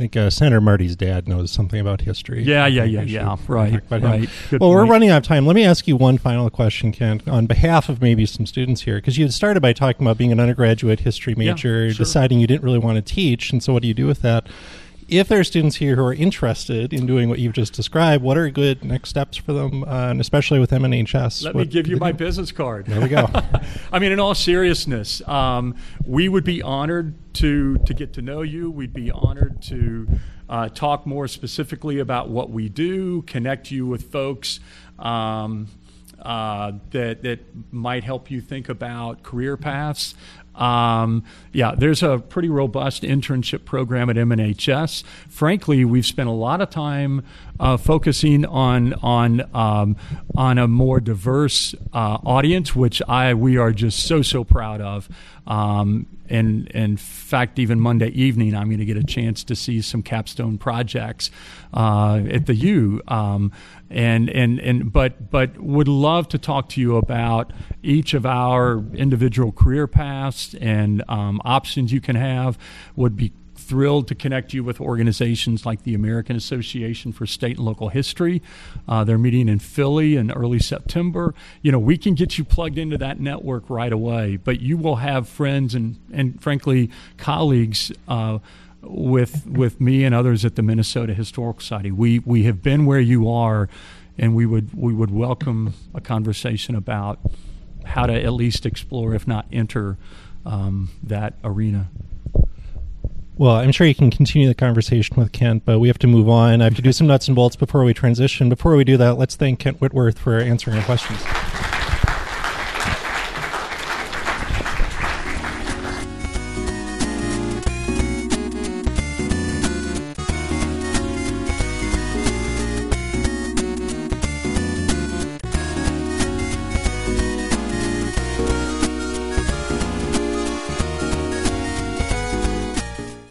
I 0.00 0.04
think 0.04 0.16
uh, 0.16 0.30
Senator 0.30 0.62
Marty's 0.62 0.96
dad 0.96 1.28
knows 1.28 1.52
something 1.52 1.78
about 1.78 2.00
history. 2.00 2.42
Yeah, 2.42 2.66
yeah, 2.66 2.84
yeah, 2.84 3.02
yeah. 3.02 3.36
Right, 3.46 3.82
right. 3.90 4.02
well, 4.02 4.28
point. 4.30 4.62
we're 4.62 4.86
running 4.86 5.10
out 5.10 5.18
of 5.18 5.24
time. 5.24 5.44
Let 5.44 5.54
me 5.54 5.62
ask 5.62 5.86
you 5.86 5.94
one 5.94 6.16
final 6.16 6.48
question, 6.48 6.90
Kent, 6.90 7.28
on 7.28 7.44
behalf 7.44 7.90
of 7.90 8.00
maybe 8.00 8.24
some 8.24 8.46
students 8.46 8.80
here, 8.80 8.94
because 8.94 9.18
you 9.18 9.26
had 9.26 9.34
started 9.34 9.60
by 9.60 9.74
talking 9.74 10.06
about 10.06 10.16
being 10.16 10.32
an 10.32 10.40
undergraduate 10.40 11.00
history 11.00 11.34
major, 11.34 11.84
yeah, 11.84 11.92
sure. 11.92 11.98
deciding 11.98 12.40
you 12.40 12.46
didn't 12.46 12.64
really 12.64 12.78
want 12.78 12.96
to 12.96 13.02
teach, 13.02 13.52
and 13.52 13.62
so 13.62 13.74
what 13.74 13.82
do 13.82 13.88
you 13.88 13.92
do 13.92 14.06
with 14.06 14.22
that? 14.22 14.46
If 15.10 15.28
there 15.28 15.40
are 15.40 15.44
students 15.44 15.76
here 15.76 15.96
who 15.96 16.04
are 16.04 16.14
interested 16.14 16.92
in 16.92 17.04
doing 17.04 17.28
what 17.28 17.38
you've 17.38 17.52
just 17.52 17.72
described, 17.72 18.22
what 18.22 18.36
are 18.36 18.48
good 18.50 18.84
next 18.84 19.10
steps 19.10 19.36
for 19.36 19.52
them, 19.52 19.84
uh, 19.84 20.10
and 20.10 20.20
especially 20.20 20.58
with 20.58 20.70
MNHS? 20.70 21.44
Let 21.44 21.54
what, 21.54 21.66
me 21.66 21.72
give 21.72 21.86
you 21.86 21.96
my 21.96 22.12
business 22.12 22.52
card. 22.52 22.86
There 22.86 23.00
we 23.00 23.08
go. 23.08 23.28
I 23.92 23.98
mean, 23.98 24.12
in 24.12 24.20
all 24.20 24.34
seriousness, 24.34 25.26
um, 25.28 25.74
we 26.06 26.28
would 26.28 26.44
be 26.44 26.62
honored 26.62 27.14
to 27.34 27.78
to 27.78 27.94
get 27.94 28.12
to 28.14 28.22
know 28.22 28.42
you. 28.42 28.70
We'd 28.70 28.92
be 28.92 29.10
honored 29.10 29.62
to 29.62 30.08
uh, 30.48 30.68
talk 30.68 31.06
more 31.06 31.28
specifically 31.28 31.98
about 31.98 32.28
what 32.28 32.50
we 32.50 32.68
do, 32.68 33.22
connect 33.22 33.70
you 33.70 33.86
with 33.86 34.10
folks. 34.10 34.60
Um, 34.98 35.68
uh, 36.22 36.72
that 36.90 37.22
that 37.22 37.40
might 37.72 38.04
help 38.04 38.30
you 38.30 38.40
think 38.40 38.68
about 38.68 39.22
career 39.22 39.56
paths. 39.56 40.14
Um, 40.54 41.24
yeah, 41.52 41.74
there's 41.76 42.02
a 42.02 42.18
pretty 42.18 42.48
robust 42.48 43.02
internship 43.02 43.64
program 43.64 44.10
at 44.10 44.16
MNHS. 44.16 45.04
Frankly, 45.28 45.84
we've 45.84 46.06
spent 46.06 46.28
a 46.28 46.32
lot 46.32 46.60
of 46.60 46.70
time 46.70 47.24
uh, 47.58 47.76
focusing 47.76 48.44
on 48.44 48.94
on 48.94 49.42
um, 49.54 49.96
on 50.36 50.58
a 50.58 50.68
more 50.68 51.00
diverse 51.00 51.74
uh, 51.92 52.18
audience, 52.24 52.74
which 52.74 53.00
I 53.08 53.34
we 53.34 53.56
are 53.56 53.72
just 53.72 54.06
so 54.06 54.22
so 54.22 54.44
proud 54.44 54.80
of. 54.80 55.08
Um, 55.46 56.06
and, 56.30 56.68
in 56.68 56.96
fact, 56.96 57.58
even 57.58 57.80
Monday 57.80 58.08
evening, 58.08 58.54
I'm 58.54 58.68
going 58.68 58.78
to 58.78 58.84
get 58.84 58.96
a 58.96 59.04
chance 59.04 59.44
to 59.44 59.56
see 59.56 59.82
some 59.82 60.02
capstone 60.02 60.58
projects 60.58 61.30
uh, 61.74 62.22
at 62.30 62.46
the 62.46 62.54
U. 62.54 63.02
Um, 63.08 63.52
and 63.90 64.30
and 64.30 64.60
and 64.60 64.92
but 64.92 65.30
but 65.30 65.58
would 65.58 65.88
love 65.88 66.28
to 66.28 66.38
talk 66.38 66.68
to 66.70 66.80
you 66.80 66.96
about 66.96 67.52
each 67.82 68.14
of 68.14 68.24
our 68.24 68.84
individual 68.94 69.50
career 69.50 69.88
paths 69.88 70.54
and 70.60 71.02
um, 71.08 71.40
options 71.44 71.92
you 71.92 72.00
can 72.00 72.14
have. 72.14 72.56
Would 72.94 73.16
be 73.16 73.32
thrilled 73.60 74.08
to 74.08 74.14
connect 74.14 74.52
you 74.52 74.64
with 74.64 74.80
organizations 74.80 75.64
like 75.64 75.82
the 75.84 75.94
American 75.94 76.36
Association 76.36 77.12
for 77.12 77.26
State 77.26 77.56
and 77.56 77.66
Local 77.66 77.88
History. 77.88 78.42
Uh, 78.88 79.04
they're 79.04 79.18
meeting 79.18 79.48
in 79.48 79.58
Philly 79.58 80.16
in 80.16 80.30
early 80.32 80.58
September. 80.58 81.34
You 81.62 81.72
know, 81.72 81.78
we 81.78 81.98
can 81.98 82.14
get 82.14 82.38
you 82.38 82.44
plugged 82.44 82.78
into 82.78 82.98
that 82.98 83.20
network 83.20 83.68
right 83.68 83.92
away, 83.92 84.36
but 84.36 84.60
you 84.60 84.76
will 84.76 84.96
have 84.96 85.28
friends 85.28 85.74
and, 85.74 85.96
and 86.12 86.42
frankly, 86.42 86.90
colleagues. 87.16 87.92
Uh, 88.08 88.38
with 88.82 89.46
with 89.46 89.78
me 89.78 90.04
and 90.04 90.14
others 90.14 90.42
at 90.42 90.56
the 90.56 90.62
Minnesota 90.62 91.12
Historical 91.12 91.60
Society, 91.60 91.90
we 91.90 92.20
we 92.20 92.44
have 92.44 92.62
been 92.62 92.86
where 92.86 92.98
you 93.00 93.30
are, 93.30 93.68
and 94.16 94.34
we 94.34 94.46
would 94.46 94.72
we 94.74 94.94
would 94.94 95.10
welcome 95.10 95.74
a 95.94 96.00
conversation 96.00 96.74
about 96.74 97.18
how 97.84 98.06
to 98.06 98.14
at 98.14 98.32
least 98.32 98.66
explore, 98.66 99.14
if 99.14 99.26
not 99.26 99.46
enter, 99.52 99.98
um, 100.46 100.90
that 101.02 101.34
arena. 101.44 101.90
Well, 103.40 103.56
I'm 103.56 103.72
sure 103.72 103.86
you 103.86 103.94
can 103.94 104.10
continue 104.10 104.48
the 104.48 104.54
conversation 104.54 105.16
with 105.16 105.32
Kent, 105.32 105.64
but 105.64 105.78
we 105.78 105.88
have 105.88 105.98
to 106.00 106.06
move 106.06 106.28
on. 106.28 106.60
I 106.60 106.64
have 106.64 106.74
to 106.74 106.82
do 106.82 106.92
some 106.92 107.06
nuts 107.06 107.26
and 107.26 107.34
bolts 107.34 107.56
before 107.56 107.84
we 107.84 107.94
transition. 107.94 108.50
Before 108.50 108.76
we 108.76 108.84
do 108.84 108.98
that, 108.98 109.16
let's 109.16 109.34
thank 109.34 109.60
Kent 109.60 109.80
Whitworth 109.80 110.18
for 110.18 110.38
answering 110.38 110.76
our 110.76 110.84
questions. 110.84 111.22